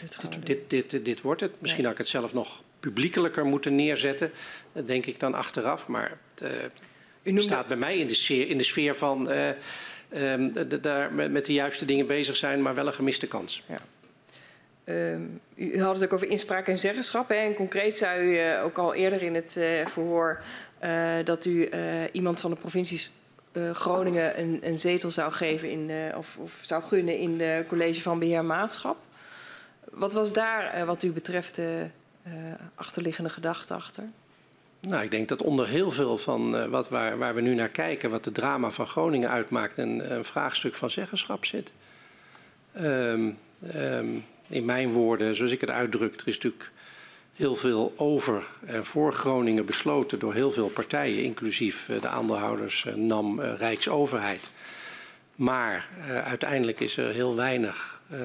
[0.00, 1.52] Dit dit, dit, dit, dit wordt het.
[1.58, 4.30] Misschien had ik het zelf nog publiekelijker moeten neerzetten.
[4.72, 5.86] Dat denk ik dan achteraf.
[5.88, 9.48] Maar het staat bij mij in de sfeer, in de sfeer van eh,
[10.08, 13.62] ehm, de- daar met, de juiste dingen bezig zijn, maar wel een gemiste kans.
[13.76, 13.82] ehm,
[15.54, 17.28] u had het ook over inspraak en zeggenschap.
[17.28, 17.34] Hè?
[17.34, 20.42] En concreet zei u eh, ook al eerder in het eh, verhoor
[20.84, 21.70] uh, dat u
[22.12, 23.00] iemand van de provincie
[23.52, 28.00] uh, Groningen een, een, zetel zou geven in of, of, zou gunnen in de college
[28.00, 28.96] van beheer maatschap.
[29.90, 31.86] Wat was daar wat u betreft de
[32.74, 34.04] achterliggende gedachte achter?
[34.80, 38.10] Nou, ik denk dat onder heel veel van wat waar, waar, we nu naar kijken,
[38.10, 41.72] wat de drama van Groningen uitmaakt, een, een vraagstuk van zeggenschap zit.
[42.80, 43.38] Um,
[44.52, 46.70] in mijn woorden, zoals ik het uitdruk, er is natuurlijk
[47.34, 52.86] heel veel over en voor Groningen besloten door heel veel partijen, inclusief eh, de aandeelhouders
[52.86, 54.50] eh, NAM eh, Rijksoverheid.
[55.36, 58.18] Maar uh, uiteindelijk is er heel weinig uh,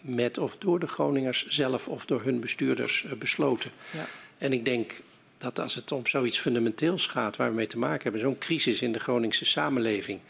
[0.00, 3.70] met of door de Groningers zelf of door hun bestuurders uh, besloten.
[3.92, 4.06] Ja.
[4.38, 5.00] En ik denk
[5.38, 8.82] dat als het om zoiets fundamenteels gaat waar we mee te maken hebben, zo'n crisis
[8.82, 10.20] in de Groningse samenleving,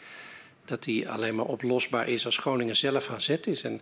[0.65, 3.61] dat die alleen maar oplosbaar is als Groningen zelf aan zet is.
[3.61, 3.81] En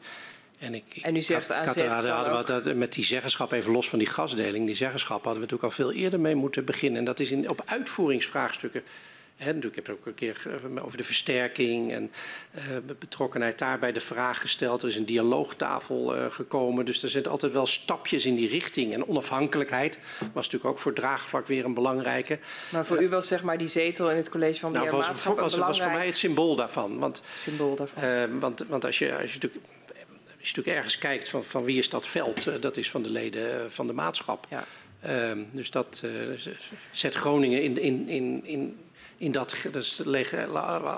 [0.60, 4.08] en, ik, en u zegt hadden we dat, met die zeggenschap, even los van die
[4.08, 7.00] gasdeling, die zeggenschap hadden we natuurlijk al veel eerder mee moeten beginnen.
[7.00, 8.84] En dat is in, op uitvoeringsvraagstukken.
[9.36, 10.36] Hè, ik heb ook een keer
[10.82, 12.12] over de versterking en
[12.56, 12.62] uh,
[13.00, 14.82] betrokkenheid daarbij de vraag gesteld.
[14.82, 16.86] Er is een dialoogtafel uh, gekomen.
[16.86, 18.94] Dus er zitten altijd wel stapjes in die richting.
[18.94, 22.40] En onafhankelijkheid was natuurlijk ook voor draagvlak weer een belangrijke.
[22.70, 24.98] Maar voor uh, u was zeg maar die zetel in het college van beheer nou,
[24.98, 27.00] was, was, was, was voor mij het symbool daarvan.
[27.00, 28.40] Want, symbool daarvan.
[28.40, 29.64] want, want als je, als je natuurlijk
[30.40, 33.10] je natuurlijk ergens kijkt van, van wie is dat veld, uh, dat is van de
[33.10, 34.48] leden uh, van de maatschap.
[34.50, 34.66] Ja.
[35.06, 36.12] Uh, dus dat uh,
[36.92, 38.78] zet Groningen in, in, in, in,
[39.18, 40.02] in dat, dat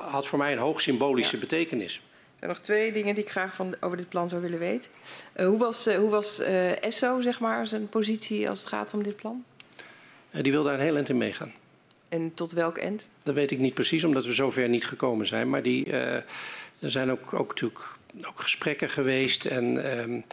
[0.10, 1.42] had voor mij een hoog symbolische ja.
[1.42, 1.96] betekenis.
[1.96, 4.92] Er zijn nog twee dingen die ik graag van, over dit plan zou willen weten.
[5.36, 6.40] hoe was, hoe was
[6.80, 9.44] ESSO, zeg maar, zijn positie als het gaat om dit plan?
[10.32, 11.54] die wil daar een heel eind in meegaan.
[12.10, 13.06] En tot welk eind?
[13.24, 15.50] Dat weet ik niet precies, omdat we zover niet gekomen zijn.
[15.50, 15.92] Maar die,
[16.82, 17.98] er zijn ook, ook natuurlijk
[18.28, 20.24] ook gesprekken geweest en um,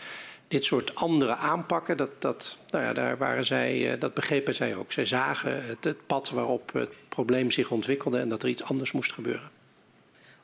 [0.49, 4.77] dit soort andere aanpakken, dat, dat, nou ja, daar waren zij, uh, dat begrepen zij
[4.77, 4.93] ook.
[4.93, 8.93] Zij zagen het, het, pad waarop het probleem zich ontwikkelde en dat er iets anders
[8.93, 9.51] moest gebeuren.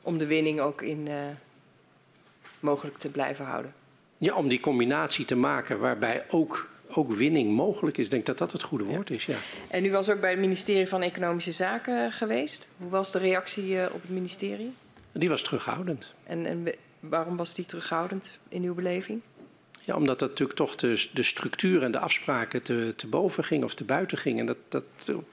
[0.01, 1.13] Om de winning ook in uh,
[2.59, 3.73] mogelijk te blijven houden?
[4.17, 8.05] Ja, om die combinatie te maken waarbij ook, ook winning mogelijk is.
[8.05, 9.25] Ik denk dat dat het goede woord is.
[9.25, 9.37] Ja.
[9.67, 12.67] En u was ook bij het ministerie van Economische Zaken geweest.
[12.77, 14.73] Hoe was de reactie uh, op het ministerie?
[15.11, 16.13] Die was terughoudend.
[16.23, 16.67] En, en
[17.09, 19.21] Waarom was die terughoudend in uw beleving?
[19.81, 23.63] Ja, omdat dat natuurlijk toch de, de structuur en de afspraken te, te boven ging
[23.63, 24.39] of te buiten ging.
[24.39, 24.83] En dat, dat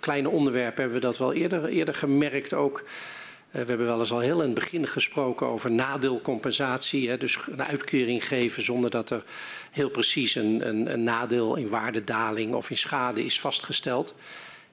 [0.00, 2.80] kleine onderwerp hebben we dat wel eerder, eerder gemerkt ook.
[2.80, 7.08] Uh, we hebben wel eens al heel in het begin gesproken over nadeelcompensatie.
[7.08, 9.24] Hè, dus een uitkering geven zonder dat er
[9.70, 14.14] heel precies een, een, een nadeel in waardedaling of in schade is vastgesteld.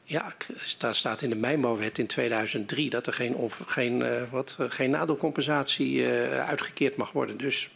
[0.09, 0.33] Ja,
[0.77, 4.65] daar staat in de mijnbouwwet in 2003 dat er geen, of, geen, uh, wat, uh,
[4.69, 7.37] geen nadelcompensatie uh, uitgekeerd mag worden.
[7.37, 7.69] Dus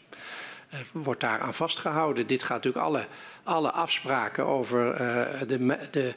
[0.92, 2.28] wordt daar aan vastgehouden.
[2.28, 3.06] Dit gaat natuurlijk alle,
[3.44, 4.98] alle afspraken over
[5.48, 6.14] de, de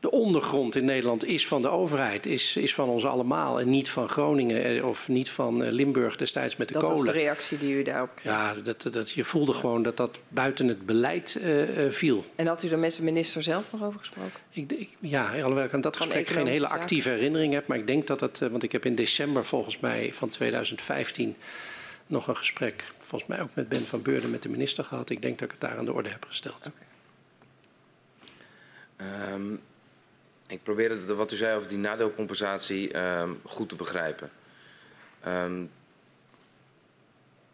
[0.00, 3.60] de ondergrond in Nederland is van de overheid, is, is van ons allemaal.
[3.60, 6.96] En niet van Groningen eh, of niet van eh, Limburg destijds met de dat kolen.
[6.96, 8.32] Dat was de reactie die u daarop kreeg?
[8.32, 12.24] Ja, dat, dat, je voelde gewoon dat dat buiten het beleid uh, viel.
[12.34, 14.40] En had u er met de minister zelf nog over gesproken?
[14.50, 17.66] Ik, ik, ja, alhoewel ik aan dat gesprek geen hele actieve herinnering heb.
[17.66, 21.36] Maar ik denk dat het, want ik heb in december volgens mij van 2015
[22.06, 25.10] nog een gesprek, volgens mij ook met Ben van Beurden met de minister gehad.
[25.10, 26.66] Ik denk dat ik het daar aan de orde heb gesteld.
[26.66, 26.86] Okay.
[29.34, 29.60] Um,
[30.48, 34.30] ik probeerde wat u zei over die nadeelcompensatie um, goed te begrijpen.
[35.26, 35.70] Um,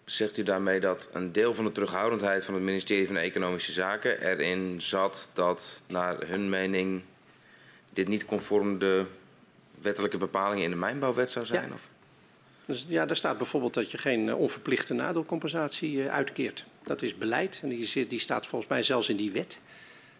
[0.05, 4.21] zegt u daarmee dat een deel van de terughoudendheid van het ministerie van Economische Zaken
[4.21, 7.03] erin zat dat naar hun mening
[7.91, 9.05] dit niet conform de
[9.81, 11.69] wettelijke bepalingen in de mijnbouwwet zou zijn?
[11.69, 11.75] Ja.
[11.75, 11.89] Of?
[12.66, 16.65] Dus ja, daar staat bijvoorbeeld dat je geen uh, onverplichte nadeelcompensatie uh, uitkeert.
[16.83, 19.59] Dat is beleid en die, die staat volgens mij zelfs in die wet.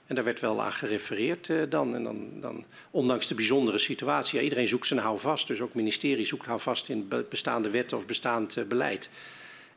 [0.07, 1.95] En daar werd wel aan gerefereerd uh, dan.
[1.95, 5.47] En dan, dan, ondanks de bijzondere situatie, ja, iedereen zoekt zijn houvast.
[5.47, 9.09] Dus ook het ministerie zoekt houvast in bestaande wetten of bestaand uh, beleid.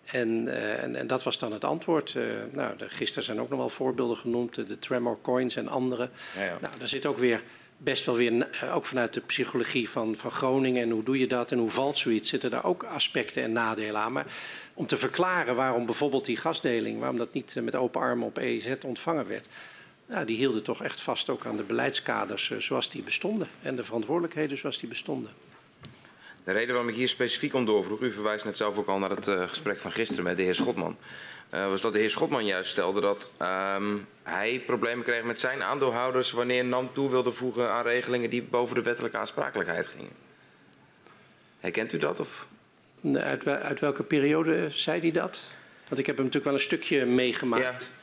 [0.05, 2.15] En, uh, en, en, dat was dan het antwoord.
[2.51, 6.09] nou, gisteren zijn ook nog wel voorbeelden genoemd, de Tremor Coins en andere.
[6.35, 6.57] Ja, ja.
[6.61, 7.41] Nou, daar zit ook weer
[7.77, 11.51] best wel weer, ook vanuit de psychologie van, van Groningen en hoe doe je dat
[11.51, 14.11] en hoe valt zoiets, zitten daar ook aspecten en nadelen aan.
[14.11, 14.25] Maar
[14.73, 18.73] om te verklaren waarom bijvoorbeeld die gasdeling, waarom dat niet met open armen op EZ
[18.85, 19.47] ontvangen werd
[20.09, 23.47] ja, die hielden toch echt vast ook aan de beleidskaders uh, zoals die bestonden.
[23.61, 25.31] En de verantwoordelijkheden zoals die bestonden.
[26.43, 29.09] De reden waarom ik hier specifiek om doorvroeg, u verwijst net zelf ook al naar
[29.09, 30.97] het uh, gesprek van gisteren met de heer Schotman.
[31.53, 35.63] Uh, was dat de heer Schotman juist stelde dat um, hij problemen kreeg met zijn
[35.63, 40.11] aandeelhouders wanneer NAM toe wilde voegen aan regelingen die boven de wettelijke aansprakelijkheid gingen.
[41.59, 42.19] Herkent u dat?
[42.19, 42.47] Of?
[43.13, 45.41] Uit, uit welke periode zei hij dat?
[45.87, 47.83] Want ik heb hem natuurlijk wel een stukje meegemaakt.
[47.83, 47.96] Ja.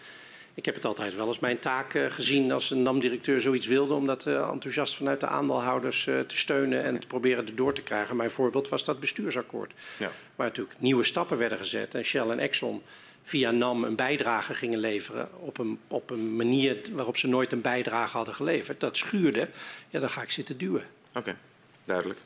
[0.55, 3.95] Ik heb het altijd wel als mijn taak uh, gezien als een NAM-directeur zoiets wilde...
[3.95, 7.83] om dat uh, enthousiast vanuit de aandeelhouders uh, te steunen en te proberen erdoor te
[7.83, 8.17] krijgen.
[8.17, 9.73] Mijn voorbeeld was dat bestuursakkoord.
[9.97, 10.11] Ja.
[10.35, 12.83] Waar natuurlijk nieuwe stappen werden gezet en Shell en Exxon
[13.23, 15.29] via NAM een bijdrage gingen leveren...
[15.41, 18.81] op een, op een manier waarop ze nooit een bijdrage hadden geleverd.
[18.81, 19.49] Dat schuurde,
[19.89, 20.85] ja, dan ga ik zitten duwen.
[21.09, 21.37] Oké, okay,
[21.85, 22.21] duidelijk.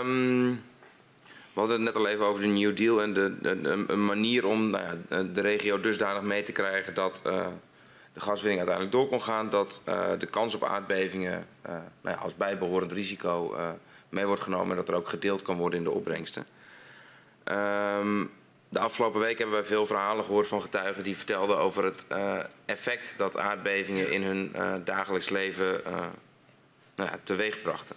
[0.00, 0.62] Um...
[1.54, 3.34] We hadden het net al even over de New Deal en de,
[3.86, 7.46] een manier om nou ja, de regio dusdanig mee te krijgen dat uh,
[8.12, 9.50] de gaswinning uiteindelijk door kon gaan.
[9.50, 13.56] Dat uh, de kans op aardbevingen uh, nou ja, als bijbehorend risico
[14.08, 16.46] mee wordt genomen en dat er ook gedeeld kan worden in de opbrengsten.
[17.98, 18.30] Um,
[18.68, 22.06] de afgelopen week hebben wij veel verhalen gehoord van getuigen die vertelden over het
[22.64, 24.52] effect dat aardbevingen in hun
[24.84, 25.80] dagelijks leven
[26.94, 27.96] nou ja, teweeg brachten.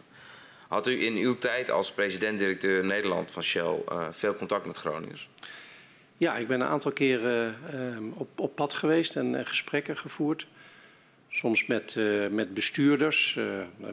[0.68, 5.30] Had u in uw tijd als president-directeur Nederland van Shell uh, veel contact met Groningers?
[6.18, 10.48] Ja, ik ben een aantal keren uh, op, op pad geweest en uh, gesprekken gevoerd.
[11.30, 11.96] Soms met,
[12.32, 13.40] met bestuurders,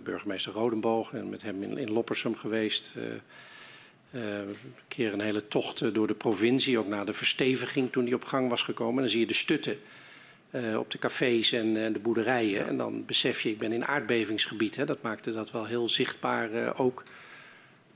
[0.02, 2.92] burgemeester Rodenboog en met hem in, Loppersum geweest.
[4.10, 4.56] een
[4.88, 8.48] keer een hele tocht door de provincie, ook naar de versteviging toen die op gang
[8.48, 8.94] was gekomen.
[8.94, 9.78] En dan zie je de stutten
[10.54, 12.66] uh, op de cafés en uh, de boerderijen.
[12.66, 14.76] En dan besef je, ik ben in aardbevingsgebied.
[14.76, 14.84] Hè.
[14.84, 17.04] Dat maakte dat wel heel zichtbaar uh, ook.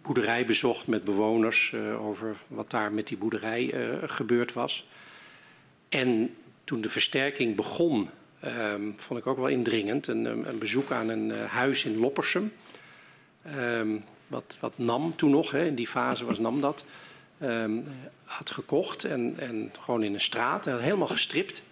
[0.03, 3.75] Boerderij bezocht met bewoners over wat daar met die boerderij
[4.07, 4.89] gebeurd was.
[5.89, 8.09] En toen de versterking begon,
[8.41, 10.07] ehm, vond ik ook wel indringend.
[10.07, 12.53] Een, een bezoek aan een huis in Loppersum.
[13.57, 16.85] Um, wat, wat NAM toen nog, hè, in die fase was NAM dat.
[17.43, 17.85] Um,
[18.25, 21.63] had gekocht en, en gewoon in een straat, helemaal gestript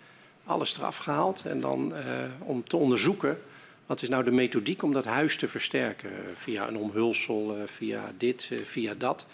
[0.46, 1.44] alles eraf gehaald.
[1.46, 2.02] En dan uh,
[2.38, 3.38] om te onderzoeken
[3.86, 6.10] wat is nou de methodiek om dat huis te versterken.
[6.34, 9.26] Via een omhulsel, uh, via dit, via dat.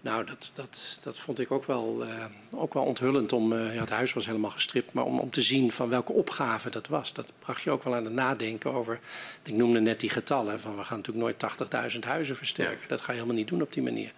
[0.00, 2.04] Nou, dat, dat, dat vond ik ook wel,
[2.50, 3.32] ook wel onthullend.
[3.32, 6.70] Om, ja, het huis was helemaal gestript, maar om, om te zien van welke opgave
[6.70, 7.12] dat was.
[7.12, 9.00] Dat bracht je ook wel aan het nadenken over.
[9.42, 12.88] Ik noemde net die getallen van we gaan natuurlijk nooit 80.000 huizen versterken.
[12.88, 14.12] Dat ga je helemaal niet doen op die manier.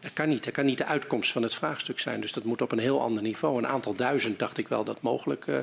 [0.00, 0.44] Dat kan niet.
[0.44, 2.20] Dat kan niet de uitkomst van het vraagstuk zijn.
[2.20, 3.58] Dus dat moet op een heel ander niveau.
[3.58, 5.58] Een aantal duizend dacht ik wel dat mogelijk uh,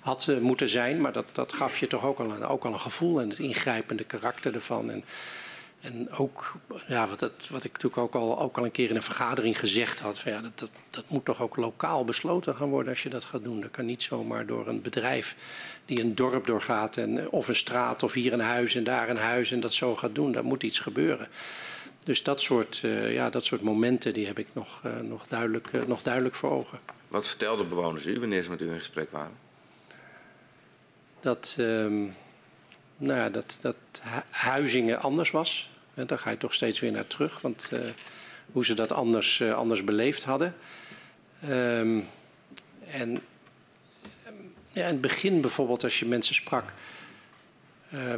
[0.00, 1.00] had uh, moeten zijn.
[1.00, 3.38] Maar dat, dat gaf je toch ook al, een, ook al een gevoel en het
[3.38, 4.90] ingrijpende karakter ervan.
[4.90, 5.04] En,
[5.80, 6.54] en ook,
[6.86, 9.58] ja, wat, dat, wat ik natuurlijk ook al, ook al een keer in een vergadering
[9.58, 10.18] gezegd had.
[10.18, 13.44] Ja, dat, dat, dat moet toch ook lokaal besloten gaan worden als je dat gaat
[13.44, 13.60] doen.
[13.60, 15.36] Dat kan niet zomaar door een bedrijf
[15.84, 16.96] die een dorp doorgaat.
[16.96, 19.96] En, of een straat of hier een huis en daar een huis en dat zo
[19.96, 20.32] gaat doen.
[20.32, 21.28] Daar moet iets gebeuren.
[22.04, 25.72] Dus dat soort, uh, ja, dat soort momenten die heb ik nog, uh, nog, duidelijk,
[25.72, 26.78] uh, nog duidelijk voor ogen.
[27.08, 29.36] Wat vertelden bewoners u wanneer ze met u in gesprek waren?
[31.20, 32.14] Dat, um,
[32.96, 33.76] nou ja, dat, dat
[34.30, 35.70] huizingen anders was.
[35.94, 37.40] En daar ga je toch steeds weer naar terug.
[37.40, 37.70] Want
[38.52, 40.54] hoe ze dat anders, anders beleefd hadden.
[41.48, 42.06] Um,
[42.86, 43.20] en
[44.72, 46.72] ja, in het begin bijvoorbeeld als je mensen sprak...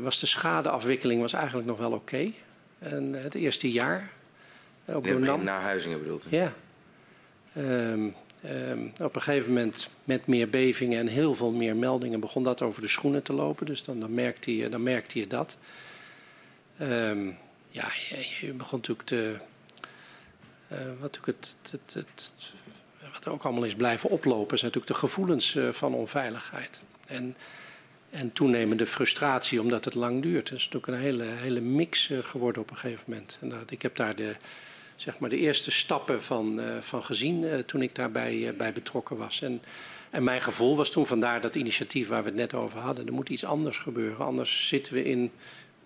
[0.00, 1.96] was de schadeafwikkeling was eigenlijk nog wel oké.
[1.96, 2.34] Okay.
[2.78, 4.10] En het eerste jaar.
[4.88, 5.44] Ook door NAM.
[5.44, 6.36] Na Huizingen bedoelt u?
[6.36, 6.52] Ja.
[7.56, 12.42] Um, um, op een gegeven moment met meer bevingen en heel veel meer meldingen begon
[12.42, 13.66] dat over de schoenen te lopen.
[13.66, 15.56] Dus dan, dan, merkte, je, dan merkte je dat.
[16.80, 17.36] Um,
[17.70, 19.36] ja, je, je, begon natuurlijk te.
[20.72, 22.52] Uh, wat, natuurlijk het, het, het,
[23.12, 26.80] wat ook allemaal is blijven oplopen, zijn natuurlijk de gevoelens uh, van onveiligheid.
[27.06, 27.36] En
[28.16, 30.48] en toenemende frustratie omdat het lang duurt.
[30.48, 33.38] Het is natuurlijk een hele, hele mix uh, geworden op een gegeven moment.
[33.40, 34.36] En dat, ik heb daar de,
[34.96, 39.16] zeg maar de eerste stappen van, uh, van gezien uh, toen ik daarbij bij betrokken
[39.16, 39.42] was.
[39.42, 39.62] En,
[40.10, 43.06] en mijn gevoel was toen vandaar dat initiatief waar we het net over hadden.
[43.06, 45.30] Er moet iets anders gebeuren, anders zitten we in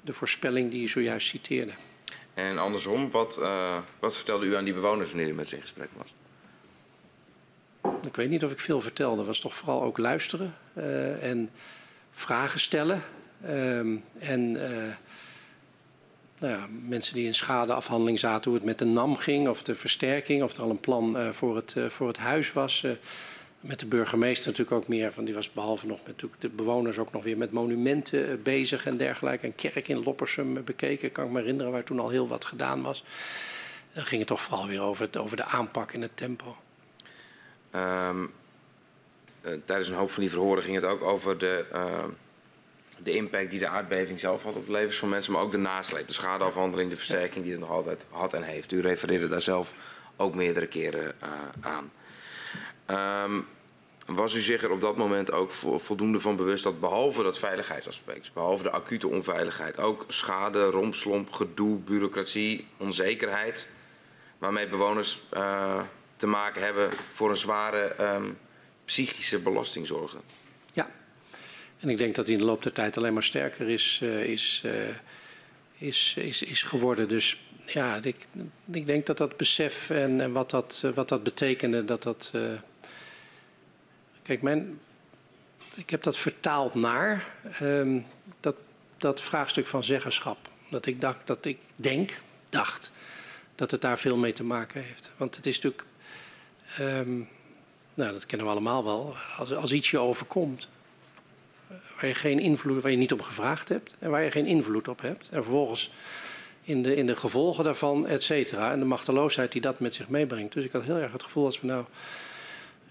[0.01, 1.73] de voorspelling die je zojuist citeerde.
[2.35, 3.41] En andersom, wat,
[3.99, 6.15] wat vertelde u aan die bewoners wanneer u met ze in gesprek was?
[8.07, 9.17] Ik weet niet of ik veel vertelde.
[9.17, 10.55] Het was toch vooral ook luisteren.
[11.21, 11.51] en
[12.13, 13.03] vragen stellen.
[13.49, 14.63] Um, en uh,
[16.39, 19.75] nou ja, mensen die in schadeafhandeling zaten, hoe het met de NAM ging, of de
[19.75, 22.85] versterking, of er al een plan uh, voor, het, uh, voor het huis was.
[23.61, 27.13] met de burgemeester natuurlijk ook meer, van die was behalve nog met de bewoners ook
[27.13, 29.47] nog weer met monumenten bezig en dergelijke.
[29.47, 32.83] Een kerk in Loppersum bekeken, kan ik me herinneren, waar toen al heel wat gedaan
[32.83, 33.05] was.
[33.93, 36.57] Dan ging het toch vooral weer over, het, over de aanpak en het tempo.
[37.75, 38.11] Uh,
[39.65, 42.05] tijdens een hoop van die verhoren ging het ook over de, uh,
[42.99, 45.59] de impact die de aardbeving zelf had op de levens van mensen, maar ook de
[45.59, 48.73] nasleep, de schadeafhandeling, de versterking die het nog altijd had en heeft.
[48.73, 49.75] U refereerde daar zelf
[50.17, 51.29] ook meerdere keren uh,
[51.61, 51.93] aan.
[53.25, 53.47] Um,
[54.07, 58.33] was u zich er op dat moment ook voldoende van bewust dat behalve dat veiligheidsaspect,
[58.33, 63.71] behalve de acute onveiligheid, ook schade, rompslomp, gedoe, bureaucratie, onzekerheid,
[64.39, 65.23] waarmee bewoners
[66.17, 68.39] te maken hebben voor een zware um,
[68.91, 70.21] psychische belasting zorgen.
[70.73, 70.91] Ja.
[71.79, 74.25] En ik denk dat hij in de loop der tijd alleen maar sterker is, uh,
[74.25, 74.73] is, uh,
[75.79, 77.09] is, is, is geworden.
[77.09, 78.27] Dus ja, ik,
[78.73, 82.33] ik denk dat dat besef en, en wat, dat, wat dat betekende, dat dat.
[84.23, 84.81] Kijk, mijn,
[85.77, 88.07] ik heb dat vertaald naar um,
[88.41, 88.57] dat,
[88.97, 90.39] dat vraagstuk van zeggenschap.
[90.71, 92.93] Dat ik dacht, dat ik denk, dacht,
[93.55, 95.11] dat het daar veel mee te maken heeft.
[95.17, 95.85] Want het is natuurlijk,
[96.81, 97.29] um,
[98.01, 100.69] nou dat kennen we allemaal wel, als, als iets je overkomt,
[101.67, 104.89] waar je geen invloed, waar je niet op gevraagd hebt en waar je geen invloed
[104.89, 105.29] op hebt.
[105.29, 105.91] En vervolgens
[106.63, 108.73] in de, in de gevolgen daarvan, et cetera.
[108.73, 110.53] En de machteloosheid die dat met zich meebrengt.
[110.53, 111.85] Dus ik had heel erg het gevoel als we nou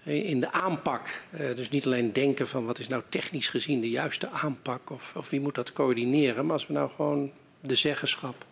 [0.02, 3.90] in de aanpak, eh, dus niet alleen denken van wat is nou technisch gezien de
[3.90, 7.30] juiste aanpak of, of wie moet dat coördineren, maar als we nou gewoon
[7.60, 8.44] de zeggenschap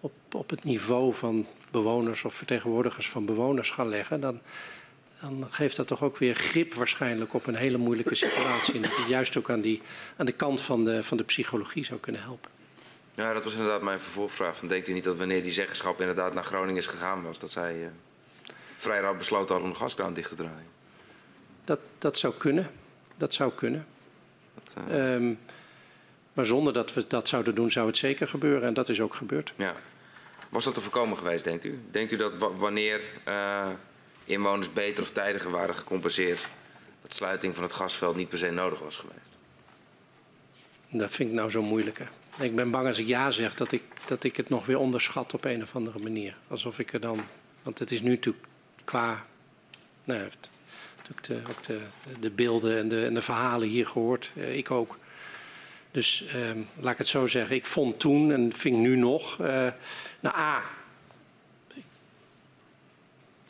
[0.00, 4.40] op, op het niveau van bewoners of vertegenwoordigers van bewoners gaan leggen, dan,
[5.20, 8.74] dan geeft dat toch ook weer grip waarschijnlijk op een hele moeilijke situatie.
[8.74, 9.82] En dat het juist ook aan, die,
[10.16, 12.50] aan de kant van de, van de psychologie zou kunnen helpen.
[13.14, 14.56] Ja, dat was inderdaad mijn vervolgvraag.
[14.56, 17.50] Van, denkt u niet dat wanneer die zeggenschap inderdaad naar Groningen is gegaan was, dat
[17.50, 17.86] zij uh,
[18.76, 20.66] vrij rap besloten hadden om de gaskraan dicht te draaien?
[21.64, 22.70] Dat, dat zou kunnen.
[23.16, 23.86] Dat zou kunnen.
[24.54, 25.14] Dat, uh...
[25.14, 25.38] um,
[26.32, 28.68] maar zonder dat we dat zouden doen, zou het zeker gebeuren.
[28.68, 29.52] En dat is ook gebeurd.
[29.56, 29.74] Ja.
[30.48, 31.80] Was dat te voorkomen geweest, denkt u?
[31.90, 33.66] Denkt u dat wanneer uh,
[34.28, 36.48] inwoners beter of tijdiger waren gecompenseerd,
[37.02, 39.36] dat sluiting van het gasveld niet per se nodig was geweest?
[40.90, 41.98] Dat vind ik nou zo moeilijk.
[41.98, 42.04] Hè?
[42.44, 45.34] Ik ben bang als ik ja zeg dat ik, dat ik het nog weer onderschat
[45.34, 46.36] op een of andere manier.
[46.48, 47.20] Alsof ik er dan.
[47.62, 48.46] Want het is nu natuurlijk
[48.84, 49.26] qua.
[50.04, 50.28] Nou,
[50.96, 51.80] natuurlijk de, ook de,
[52.20, 54.30] de beelden en de, en de verhalen hier gehoord.
[54.36, 54.98] Eh, ik ook.
[55.90, 56.40] Dus eh,
[56.80, 57.56] laat ik het zo zeggen.
[57.56, 59.38] Ik vond toen en vind nu nog.
[59.38, 59.46] Uh,
[60.20, 60.62] nou, A.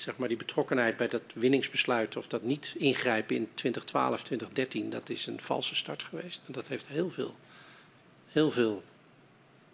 [0.00, 5.08] Zeg maar die betrokkenheid bij dat winningsbesluit of dat niet ingrijpen in 2012, 2013, dat
[5.08, 6.40] is een valse start geweest.
[6.46, 7.36] En dat heeft heel veel
[8.28, 8.82] heel veel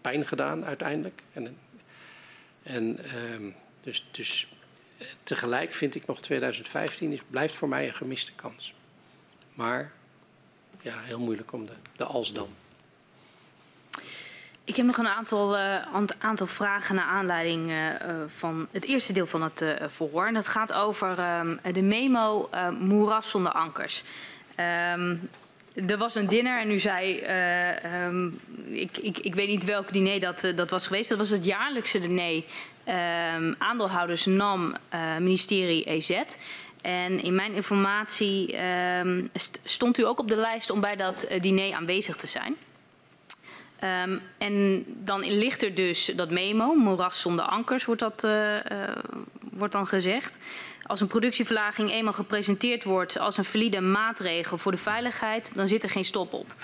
[0.01, 1.23] pijn gedaan uiteindelijk.
[1.33, 1.57] En,
[2.63, 2.99] en
[3.33, 4.49] um, dus, dus
[5.23, 8.75] tegelijk vind ik nog 2015 is, blijft voor mij een gemiste kans.
[9.55, 9.93] Maar
[10.83, 12.49] ja, heel moeilijk om de, de als dan.
[14.67, 15.77] Ik heb nog een aantal, uh,
[16.19, 17.77] aantal vragen naar aanleiding uh,
[18.27, 20.27] van het eerste deel van het uh, verhoor.
[20.27, 24.03] En dat gaat over um, de memo Moeras zonder ankers.
[24.97, 25.31] Um,
[25.89, 27.25] er was een dinner en u zei,
[28.05, 31.09] um, ik, ik, ik weet niet welk diner dat, dat was geweest.
[31.09, 32.43] Dat was het jaarlijkse diner
[33.59, 34.75] aandeelhouders NAM,
[35.19, 36.21] ministerie EZ.
[36.83, 38.57] En in mijn informatie
[39.35, 42.57] st stond u ook op de lijst om bij dat diner aanwezig te zijn.
[43.85, 48.57] Um, en dan ligt er dus dat memo, moeras zonder ankers wordt, dat, uh,
[49.39, 50.39] wordt dan gezegd.
[50.83, 55.83] Als een productieverlaging eenmaal gepresenteerd wordt als een valide maatregel voor de veiligheid, dan zit
[55.83, 56.55] er geen stop op.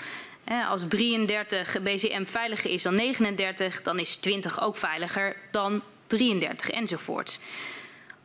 [0.69, 7.39] Als 33 BCM veiliger is dan 39, dan is 20 ook veiliger dan 33 enzovoorts.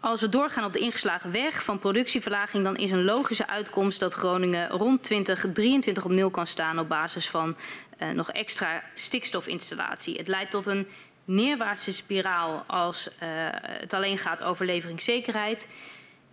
[0.00, 4.14] Als we doorgaan op de ingeslagen weg van productieverlaging, dan is een logische uitkomst dat
[4.14, 7.56] Groningen rond 2023 op nul kan staan op basis van
[7.98, 10.16] uh, nog extra stikstofinstallatie.
[10.16, 10.86] Het leidt tot een
[11.24, 13.12] neerwaartse spiraal als uh,
[13.60, 15.68] het alleen gaat over leveringszekerheid.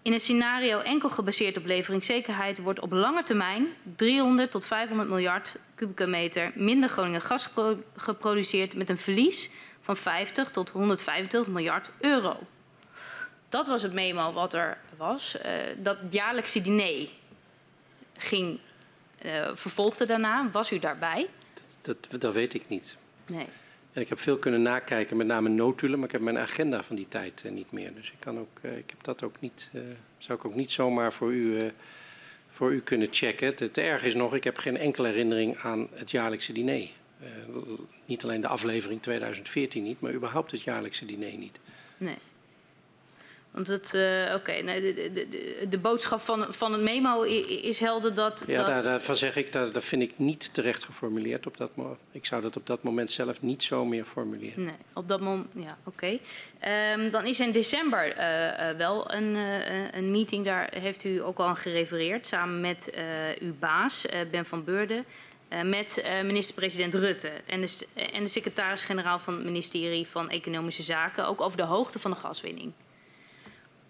[0.02, 5.56] In een scenario enkel gebaseerd op leveringszekerheid wordt op lange termijn 300 tot 500 miljard
[5.76, 9.49] kubieke meter minder Groningen gas gepro geproduceerd met een verlies
[9.81, 12.40] van 50 tot 125 miljard euro.
[13.49, 15.35] Dat was het memo wat er was.
[15.45, 17.07] Uh, dat jaarlijkse diner
[18.18, 18.60] ging,
[19.26, 20.49] uh, vervolgde daarna.
[20.52, 21.27] Was u daarbij?
[21.84, 22.98] Dat, dat, weet ik niet.
[23.32, 23.46] Nee.
[23.92, 26.96] Ja, ik heb veel kunnen nakijken, met name notulen, maar ik heb mijn agenda van
[26.96, 27.94] die tijd uh, niet meer.
[27.94, 29.82] Dus ik, kan ook, uh, ik heb dat ook niet, uh,
[30.18, 31.72] zou ik ook niet zomaar voor u,
[32.52, 33.48] voor u kunnen checken.
[33.48, 36.90] Het, het erg is nog, ik heb geen enkele herinnering aan het jaarlijkse diner.
[38.06, 41.60] niet alleen de aflevering 2014 niet, maar überhaupt het jaarlijkse diner niet.
[41.98, 42.18] Nee.
[43.54, 47.22] Want het, uh, oké, okay, nee, de, de, de, de, boodschap van, van het memo
[47.22, 48.44] is helder dat.
[48.48, 48.68] Ja, dat...
[48.68, 52.00] Daar, daarvan zeg ik, dat, dat vind ik niet terecht geformuleerd op dat moment.
[52.12, 54.64] Ik zou dat op dat moment zelf niet zo meer formuleren.
[54.64, 56.20] Nee, op dat moment, ja, oké.
[56.60, 56.94] Okay.
[56.94, 59.36] Um, dan is in december uh, uh, wel een,
[59.92, 62.94] een meeting, daar heeft u ook al aan gerefereerd, samen met
[63.40, 65.06] uw baas, Ben van Beurden.
[65.64, 71.42] met minister-president Rutte en de, en de secretaris-generaal van het ministerie van Economische Zaken, ook
[71.42, 72.74] over de hoogte van de gaswinning.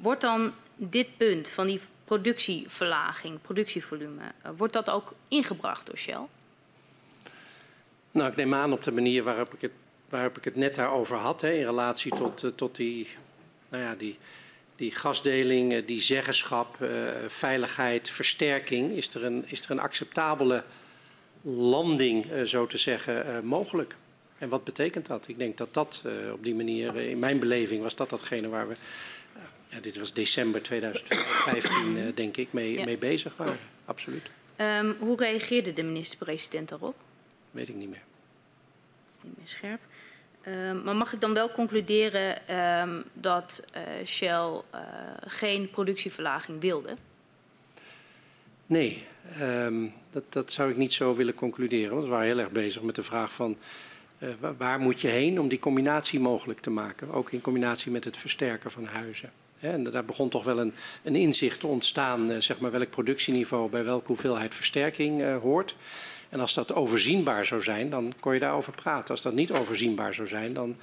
[0.03, 6.25] Wordt dan dit punt van die productieverlaging, productievolume, uh, wordt dat ook ingebracht door Shell?
[8.11, 9.71] Nou, ik neem aan op de manier waarop ik het,
[10.09, 13.07] waarop ik het net daarover had, hè, in relatie tot, uh, tot die,
[13.69, 14.17] nou ja, die,
[14.75, 16.77] die gasdeling, eh, die zeggenschap,
[17.27, 20.63] veiligheid, versterking, is er een, is er een acceptabele
[21.41, 23.95] landing, zo te zeggen, mogelijk.
[24.37, 25.27] En wat betekent dat?
[25.27, 26.03] Ik denk dat dat
[26.33, 28.75] op die manier, in mijn beleving, was dat datgene waar we,
[29.73, 32.85] ja, dit was december 2015, denk ik, mee, ja.
[32.85, 33.57] mee bezig waren.
[33.85, 34.29] Absoluut.
[34.57, 36.95] Um, hoe reageerde de minister-president daarop?
[37.51, 38.03] Weet ik niet meer.
[39.21, 39.79] Niet meer scherp.
[40.47, 44.81] Um, maar mag ik dan wel concluderen um, dat uh, Shell uh,
[45.25, 46.93] geen productieverlaging wilde?
[48.65, 49.05] Nee,
[50.11, 51.91] dat, dat, zou ik niet zo willen concluderen.
[51.91, 53.57] Want we waren heel erg bezig met de vraag van
[54.19, 57.11] uh, waar moet je heen om die combinatie mogelijk te maken.
[57.11, 59.31] Ook in combinatie met het versterken van huizen.
[59.71, 60.73] En daar begon toch wel een,
[61.03, 65.75] een inzicht te ontstaan, zeg maar, welk productieniveau bij welke hoeveelheid versterking hoort.
[66.33, 69.09] En als dat overzienbaar zou zijn, dan kon je daarover praten.
[69.09, 70.75] Als dat niet overzienbaar zou zijn, dan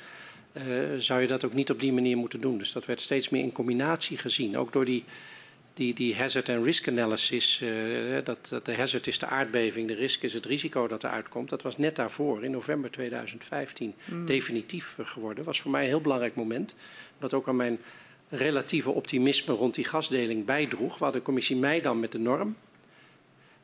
[0.53, 0.63] uh,
[0.99, 2.59] zou je dat ook niet op die manier moeten doen.
[2.59, 4.59] Dus dat werd steeds meer in combinatie gezien.
[4.59, 5.05] Ook door die,
[5.75, 7.61] die, die hazard en risk analysis.
[7.63, 11.29] Uh, dat, dat, de hazard is de aardbeving, de risk is het risico dat eruit
[11.29, 11.49] komt.
[11.49, 14.27] Dat was net daarvoor, in november 2015, mm.
[14.27, 15.37] definitief geworden.
[15.37, 16.75] Dat was voor mij een heel belangrijk moment.
[17.19, 17.79] Wat ook aan mijn
[18.31, 20.99] relatieve optimisme rond die gasdeling bijdroeg.
[20.99, 22.57] We hadden commissie mei dan met de norm.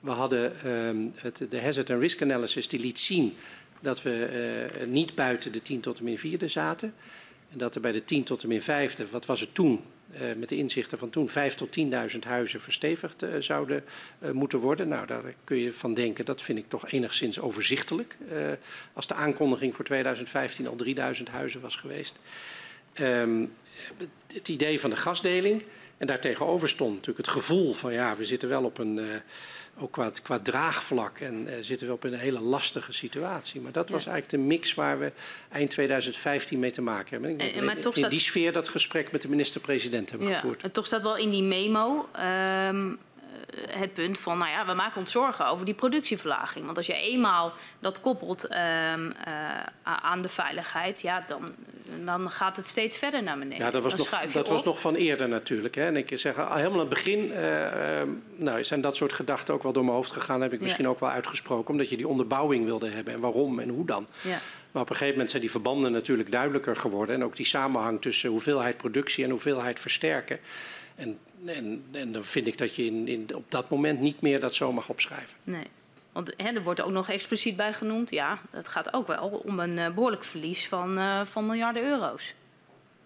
[0.00, 3.34] We hadden um, het, de hazard and risk analysis die liet zien
[3.80, 6.94] dat we uh, niet buiten de 10 tot en min 4 zaten.
[7.50, 9.80] En dat er bij de 10 tot en min 5, wat was het toen,
[10.14, 11.78] uh, met de inzichten van toen, 5 tot
[12.12, 13.84] 10.000 huizen verstevigd uh, zouden
[14.32, 14.88] moeten worden.
[14.88, 18.16] Nou, daar kun je van denken, dat vind ik toch enigszins overzichtelijk.
[18.92, 22.18] als de aankondiging voor 2015 al 3000 huizen was geweest.
[23.00, 23.52] Um,
[24.32, 25.64] het idee van de gasdeling.
[25.98, 29.22] En daartegenover stond natuurlijk het gevoel van ja, we zitten wel op een
[29.78, 33.60] ook qua, qua draagvlak en uh, zitten we op een hele lastige situatie.
[33.60, 34.10] Maar dat was ja.
[34.10, 35.12] eigenlijk de mix waar we
[35.52, 37.30] eind 2015 mee te maken hebben.
[37.30, 40.34] Ik denk en, maar in, in die sfeer dat gesprek met de minister-president hebben ja,
[40.34, 40.62] gevoerd.
[40.62, 42.08] En toch staat wel in die memo
[42.68, 42.98] um,
[43.70, 46.64] het punt van, nou ja, we maken ons zorgen over die productieverlaging.
[46.64, 48.92] Want als je eenmaal dat koppelt uh,
[49.82, 51.48] aan de veiligheid, ja, dan,
[52.04, 53.64] dan gaat het steeds verder naar beneden.
[53.64, 55.74] Ja, dat was, nog, dat was nog van eerder natuurlijk.
[55.74, 55.84] Hè.
[55.84, 58.02] En ik zeg, helemaal aan het begin uh,
[58.36, 60.40] nou, zijn dat soort gedachten ook wel door mijn hoofd gegaan.
[60.40, 60.90] Heb ik misschien ja.
[60.90, 63.14] ook wel uitgesproken, omdat je die onderbouwing wilde hebben.
[63.14, 64.06] En waarom en hoe dan.
[64.20, 64.38] Ja.
[64.70, 67.14] Maar op een gegeven moment zijn die verbanden natuurlijk duidelijker geworden.
[67.14, 70.38] En ook die samenhang tussen hoeveelheid productie en hoeveelheid versterken.
[70.94, 74.40] En en, en dan vind ik dat je in, in, op dat moment niet meer
[74.40, 75.36] dat zo mag opschrijven.
[75.44, 75.66] Nee.
[76.16, 79.60] Want hè, er wordt ook nog expliciet bij genoemd, ja, het gaat ook wel om
[79.60, 82.34] een uh, behoorlijk verlies van, uh, van miljarden euro's.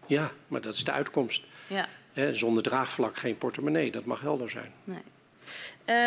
[0.06, 1.44] Ja, maar dat is de uitkomst.
[1.66, 1.88] Ja.
[2.12, 4.72] Hè, zonder draagvlak geen portemonnee, dat mag helder zijn.
[4.84, 5.02] Nee.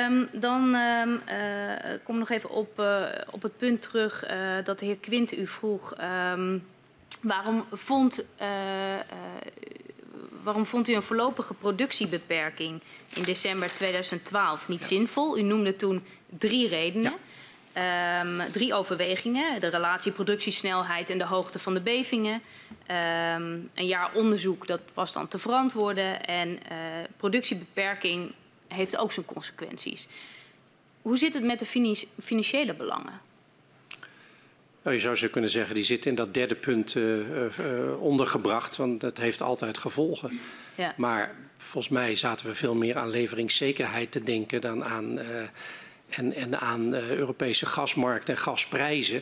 [0.05, 2.79] Um, dan um, uh, kom ik nog even op,
[3.31, 4.25] op het punt terug
[4.63, 5.95] dat de heer Quint u vroeg.
[6.01, 6.67] Um,
[7.21, 8.25] waarom vond
[10.43, 12.81] waarom vond u een voorlopige productiebeperking
[13.15, 14.85] in december 2012 niet ja.
[14.85, 15.37] zinvol?
[15.37, 17.11] U noemde toen drie redenen.
[17.11, 18.21] Ja.
[18.21, 19.59] Um, drie overwegingen.
[19.59, 22.33] De relatie productiesnelheid en de hoogte van de bevingen.
[22.33, 26.25] Um, een jaar onderzoek, dat was dan te verantwoorden.
[26.25, 26.57] En uh,
[27.17, 28.31] productiebeperking
[28.67, 30.07] heeft ook zijn consequenties.
[31.01, 33.21] Hoe zit het met de financiële belangen?
[34.83, 38.77] Nou, je zou zo kunnen zeggen, die zit in dat derde punt uh, uh, ondergebracht,
[38.77, 40.39] want dat heeft altijd gevolgen.
[40.75, 40.93] Ja.
[40.97, 45.23] Maar volgens mij zaten we veel meer aan leveringszekerheid te denken dan aan, uh,
[46.09, 49.21] en, en aan Europese gasmarkt en gasprijzen.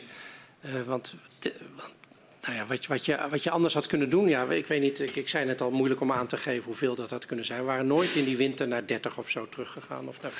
[0.86, 1.94] want, de, want
[2.42, 5.00] nou ja, wat, wat, je, wat je anders had kunnen doen, ja, ik weet niet,
[5.00, 7.58] ik, ik zei net al moeilijk om aan te geven hoeveel dat had kunnen zijn.
[7.58, 10.08] We waren nooit in die winter naar 30 of zo teruggegaan.
[10.08, 10.32] Of naar,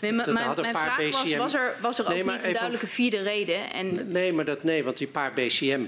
[0.00, 1.10] nee, maar mijn, mijn vraag BCM.
[1.10, 3.72] was, was er, was er nee, ook niet een duidelijke vierde reden?
[3.72, 4.12] En...
[4.12, 5.84] Nee, maar dat, nee, want die paar BCM,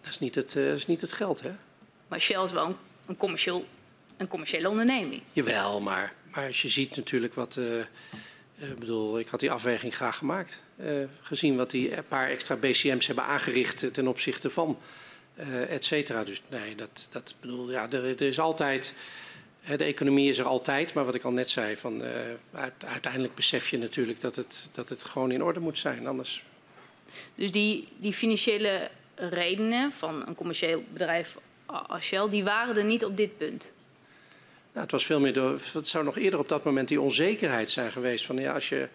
[0.00, 1.50] dat is niet het, uh, dat is niet het geld, hè?
[2.08, 2.76] Maar Shell is wel een,
[3.06, 3.66] een, commercieel,
[4.16, 5.22] een commerciële onderneming.
[5.32, 7.56] Jawel, maar, maar als je ziet natuurlijk wat...
[7.56, 7.82] Uh,
[8.68, 10.62] ik bedoel, ik had die afweging graag gemaakt.
[10.80, 14.78] Uh, gezien wat die paar extra BCM's hebben aangericht ten opzichte van,
[15.38, 16.24] uh, et cetera.
[16.24, 18.94] Dus nee, dat, dat bedoel, ja, er, is altijd.
[19.76, 22.02] De economie is er altijd, maar wat ik al net zei, van,
[22.84, 26.06] uiteindelijk besef je natuurlijk dat het, dat het gewoon in orde moet zijn.
[26.06, 26.44] Anders.
[27.34, 33.04] Dus die, die financiële redenen van een commercieel bedrijf als Shell, die waren er niet
[33.04, 33.72] op dit punt?
[34.72, 37.70] Nou, het was veel meer door, het zou nog eerder op dat moment die onzekerheid
[37.70, 38.88] zijn geweest van ja, als je,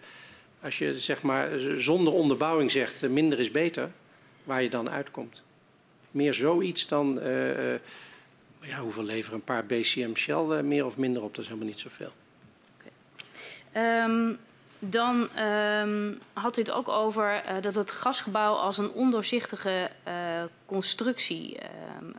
[0.62, 3.90] als je zeg maar zonder onderbouwing zegt uh, minder is beter,
[4.44, 5.42] waar je dan uitkomt.
[6.10, 7.78] Meer zoiets dan, uh, uh,
[8.60, 11.80] ja, hoeveel leveren een paar BCM Shell meer of minder op, dat is helemaal niet
[11.80, 12.12] zoveel.
[13.72, 14.32] Ehm,
[14.78, 19.90] dan um, had u het ook over dat het gasgebouw als een ondoorzichtige
[20.66, 22.10] constructie ehm,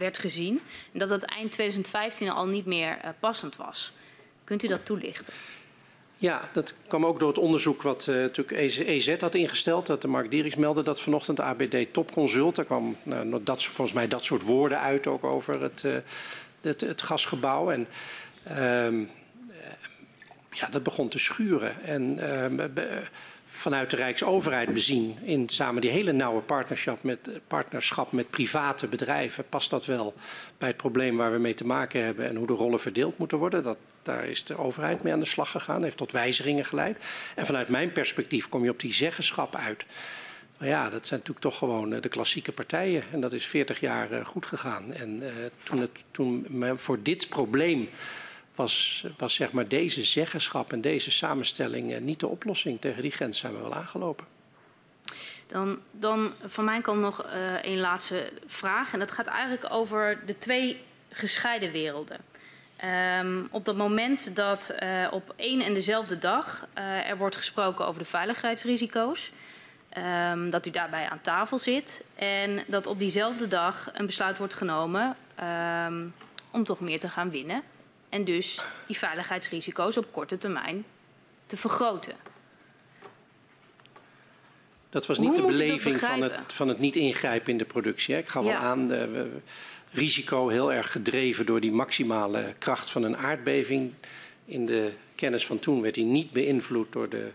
[0.00, 0.60] werd gezien.
[0.92, 3.92] En dat dat eind 2015 al niet meer passend was.
[4.44, 5.32] Kunt u dat toelichten?
[6.20, 9.86] Ja, dat kwam ook door het onderzoek wat uh, natuurlijk EZ e had ingesteld.
[9.86, 12.56] Dat de Mark Dieriks meldde dat vanochtend ABD Topconsult.
[12.56, 15.96] Daar kwam nou, dat, volgens mij dat soort woorden uit ook over het, uh,
[16.60, 17.70] het, het, gasgebouw.
[17.70, 17.86] En
[18.48, 19.06] uh,
[20.50, 21.82] ja, dat begon te schuren.
[21.82, 22.68] En ehm,
[23.60, 29.44] vanuit de Rijksoverheid bezien in samen die hele nauwe partnerschap met, partnerschap met private bedrijven.
[29.48, 30.14] Past dat wel
[30.58, 33.38] bij het probleem waar we mee te maken hebben en hoe de rollen verdeeld moeten
[33.38, 33.62] worden?
[33.62, 37.04] Dat, daar is de overheid mee aan de slag gegaan, heeft tot wijzigingen geleid.
[37.34, 39.84] En vanuit mijn perspectief kom je op die zeggenschap uit.
[40.58, 43.02] Maar ja, dat zijn natuurlijk toch gewoon eh, de klassieke partijen.
[43.12, 44.92] En dat is 40 jaar eh, goed gegaan.
[44.92, 45.28] En uh,
[45.62, 46.46] toen, het, toen
[46.76, 47.88] voor dit probleem
[48.60, 52.80] was, was zeg maar deze zeggenschap en deze samenstelling niet de oplossing.
[52.80, 54.26] Tegen die grens zijn we wel aangelopen.
[55.46, 58.92] Dan, dan van mijn kant nog uh, een laatste vraag.
[58.92, 62.18] En dat gaat eigenlijk over de twee gescheiden werelden.
[63.20, 66.66] Um, op het moment dat uh, op één en dezelfde dag
[67.08, 69.30] er wordt gesproken over de veiligheidsrisico's,
[70.32, 74.54] um, dat u daarbij aan tafel zit en dat op diezelfde dag een besluit wordt
[74.54, 75.16] genomen
[75.86, 76.14] um,
[76.50, 77.62] om toch meer te gaan winnen
[78.10, 80.84] en dus die veiligheidsrisico's op korte termijn
[81.46, 82.14] te vergroten.
[84.90, 88.14] Dat was niet Hoe de beleving van het, van het niet ingrijpen in de productie.
[88.14, 88.20] Hè?
[88.20, 89.28] Ik ga wel aan, uh, we,
[89.90, 93.92] risico heel erg gedreven door die maximale kracht van een aardbeving.
[94.44, 97.30] In de kennis van toen werd die niet beïnvloed door de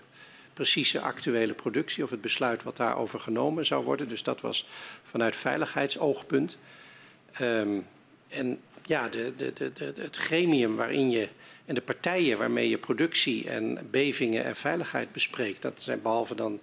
[0.53, 4.09] precieze actuele productie of het besluit wat daarover genomen zou worden.
[4.09, 4.67] Dus dat was
[5.03, 6.57] vanuit veiligheidsoogpunt.
[7.41, 7.87] Um,
[8.27, 11.29] en ja, de, de, de, het gremium waarin je
[11.65, 16.59] en de partijen waarmee je productie en bevingen en veiligheid bespreekt, dat zijn behalve dan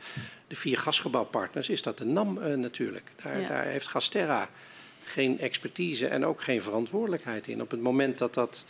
[0.46, 3.10] de vier gasgebouwpartners, is dat de NAM uh, natuurlijk.
[3.22, 3.48] Daar, ja.
[3.48, 4.48] daar heeft Gasterra
[5.04, 7.60] geen expertise en ook geen verantwoordelijkheid in.
[7.60, 8.64] Op het moment dat dat.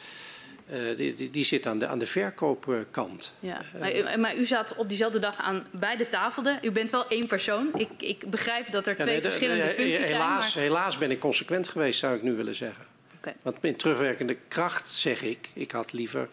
[0.72, 3.34] Uh, die, die, zit aan de, aan de verkoopkant.
[3.40, 3.60] Ja.
[3.78, 6.58] Maar, u, maar u zat op diezelfde dag aan beide tafelden.
[6.62, 7.70] U bent wel één persoon.
[7.74, 10.64] Ik, ik begrijp dat er twee nee, verschillende de, functies helaas, zijn.
[10.64, 10.76] Maar...
[10.76, 12.84] Helaas ben ik consequent geweest, zou ik nu willen zeggen.
[13.22, 13.36] Okay.
[13.42, 16.28] Want in terugwerkende kracht zeg ik, ik had liever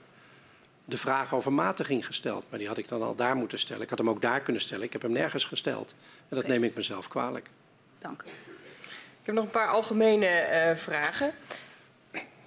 [0.85, 2.45] de vraag over matiging gesteld.
[2.49, 3.81] Maar die had ik dan al daar moeten stellen.
[3.81, 4.83] Ik had hem ook daar kunnen stellen.
[4.83, 5.91] Ik heb hem nergens gesteld.
[5.99, 6.49] En dat okay.
[6.51, 7.49] neem ik mezelf kwalijk.
[7.99, 8.23] Dank.
[9.21, 11.33] Ik heb nog een paar algemene uh, vragen.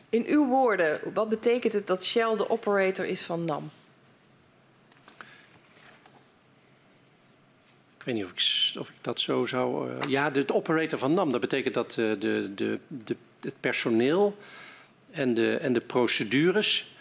[0.08, 3.70] In uw woorden, wat betekent het dat Shell de operator is van NAM?
[7.98, 9.90] Ik weet niet of ik, of ik dat zo zou.
[9.90, 13.60] Uh, ja, de, de, operator van NAM, dat betekent dat uh, de, de, de, het
[13.60, 14.36] personeel
[15.10, 16.96] en de, en de procedures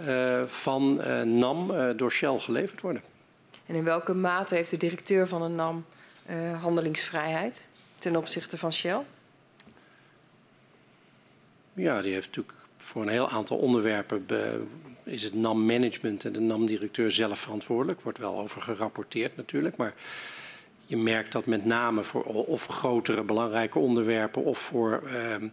[0.00, 0.96] uh, van
[1.38, 3.02] NAM door Shell geleverd worden.
[3.66, 5.84] En in welke mate heeft de directeur van een NAM
[6.60, 7.66] handelingsvrijheid
[7.98, 9.00] ten opzichte van Shell?
[11.72, 14.62] Ja, die heeft natuurlijk voor een heel aantal onderwerpen be,
[15.04, 18.00] is het NAM-management en de NAM-directeur zelf verantwoordelijk.
[18.00, 19.94] Wordt wel over gerapporteerd natuurlijk, maar
[20.88, 25.02] je merkt dat met name voor of grotere belangrijke onderwerpen of voor
[25.32, 25.52] um,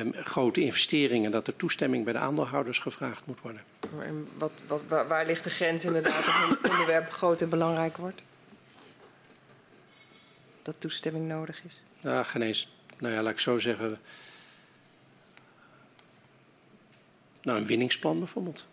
[0.00, 3.62] um, grote investeringen dat er toestemming bij de aandeelhouders gevraagd moet worden.
[4.00, 7.96] En wat, wat, waar, waar ligt de grens inderdaad of een onderwerp groot en belangrijk
[7.96, 8.22] wordt?
[10.62, 11.80] Dat toestemming nodig is?
[12.00, 12.76] Nou, geen eens.
[12.98, 13.98] Nou ja, laat ik zo zeggen.
[17.42, 18.66] Nou, een winningsplan bijvoorbeeld.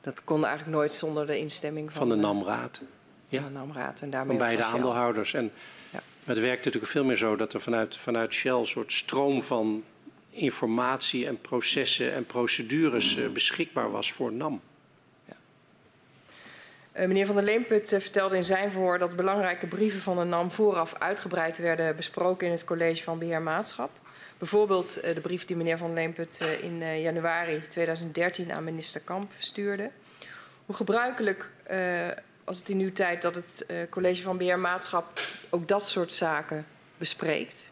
[0.00, 2.80] Dat kon eigenlijk nooit zonder de instemming van, van de NAM-raad.
[3.28, 5.34] Ja, de NAM-raad en daarmee van beide van aandeelhouders.
[5.34, 5.52] En
[5.92, 6.00] ja.
[6.24, 9.84] het werkt natuurlijk veel meer zo dat er vanuit, vanuit Shell een soort stroom van
[10.30, 14.60] informatie en processen en procedures uh, beschikbaar was voor NAM.
[16.98, 20.24] Uh, meneer Van der Leemput uh, vertelde in zijn verhoor dat belangrijke brieven van de
[20.24, 23.90] NAM vooraf uitgebreid werden besproken in het college van beheer maatschap.
[24.38, 29.90] Bijvoorbeeld uh, de brief die meneer Van Leemput in januari 2013 aan minister Kamp stuurde.
[30.66, 31.50] Hoe gebruikelijk
[32.46, 36.66] was het in uw tijd dat het college van beheer maatschap ook dat soort zaken
[36.98, 37.68] bespreekt?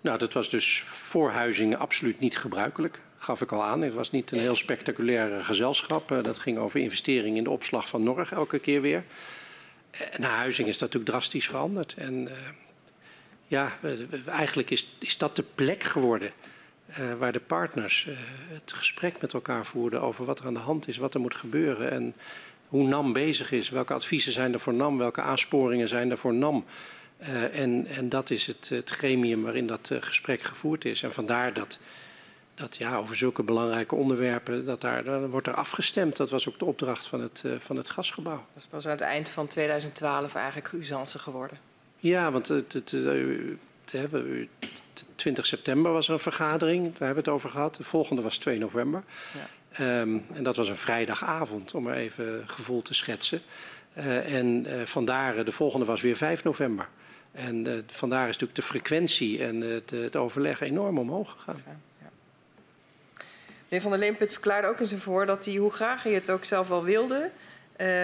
[0.00, 3.80] Nou, dat was dus voor Huizingen absoluut niet gebruikelijk gaf ik al aan.
[3.80, 6.10] Het was niet een heel spectaculair gezelschap.
[6.10, 9.04] Uh, dat ging over investeringen in de opslag van Norg elke keer weer.
[9.92, 11.94] Uh, na Huizing is dat natuurlijk drastisch veranderd.
[11.98, 12.28] En
[13.46, 13.78] ja,
[14.26, 16.32] eigenlijk is, is dat de plek geworden
[17.18, 18.08] waar de partners
[18.48, 21.34] het gesprek met elkaar voerden over wat er aan de hand is, wat er moet
[21.34, 22.14] gebeuren en
[22.68, 23.68] hoe NAM bezig is.
[23.68, 26.64] Welke adviezen zijn er voor NAM, welke aansporingen zijn er voor NAM.
[27.52, 31.02] en, en dat is het, het gremium waarin dat gesprek gevoerd is.
[31.02, 31.78] En vandaar dat
[32.58, 36.16] dat ja, over zulke belangrijke onderwerpen, dat daar, dan wordt er afgestemd.
[36.16, 38.44] Dat was ook de opdracht van het, uh, van het gasgebouw.
[38.54, 41.58] Dat is pas aan het eind van 2012 eigenlijk usance geworden.
[41.96, 43.04] Ja, want het, het, het,
[43.90, 44.48] het,
[45.14, 47.74] 20 september was er een vergadering, daar hebben we het over gehad.
[47.74, 49.02] De volgende was 2 november.
[49.34, 49.48] Ja.
[49.80, 53.40] Um, en dat was een vrijdagavond, om maar even gevoel te schetsen.
[53.98, 56.88] Uh, en uh, vandaar, de volgende was weer 5 november.
[57.32, 61.62] En vandaar is natuurlijk de frequentie en het, het overleg enorm omhoog gegaan.
[63.68, 66.44] Meneer Van der Leemput verklaarde ook in zijn dat hij, hoe graag hij het ook
[66.44, 67.30] zelf wel wilde,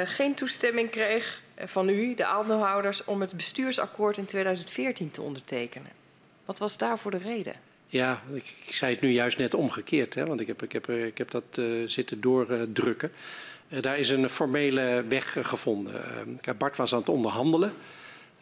[0.04, 5.90] geen toestemming kreeg van u, de aandeelhouders, om het bestuursakkoord in 2014 te ondertekenen.
[6.44, 7.54] Wat was daarvoor de reden?
[7.86, 11.18] Ja, ik, zei het nu juist net omgekeerd, hè, want ik heb, ik heb, ik
[11.18, 13.12] heb dat uh, zitten doordrukken.
[13.68, 16.02] Uh, daar is een formele weg gevonden.
[16.58, 17.72] Bart was aan het onderhandelen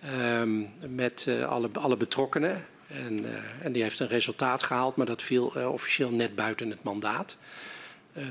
[0.02, 2.66] ehm, met alle, alle betrokkenen.
[2.86, 3.24] En,
[3.62, 7.36] en, die heeft een resultaat gehaald, maar dat viel officieel net buiten het mandaat.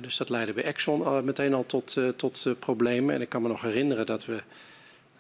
[0.01, 3.15] dus dat leidde bij Exxon meteen al tot, tot problemen.
[3.15, 4.41] En ik kan me nog herinneren dat we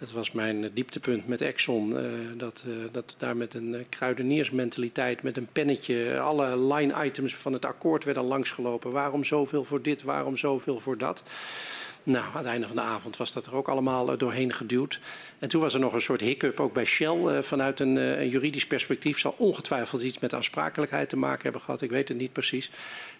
[0.01, 1.91] het was mijn dieptepunt met Exxon.
[1.91, 2.03] Uh,
[2.37, 7.53] dat, uh, dat daar met een uh, kruideniersmentaliteit, met een pennetje, alle line items van
[7.53, 8.91] het akkoord werden langsgelopen.
[8.91, 11.23] Waarom zoveel voor dit, waarom zoveel voor dat?
[12.03, 14.99] Nou, aan het einde van de avond was dat er ook allemaal doorheen geduwd.
[15.39, 17.43] En toen was er nog een soort hiccup, ook bij Shell.
[17.43, 21.81] vanuit een, een, juridisch perspectief zal ongetwijfeld iets met aansprakelijkheid te maken hebben gehad.
[21.81, 22.71] Ik weet het niet precies.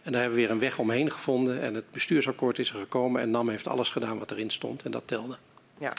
[0.01, 1.61] En daar hebben we weer een weg omheen gevonden.
[1.61, 3.21] En het bestuursakkoord is er gekomen.
[3.21, 4.83] En NAM heeft alles gedaan wat erin stond.
[4.83, 5.37] En dat telde.
[5.77, 5.93] Ja,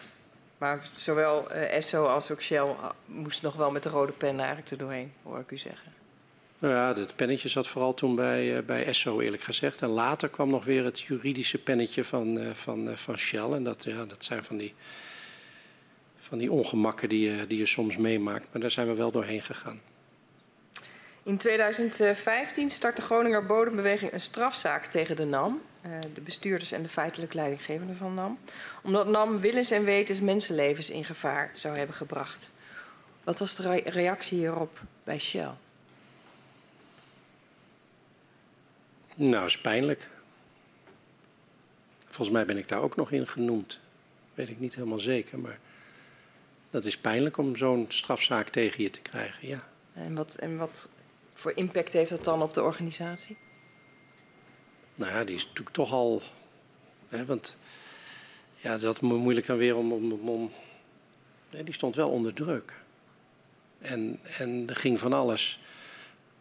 [0.63, 4.39] maar zowel uh, Esso als ook Shell uh, moest nog wel met de rode pen
[4.39, 5.93] eigenlijk er doorheen, hoor ik u zeggen.
[6.59, 9.83] Nou ja, het pennetje zat vooral toen bij, uh, bij Esso, eerlijk gezegd.
[9.83, 13.53] En later kwam nog weer het juridische pennetje van, van, van Shell.
[13.53, 14.75] En dat, ja, dat zijn van die,
[16.19, 18.47] van die ongemakken die, die je soms meemaakt.
[18.53, 19.81] Maar daar zijn we wel doorheen gegaan.
[21.25, 25.63] In 2015 start de Groninger Bodembeweging een strafzaak tegen de NAM.
[25.87, 28.39] Uh, de bestuurders en de feitelijk leidinggevende van NAM.
[28.83, 32.51] Omdat NAM willens en wetens mensenlevens in gevaar zou hebben gebracht.
[33.25, 35.51] Wat was de re reactie hierop bij Shell?
[39.15, 40.09] Nou, is pijnlijk.
[42.05, 43.81] Volgens mij ben ik daar ook nog in genoemd.
[44.35, 45.59] Weet ik niet helemaal zeker, maar
[46.71, 49.69] dat is pijnlijk om zo'n strafzaak tegen je te krijgen, ja.
[49.95, 50.89] En wat, en wat
[51.43, 53.37] voor impact heeft dat dan op de organisatie?
[54.95, 56.23] Nou ja, die is natuurlijk toch al.
[57.09, 57.57] Hè, want
[58.57, 59.93] ja, het is moeilijk dan weer om.
[59.93, 60.53] om,
[61.51, 62.75] die stond wel onder druk.
[63.79, 65.61] En, en er ging van alles.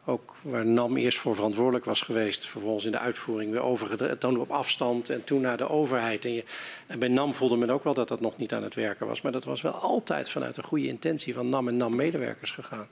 [0.05, 4.51] Ook waar NAM eerst voor verantwoordelijk was geweest, vervolgens in de uitvoering weer overgedreven, op
[4.51, 6.25] afstand en toen naar de overheid.
[6.25, 6.43] En, je,
[6.88, 9.21] en bij NAM voelde men ook wel dat dat nog niet aan het werken was,
[9.21, 12.88] maar dat was wel altijd vanuit een goede intentie van NAM en NAM-medewerkers gegaan.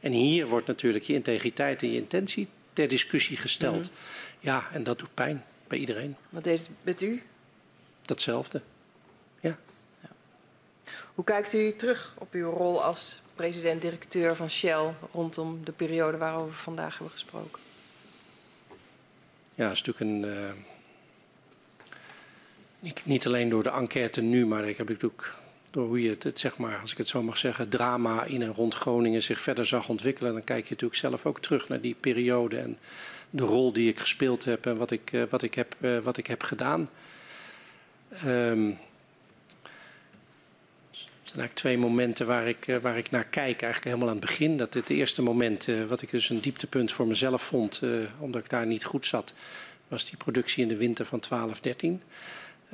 [0.00, 3.76] En hier wordt natuurlijk je integriteit en je intentie ter discussie gesteld.
[3.76, 4.40] Mm -hmm.
[4.40, 6.16] Ja, en dat doet pijn bij iedereen.
[6.28, 7.22] Wat deed het met u?
[8.02, 8.60] Datzelfde.
[11.14, 16.48] Hoe kijkt u terug op uw rol als president-directeur van Shell rondom de periode waarover
[16.48, 17.62] we vandaag hebben gesproken?
[19.54, 20.36] Ja, dat is natuurlijk een.
[20.36, 20.50] Uh,
[22.80, 25.34] niet, niet, alleen door de enquête nu, maar ik heb natuurlijk
[25.70, 28.42] door hoe je het, het, zeg maar, als ik het zo mag zeggen, drama in
[28.42, 30.32] en rond Groningen zich verder zag ontwikkelen.
[30.32, 32.78] Dan kijk je natuurlijk zelf ook terug naar die periode en
[33.30, 36.16] de rol die ik gespeeld heb en wat ik, uh, wat ik, heb, uh, wat
[36.16, 36.88] ik heb gedaan.
[38.26, 38.78] Um,
[41.30, 43.62] zijn eigenlijk twee momenten waar ik, uh, waar ik naar kijk.
[43.62, 44.56] Eigenlijk helemaal aan het begin.
[44.56, 47.82] Dat het eerste moment, wat ik dus een dieptepunt voor mezelf vond,
[48.18, 49.34] omdat ik daar niet goed zat,
[49.88, 52.02] was die productie in de winter van 12, 13.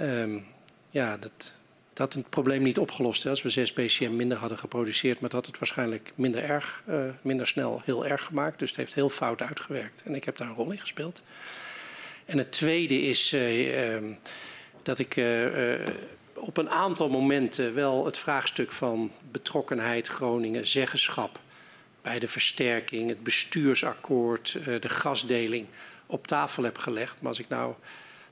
[0.01, 0.47] Um,
[0.91, 1.33] ja, dat,
[1.93, 3.23] dat had het probleem niet opgelost.
[3.23, 3.31] Hè.
[3.31, 6.83] Als we 6 BCM minder hadden geproduceerd, maar dat had het waarschijnlijk minder erg,
[7.23, 8.59] minder snel heel erg gemaakt.
[8.59, 10.03] Dus het heeft heel fout uitgewerkt.
[10.03, 11.23] En ik heb daar een rol in gespeeld.
[12.25, 13.97] En het tweede is uh,
[14.83, 15.15] dat ik
[16.37, 21.41] op een aantal momenten wel het vraagstuk van betrokkenheid Groningen, zeggenschap
[22.03, 25.67] bij de versterking, het bestuursakkoord, de gasdeling
[26.07, 27.17] op tafel heb gelegd.
[27.21, 27.75] Maar als ik nou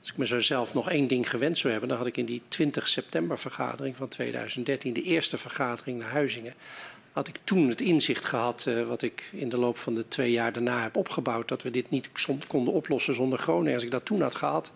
[0.05, 2.87] als ik mezelf nog één ding gewend zou hebben, dan had ik in die 20
[2.87, 6.53] september vergadering van 2013, de eerste vergadering naar Huizingen,
[7.11, 10.31] had ik toen het inzicht gehad, uh, wat ik in de loop van de twee
[10.31, 12.09] jaar daarna heb opgebouwd, dat we dit niet
[12.47, 13.73] konden oplossen zonder Groningen.
[13.73, 14.71] Als ik dat toen had gehad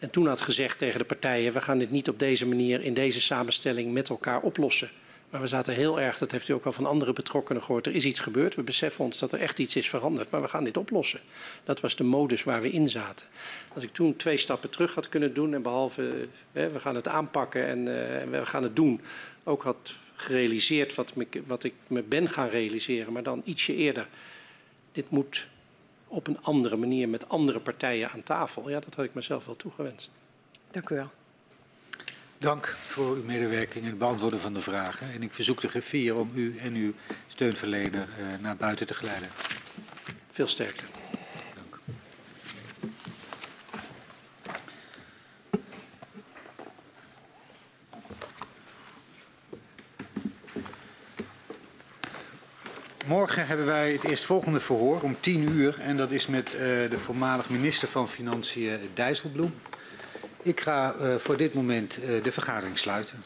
[0.00, 2.94] en toen had gezegd tegen de partijen, we gaan dit niet op deze manier, in
[2.94, 4.90] deze samenstelling met elkaar oplossen.
[5.30, 7.94] Maar we zaten heel erg, dat heeft u ook al van andere betrokkenen gehoord, er
[7.94, 8.54] is iets gebeurd.
[8.54, 11.20] We beseffen ons dat er echt iets is veranderd, maar we gaan dit oplossen.
[11.64, 13.26] Dat was de modus waar we in zaten.
[13.74, 17.08] Als ik toen twee stappen terug had kunnen doen en behalve hè, we gaan het
[17.08, 19.00] aanpakken en, uh, en we gaan het doen,
[19.44, 21.12] ook had gerealiseerd wat,
[21.46, 24.08] wat ik me ben gaan realiseren, maar dan ietsje eerder.
[24.92, 25.46] Dit moet
[26.10, 28.70] op een andere manier met andere partijen aan tafel.
[28.70, 30.10] Ja, dat had ik mezelf wel toegewenst.
[30.70, 31.10] Dank u wel.
[32.38, 35.12] Dank voor uw medewerking en het beantwoorden van de vragen.
[35.12, 36.92] En ik verzoek de griffier om u en uw
[37.26, 39.28] steunverlener uh, naar buiten te geleiden.
[40.30, 40.99] Veel sterkte.
[53.10, 55.80] Morgen hebben wij het eerstvolgende verhoor om 10 uur.
[55.80, 59.54] En dat is met uh, de voormalig minister van Financiën Dijsselbloem.
[60.42, 63.24] Ik ga uh, voor dit moment uh, de vergadering sluiten.